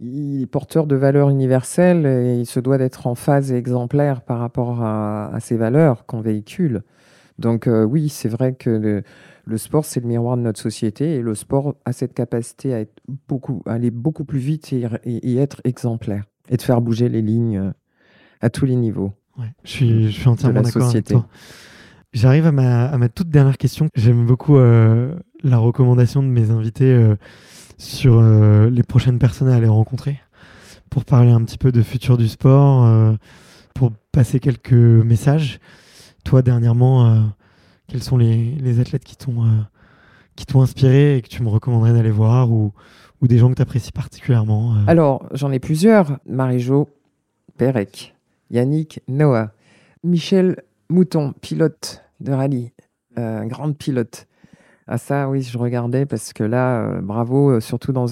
est 0.02 0.46
porteur 0.46 0.86
de 0.86 0.96
valeurs 0.96 1.30
universelles, 1.30 2.06
et 2.06 2.38
il 2.40 2.46
se 2.46 2.60
doit 2.60 2.78
d'être 2.78 3.06
en 3.06 3.14
phase 3.14 3.52
exemplaire 3.52 4.20
par 4.20 4.38
rapport 4.38 4.82
à, 4.82 5.38
ces 5.40 5.56
valeurs 5.56 6.04
qu'on 6.04 6.20
véhicule. 6.20 6.82
Donc 7.38 7.66
euh, 7.66 7.84
oui, 7.84 8.10
c'est 8.10 8.28
vrai 8.28 8.54
que 8.54 9.02
le, 9.46 9.56
sport, 9.56 9.84
c'est 9.84 10.00
le 10.00 10.06
miroir 10.06 10.36
de 10.36 10.42
notre 10.42 10.60
société, 10.60 11.14
et 11.14 11.20
le 11.22 11.34
sport 11.34 11.76
a 11.86 11.92
cette 11.92 12.12
capacité 12.12 12.74
à 12.74 12.84
beaucoup, 13.26 13.62
aller 13.64 13.90
beaucoup 13.90 14.24
plus 14.24 14.38
vite 14.38 14.72
et, 14.72 14.86
et 15.06 15.36
être 15.38 15.62
exemplaire, 15.64 16.24
et 16.50 16.58
de 16.58 16.62
faire 16.62 16.82
bouger 16.82 17.08
les 17.08 17.22
lignes 17.22 17.72
à 18.40 18.50
tous 18.50 18.66
les 18.66 18.76
niveaux. 18.76 19.12
je, 19.64 19.70
suis, 19.70 20.06
je 20.06 20.20
suis 20.20 20.28
entièrement 20.28 20.62
d'accord 20.62 20.88
avec 20.88 21.06
toi. 21.06 21.26
J'arrive 22.14 22.46
à 22.46 22.52
ma, 22.52 22.86
à 22.86 22.96
ma, 22.96 23.08
toute 23.08 23.28
dernière 23.28 23.58
question. 23.58 23.88
J'aime 23.96 24.24
beaucoup 24.24 24.56
euh, 24.56 25.16
la 25.42 25.58
recommandation 25.58 26.22
de 26.22 26.28
mes 26.28 26.50
invités 26.50 26.92
euh, 26.92 27.16
sur 27.76 28.20
euh, 28.20 28.70
les 28.70 28.84
prochaines 28.84 29.18
personnes 29.18 29.48
à 29.48 29.56
aller 29.56 29.66
rencontrer 29.66 30.20
pour 30.90 31.04
parler 31.04 31.32
un 31.32 31.42
petit 31.42 31.58
peu 31.58 31.72
de 31.72 31.82
futur 31.82 32.16
du 32.16 32.28
sport, 32.28 32.88
pour 33.74 33.90
passer 34.12 34.38
quelques 34.38 34.72
messages. 34.72 35.58
Toi, 36.22 36.40
dernièrement, 36.40 37.32
quels 37.88 38.02
sont 38.04 38.16
les, 38.16 38.54
les 38.60 38.78
athlètes 38.78 39.02
qui 39.02 39.16
t'ont 39.16 39.44
qui 40.36 40.46
t'ont 40.46 40.62
inspiré 40.62 41.16
et 41.16 41.22
que 41.22 41.26
tu 41.26 41.42
me 41.42 41.48
recommanderais 41.48 41.94
d'aller 41.94 42.12
voir 42.12 42.52
ou, 42.52 42.72
ou 43.20 43.26
des 43.26 43.38
gens 43.38 43.50
que 43.50 43.56
tu 43.56 43.62
apprécies 43.62 43.90
particulièrement 43.90 44.76
Alors, 44.86 45.26
j'en 45.32 45.50
ai 45.50 45.58
plusieurs. 45.58 46.20
Marie-Jo 46.26 46.88
Pérec, 47.56 48.13
Yannick 48.54 49.00
Noah, 49.08 49.50
Michel 50.04 50.62
Mouton, 50.88 51.34
pilote 51.40 52.04
de 52.20 52.30
rallye, 52.30 52.72
euh, 53.18 53.44
grande 53.46 53.76
pilote. 53.76 54.28
Ah 54.86 54.96
ça, 54.96 55.28
oui, 55.28 55.42
je 55.42 55.58
regardais 55.58 56.06
parce 56.06 56.32
que 56.32 56.44
là, 56.44 56.82
euh, 56.82 57.00
bravo, 57.00 57.50
euh, 57.50 57.60
surtout 57.60 57.92
dans, 57.92 58.06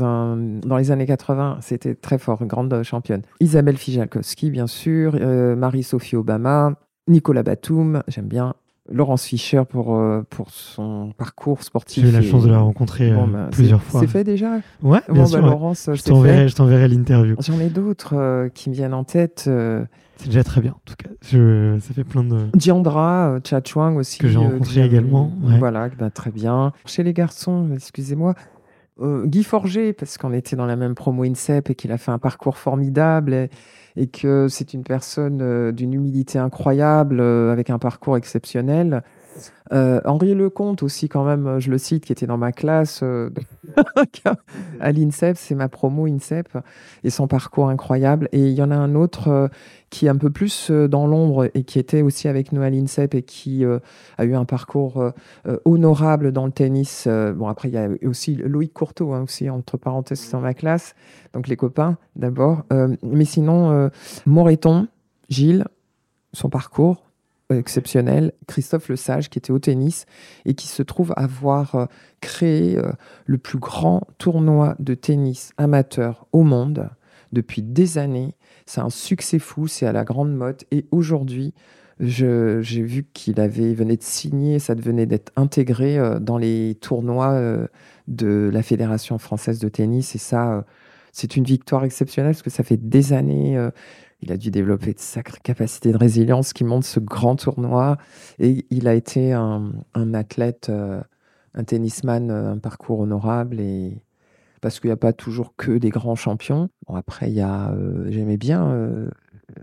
les 0.77 0.91
années 0.91 1.07
80, 1.07 1.59
c'était 1.61 1.95
très 1.95 2.19
fort, 2.19 2.45
grande 2.45 2.83
championne. 2.83 3.23
Isabelle 3.39 3.77
Fijalkowski, 3.77 4.51
bien 4.51 4.67
sûr, 4.67 5.15
Marie-Sophie 5.15 6.17
Obama, 6.17 6.75
Nicolas 7.07 7.45
Batum, 7.45 8.03
j'aime 8.09 8.27
bien. 8.27 8.55
Laurence 8.93 9.25
Fischer 9.25 9.63
pour, 9.69 9.99
pour 10.31 10.51
son 10.51 11.13
parcours 11.17 11.63
sportif. 11.63 12.05
J'ai 12.05 12.11
eu 12.11 12.13
la 12.13 12.23
chance 12.23 12.45
de 12.45 12.51
la 12.51 12.59
rencontrer 12.59 13.11
bah, 13.11 13.49
plusieurs 13.51 13.83
fois. 13.83 14.01
C'est 14.01 14.07
fait 14.07 14.25
déjà? 14.25 14.59
Ouais, 14.83 15.01
bien 15.09 15.23
bah, 15.23 15.27
sûr. 15.27 15.43
Laurence, 15.43 15.89
je 15.93 16.53
t'enverrai 16.55 16.89
l'interview. 16.89 17.37
J'en 17.41 17.59
ai 17.61 17.69
d'autres 17.69 18.49
qui 18.55 18.71
me 18.71 18.75
viennent 18.75 18.95
en 18.95 19.05
tête. 19.05 19.49
C'est 20.23 20.29
déjà 20.29 20.45
très 20.45 20.61
bien, 20.61 20.71
en 20.71 20.81
tout 20.85 20.95
cas. 20.97 21.09
Je, 21.23 21.77
ça 21.81 21.93
fait 21.95 22.05
plein 22.05 22.23
de. 22.23 22.47
Diandra, 22.55 23.33
euh, 23.33 23.61
Chuang 23.65 23.97
aussi. 23.97 24.19
Que 24.19 24.29
j'ai 24.29 24.37
euh, 24.37 24.43
rencontré 24.43 24.85
également. 24.85 25.33
Voilà, 25.59 25.89
bah, 25.99 26.11
très 26.11 26.31
bien. 26.31 26.73
Chez 26.87 27.03
les 27.03 27.13
garçons, 27.13 27.71
excusez-moi. 27.75 28.35
Euh, 29.03 29.27
Guy 29.27 29.45
Forger, 29.45 29.93
parce 29.93 30.17
qu'on 30.17 30.33
était 30.33 30.57
dans 30.57 30.67
la 30.67 30.77
même 30.77 30.95
promo 30.95 31.25
INSEP 31.25 31.71
et 31.71 31.75
qu'il 31.75 31.93
a 31.93 31.99
fait 31.99 32.11
un 32.11 32.19
parcours 32.19 32.57
formidable 32.57 33.49
et, 33.97 34.07
que 34.07 34.49
c'est 34.49 34.73
une 34.73 34.85
personne 34.85 35.73
d'une 35.73 35.93
humilité 35.93 36.39
incroyable, 36.39 37.21
avec 37.21 37.69
un 37.69 37.79
parcours 37.79 38.17
exceptionnel. 38.17 39.03
Henri 39.71 40.35
Lecomte 40.35 40.83
aussi, 40.83 41.09
quand 41.09 41.25
même, 41.25 41.59
je 41.59 41.71
le 41.71 41.79
cite, 41.79 42.05
qui 42.05 42.13
était 42.13 42.27
dans 42.27 42.39
ma 42.39 42.53
classe 42.53 43.03
à 44.81 44.93
l'INSEP, 44.93 45.37
c'est 45.37 45.55
ma 45.55 45.69
promo 45.69 46.07
INSEP, 46.07 46.49
et 47.05 47.11
son 47.11 47.27
parcours 47.27 47.69
incroyable. 47.69 48.29
Et 48.33 48.41
il 48.41 48.55
y 48.55 48.63
en 48.63 48.71
a 48.71 48.77
un 48.77 48.95
autre 48.95 49.51
qui 49.93 50.07
est 50.07 50.09
un 50.09 50.17
peu 50.17 50.31
plus 50.31 50.71
euh, 50.71 50.89
dans 50.89 51.07
l'ombre 51.07 51.51
et 51.53 51.65
qui 51.65 51.79
était 51.79 52.01
aussi 52.01 52.27
avec 52.27 52.51
nous 52.53 52.63
à 52.63 52.71
l'INSEP 52.71 53.15
et 53.15 53.23
qui 53.23 53.63
euh, 53.63 53.79
a 54.17 54.25
eu 54.25 54.35
un 54.35 54.47
parcours 54.47 55.03
euh, 55.03 55.59
honorable 55.67 56.33
dans 56.33 56.47
le 56.47 56.51
tennis. 56.51 57.07
bon, 57.07 57.47
après, 57.47 57.69
il 57.69 57.75
y 57.75 57.79
a 57.79 57.89
aussi 58.05 58.37
Loïc 58.37 58.73
Courteau, 58.73 59.13
hein, 59.13 59.23
aussi, 59.23 59.51
entre 59.51 59.77
parenthèses, 59.77 60.31
dans 60.31 60.41
ma 60.41 60.55
classe. 60.55 60.95
Donc, 61.35 61.47
les 61.47 61.57
copains, 61.57 61.99
d'abord. 62.17 62.63
mais 63.03 63.27
sinon, 63.27 63.91
Moreton, 64.25 64.89
Gilles, 65.29 65.67
son 66.33 66.49
parcours 66.49 67.11
exceptionnel. 67.51 68.33
Christophe 68.47 68.89
Le 68.89 68.97
Sage, 68.97 69.29
qui 69.29 69.39
était 69.39 69.51
au 69.51 69.59
tennis 69.59 70.07
et 70.47 70.55
qui 70.55 70.69
se 70.69 70.83
trouve 70.83 71.13
avoir 71.17 71.89
créé 72.21 72.81
le 73.27 73.39
plus 73.39 73.59
grand 73.59 74.07
tournoi 74.17 74.75
de 74.79 74.95
tennis 74.95 75.53
amateur 75.59 76.27
au 76.33 76.43
monde 76.45 76.89
depuis 77.33 77.63
des 77.63 77.99
années 77.99 78.35
c'est 78.73 78.81
un 78.81 78.91
succès 78.91 79.39
fou, 79.39 79.67
c'est 79.69 79.85
à 79.87 79.93
la 79.93 80.03
grande 80.03 80.35
mode. 80.35 80.63
Et 80.71 80.87
aujourd'hui, 80.93 81.53
j'ai 82.01 82.83
vu 82.83 83.05
qu'il 83.13 83.39
avait 83.39 83.75
venait 83.75 83.99
de 83.99 84.03
signer, 84.03 84.59
ça 84.59 84.75
devenait 84.75 85.05
d'être 85.05 85.31
intégré 85.37 85.99
euh, 85.99 86.19
dans 86.19 86.39
les 86.39 86.77
tournois 86.81 87.33
euh, 87.33 87.67
de 88.09 88.49
la 88.51 88.63
Fédération 88.63 89.19
française 89.19 89.59
de 89.59 89.69
tennis. 89.69 90.15
Et 90.15 90.19
ça, 90.19 90.55
euh, 90.55 90.63
c'est 91.13 91.37
une 91.37 91.45
victoire 91.45 91.85
exceptionnelle 91.85 92.33
parce 92.33 92.43
que 92.43 92.49
ça 92.49 92.63
fait 92.63 92.79
des 92.79 93.13
années. 93.13 93.59
il 94.23 94.33
a 94.33 94.39
dû 94.39 94.51
développer 94.51 94.95
de 94.95 95.01
sacrées 95.01 95.41
capacités 95.43 95.93
de 95.93 95.99
résilience 95.99 96.55
qui 96.55 96.65
monte 96.65 96.85
ce 96.85 96.99
grand 96.99 97.37
tournoi. 97.37 97.99
Et 98.39 98.65
il 98.71 98.89
a 98.89 98.95
été 98.95 99.35
un, 99.35 99.73
un 99.93 100.15
athlète, 100.15 100.73
un 101.55 101.65
tennisman, 101.65 102.31
un 102.31 102.57
parcours 102.57 103.01
honorable. 103.01 103.61
Et, 103.61 104.01
parce 104.63 104.79
qu'il 104.79 104.89
n'y 104.89 104.95
a 104.95 104.97
pas 104.97 105.13
toujours 105.13 105.55
que 105.57 105.73
des 105.73 105.91
grands 105.91 106.15
champions. 106.15 106.71
Bon, 106.87 106.95
après, 106.95 107.29
il 107.29 107.35
y 107.35 107.41
a, 107.41 107.73
euh, 107.73 108.07
j'aimais 108.11 108.39
bien 108.39 108.71
euh, 108.71 109.11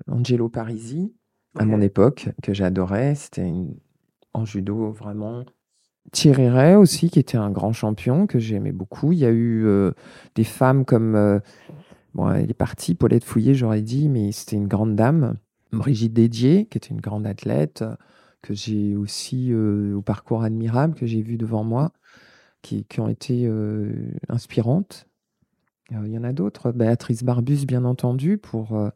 Angelo 0.08 0.50
Parisi 0.50 1.16
à 1.58 1.66
mon 1.66 1.82
époque, 1.82 2.30
que 2.44 2.54
j'adorais. 2.54 3.16
C'était 3.16 3.52
en 4.34 4.46
judo 4.46 4.92
vraiment. 4.92 5.46
Thierry 6.12 6.50
Ray 6.50 6.76
aussi, 6.76 7.10
qui 7.10 7.18
était 7.18 7.38
un 7.38 7.50
grand 7.50 7.74
champion, 7.74 8.28
que 8.28 8.40
j'aimais 8.40 8.74
beaucoup. 8.74 9.14
Il 9.14 9.20
y 9.20 9.26
a 9.26 9.30
eu 9.30 9.66
euh, 9.66 9.92
des 10.36 10.44
femmes 10.44 10.84
comme. 10.86 11.42
bon, 12.14 12.32
elle 12.32 12.52
est 12.52 12.54
partie, 12.54 12.94
Paulette 12.94 13.24
Fouillé, 13.24 13.56
j'aurais 13.56 13.82
dit, 13.82 14.10
mais 14.10 14.32
c'était 14.34 14.58
une 14.58 14.68
grande 14.68 14.96
dame. 14.96 15.38
Brigitte 15.72 16.14
Dédier, 16.14 16.66
qui 16.66 16.78
était 16.78 16.90
une 16.90 17.02
grande 17.02 17.26
athlète, 17.26 17.86
que 18.42 18.54
j'ai 18.54 18.96
aussi 18.98 19.54
au 19.54 20.02
parcours 20.02 20.44
admirable, 20.44 20.94
que 20.94 21.06
j'ai 21.06 21.22
vu 21.22 21.38
devant 21.38 21.64
moi 21.64 21.94
qui, 22.62 23.00
ont 23.00 23.08
été 23.08 23.46
euh, 23.46 24.12
inspirantes. 24.28 25.08
Euh, 25.92 26.02
il 26.06 26.12
y 26.12 26.18
en 26.18 26.24
a 26.24 26.34
d'autres. 26.34 26.72
Béatrice 26.72 27.24
Barbus, 27.24 27.66
bien 27.66 27.86
entendu, 27.86 28.38
pour 28.38 28.76
euh, 28.76 28.90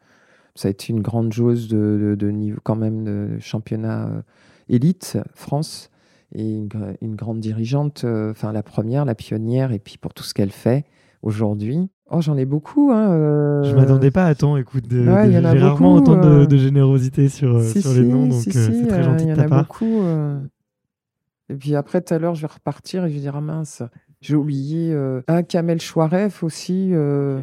ça 0.56 0.68
a 0.68 0.72
été 0.72 0.94
une 0.94 1.02
grande 1.02 1.34
joueuse 1.34 1.68
de, 1.68 2.30
niveau 2.30 2.60
quand 2.64 2.76
même 2.76 3.04
de 3.04 3.40
championnat 3.40 4.24
élite 4.70 5.18
France 5.34 5.90
et 6.36 6.56
une, 7.02 7.16
grande 7.16 7.40
dirigeante, 7.40 8.06
enfin 8.06 8.52
la 8.52 8.64
première, 8.64 9.06
la 9.06 9.16
pionnière, 9.16 9.72
et 9.72 9.80
puis 9.80 9.98
pour 9.98 10.14
tout 10.14 10.24
ce 10.24 10.34
qu'elle 10.34 10.52
fait 10.52 10.86
aujourd'hui. 11.22 11.90
Oh, 12.10 12.22
j'en 12.22 12.38
ai 12.38 12.46
beaucoup. 12.46 12.92
Hein, 12.92 13.62
Je 13.64 13.76
m'attendais 13.76 14.12
pas 14.12 14.26
à 14.26 14.36
tant. 14.36 14.58
Écoute, 14.58 14.86
j'ai 14.90 15.08
rarement 15.08 15.96
autant 15.96 16.46
de, 16.46 16.58
générosité 16.58 17.30
sur, 17.30 17.62
sur 17.62 17.94
les 17.94 18.04
noms, 18.04 18.28
donc 18.28 18.42
c'est 18.42 18.88
très 18.88 19.04
gentil 19.04 19.26
de 19.26 19.36
ta 19.36 19.44
part. 19.44 19.50
Y 19.50 19.54
en 19.54 19.58
a 19.58 19.64
beaucoup. 19.64 20.04
Et 21.54 21.56
puis 21.56 21.76
après, 21.76 22.02
tout 22.02 22.14
à 22.14 22.20
l'heure, 22.20 22.34
je 22.34 22.42
vais 22.42 22.52
repartir 22.52 23.06
et 23.06 23.10
je 23.10 23.14
vais 23.14 23.20
dire, 23.20 23.36
ah 23.36 23.42
mince, 23.42 23.84
j'ai 24.22 24.36
oublié. 24.36 24.92
Euh, 24.92 25.22
ah, 25.28 25.44
Kamel 25.44 25.80
Chouaref 25.80 26.42
aussi. 26.42 26.90
Euh, 26.94 27.42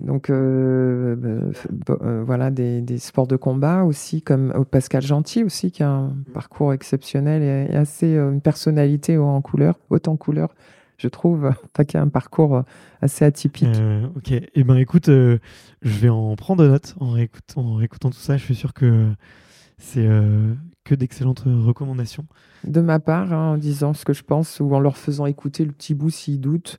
donc, 0.00 0.30
euh, 0.30 1.50
voilà, 2.24 2.50
des, 2.52 2.80
des, 2.80 2.98
sports 2.98 3.26
de 3.26 3.34
combat 3.34 3.82
aussi, 3.82 4.22
comme 4.22 4.64
Pascal 4.70 5.02
Gentil 5.02 5.42
aussi, 5.42 5.72
qui 5.72 5.82
a 5.82 5.90
un 5.90 6.16
parcours 6.32 6.72
exceptionnel 6.72 7.42
et, 7.42 7.74
assez 7.74 8.16
une 8.16 8.40
personnalité 8.40 9.16
haut 9.16 9.24
en 9.24 9.40
couleur, 9.40 9.80
haute 9.90 10.06
en 10.06 10.16
couleur, 10.16 10.54
je 10.98 11.08
trouve, 11.08 11.52
qui 11.88 11.96
a 11.96 12.02
un 12.02 12.08
parcours 12.08 12.62
assez 13.00 13.24
atypique. 13.24 13.76
ok, 14.14 14.30
et 14.30 14.50
eh 14.54 14.62
ben 14.62 14.76
écoute, 14.76 15.06
je 15.06 15.40
vais 15.82 16.10
en 16.10 16.36
prendre 16.36 16.64
note 16.64 16.94
en 17.00 17.10
réécoutant 17.10 18.10
tout 18.10 18.12
ça. 18.12 18.36
Je 18.36 18.44
suis 18.44 18.54
sûr 18.54 18.74
que 18.74 19.08
c'est 19.78 20.06
que 20.88 20.94
d'excellentes 20.94 21.44
recommandations. 21.44 22.24
De 22.64 22.80
ma 22.80 22.98
part, 22.98 23.32
hein, 23.32 23.52
en 23.52 23.56
disant 23.58 23.92
ce 23.92 24.04
que 24.06 24.14
je 24.14 24.22
pense 24.22 24.58
ou 24.60 24.74
en 24.74 24.80
leur 24.80 24.96
faisant 24.96 25.26
écouter 25.26 25.64
le 25.64 25.72
petit 25.72 25.94
bout 25.94 26.10
s'ils 26.10 26.40
doutent. 26.40 26.78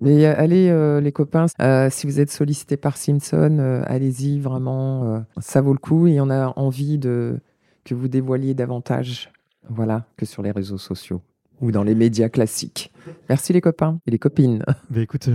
Mais 0.00 0.24
euh, 0.24 0.34
allez, 0.36 0.68
euh, 0.70 1.00
les 1.00 1.12
copains, 1.12 1.46
euh, 1.60 1.88
si 1.90 2.06
vous 2.06 2.18
êtes 2.18 2.30
sollicité 2.30 2.76
par 2.76 2.96
Simpson, 2.96 3.82
allez-y, 3.86 4.40
vraiment, 4.40 5.24
ça 5.38 5.60
vaut 5.60 5.72
le 5.72 5.78
coup 5.78 6.06
et 6.06 6.20
on 6.20 6.30
a 6.30 6.52
envie 6.56 6.98
de 6.98 7.38
que 7.84 7.94
vous 7.94 8.08
dévoiliez 8.08 8.54
davantage, 8.54 9.30
voilà, 9.68 10.06
que 10.16 10.24
sur 10.24 10.42
les 10.42 10.50
réseaux 10.50 10.78
sociaux 10.78 11.20
ou 11.60 11.70
dans 11.70 11.82
les 11.82 11.94
médias 11.94 12.28
classiques. 12.28 12.92
Merci 13.28 13.52
les 13.52 13.60
copains 13.60 13.98
et 14.06 14.10
les 14.10 14.18
copines. 14.18 14.64
Bah, 14.90 15.00
écoute, 15.00 15.28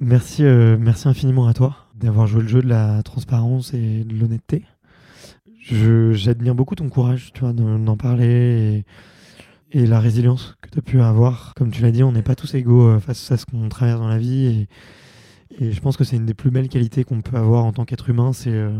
merci, 0.00 0.42
merci 0.42 1.08
infiniment 1.08 1.46
à 1.46 1.54
toi 1.54 1.76
d'avoir 1.94 2.26
joué 2.26 2.42
le 2.42 2.48
jeu 2.48 2.62
de 2.62 2.68
la 2.68 3.02
transparence 3.02 3.74
et 3.74 4.04
de 4.04 4.14
l'honnêteté 4.14 4.64
j'admire 5.62 6.54
beaucoup 6.54 6.74
ton 6.74 6.88
courage, 6.88 7.32
tu 7.32 7.40
vois, 7.40 7.52
d'en 7.52 7.96
parler 7.96 8.84
et, 9.72 9.86
la 9.86 10.00
résilience 10.00 10.56
que 10.60 10.68
tu 10.68 10.78
as 10.78 10.82
pu 10.82 11.00
avoir. 11.00 11.54
Comme 11.56 11.70
tu 11.70 11.80
l'as 11.82 11.90
dit, 11.90 12.02
on 12.02 12.12
n'est 12.12 12.22
pas 12.22 12.34
tous 12.34 12.54
égaux 12.54 12.88
euh, 12.88 12.98
face 12.98 13.32
à 13.32 13.38
ce 13.38 13.46
qu'on 13.46 13.68
traverse 13.70 14.00
dans 14.00 14.08
la 14.08 14.18
vie. 14.18 14.68
Et, 15.58 15.72
je 15.72 15.80
pense 15.80 15.96
que 15.96 16.04
c'est 16.04 16.16
une 16.16 16.26
des 16.26 16.34
plus 16.34 16.50
belles 16.50 16.68
qualités 16.68 17.04
qu'on 17.04 17.20
peut 17.20 17.36
avoir 17.36 17.64
en 17.64 17.72
tant 17.72 17.84
qu'être 17.84 18.10
humain. 18.10 18.32
C'est 18.32 18.52
euh, 18.52 18.70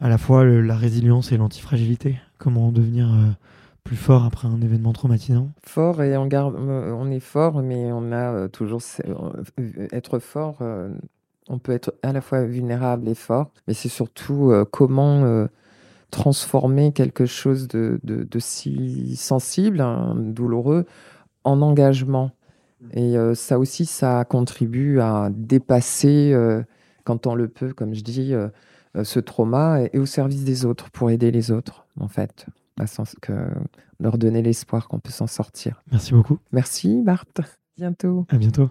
à 0.00 0.08
la 0.08 0.18
fois 0.18 0.44
la 0.44 0.76
résilience 0.76 1.32
et 1.32 1.36
l'antifragilité. 1.36 2.18
Comment 2.38 2.70
devenir 2.70 3.08
euh, 3.12 3.28
plus 3.84 3.96
fort 3.96 4.24
après 4.24 4.48
un 4.48 4.60
événement 4.60 4.92
traumatisant 4.92 5.50
Fort 5.64 6.02
et 6.02 6.16
on, 6.16 6.26
garde, 6.26 6.54
on 6.56 7.10
est 7.10 7.20
fort, 7.20 7.62
mais 7.62 7.92
on 7.92 8.12
a 8.12 8.48
toujours. 8.48 8.80
Être 9.92 10.18
fort 10.18 10.58
on 11.50 11.58
peut 11.58 11.72
être 11.72 11.94
à 12.02 12.12
la 12.12 12.20
fois 12.20 12.44
vulnérable 12.44 13.08
et 13.08 13.14
fort, 13.14 13.50
mais 13.66 13.72
c'est 13.72 13.88
surtout 13.88 14.52
comment 14.70 15.48
transformer 16.10 16.92
quelque 16.92 17.26
chose 17.26 17.68
de, 17.68 18.00
si 18.38 19.16
sensible, 19.16 19.80
hein, 19.80 20.14
douloureux, 20.16 20.86
en 21.44 21.62
engagement. 21.62 22.30
Et 22.92 23.16
euh, 23.16 23.34
ça 23.34 23.58
aussi, 23.58 23.86
ça 23.86 24.24
contribue 24.24 25.00
à 25.00 25.30
dépasser, 25.32 26.32
euh, 26.32 26.62
quand 27.04 27.26
on 27.26 27.34
le 27.34 27.48
peut, 27.48 27.72
comme 27.72 27.94
je 27.94 28.02
dis, 28.02 28.32
euh, 28.34 28.48
ce 29.02 29.18
trauma 29.18 29.82
et, 29.92 29.98
au 29.98 30.06
service 30.06 30.44
des 30.44 30.64
autres, 30.64 30.90
pour 30.90 31.10
aider 31.10 31.30
les 31.30 31.50
autres, 31.50 31.86
en 31.98 32.08
fait. 32.08 32.46
À 32.78 32.86
sens 32.86 33.16
que 33.20 33.32
leur 33.98 34.18
donner 34.18 34.42
l'espoir 34.42 34.86
qu'on 34.86 35.00
peut 35.00 35.10
s'en 35.10 35.26
sortir. 35.26 35.82
Merci 35.90 36.12
beaucoup. 36.12 36.38
Merci, 36.52 37.02
Bart. 37.02 37.24
Bientôt. 37.76 38.26
À 38.30 38.36
bientôt. 38.36 38.70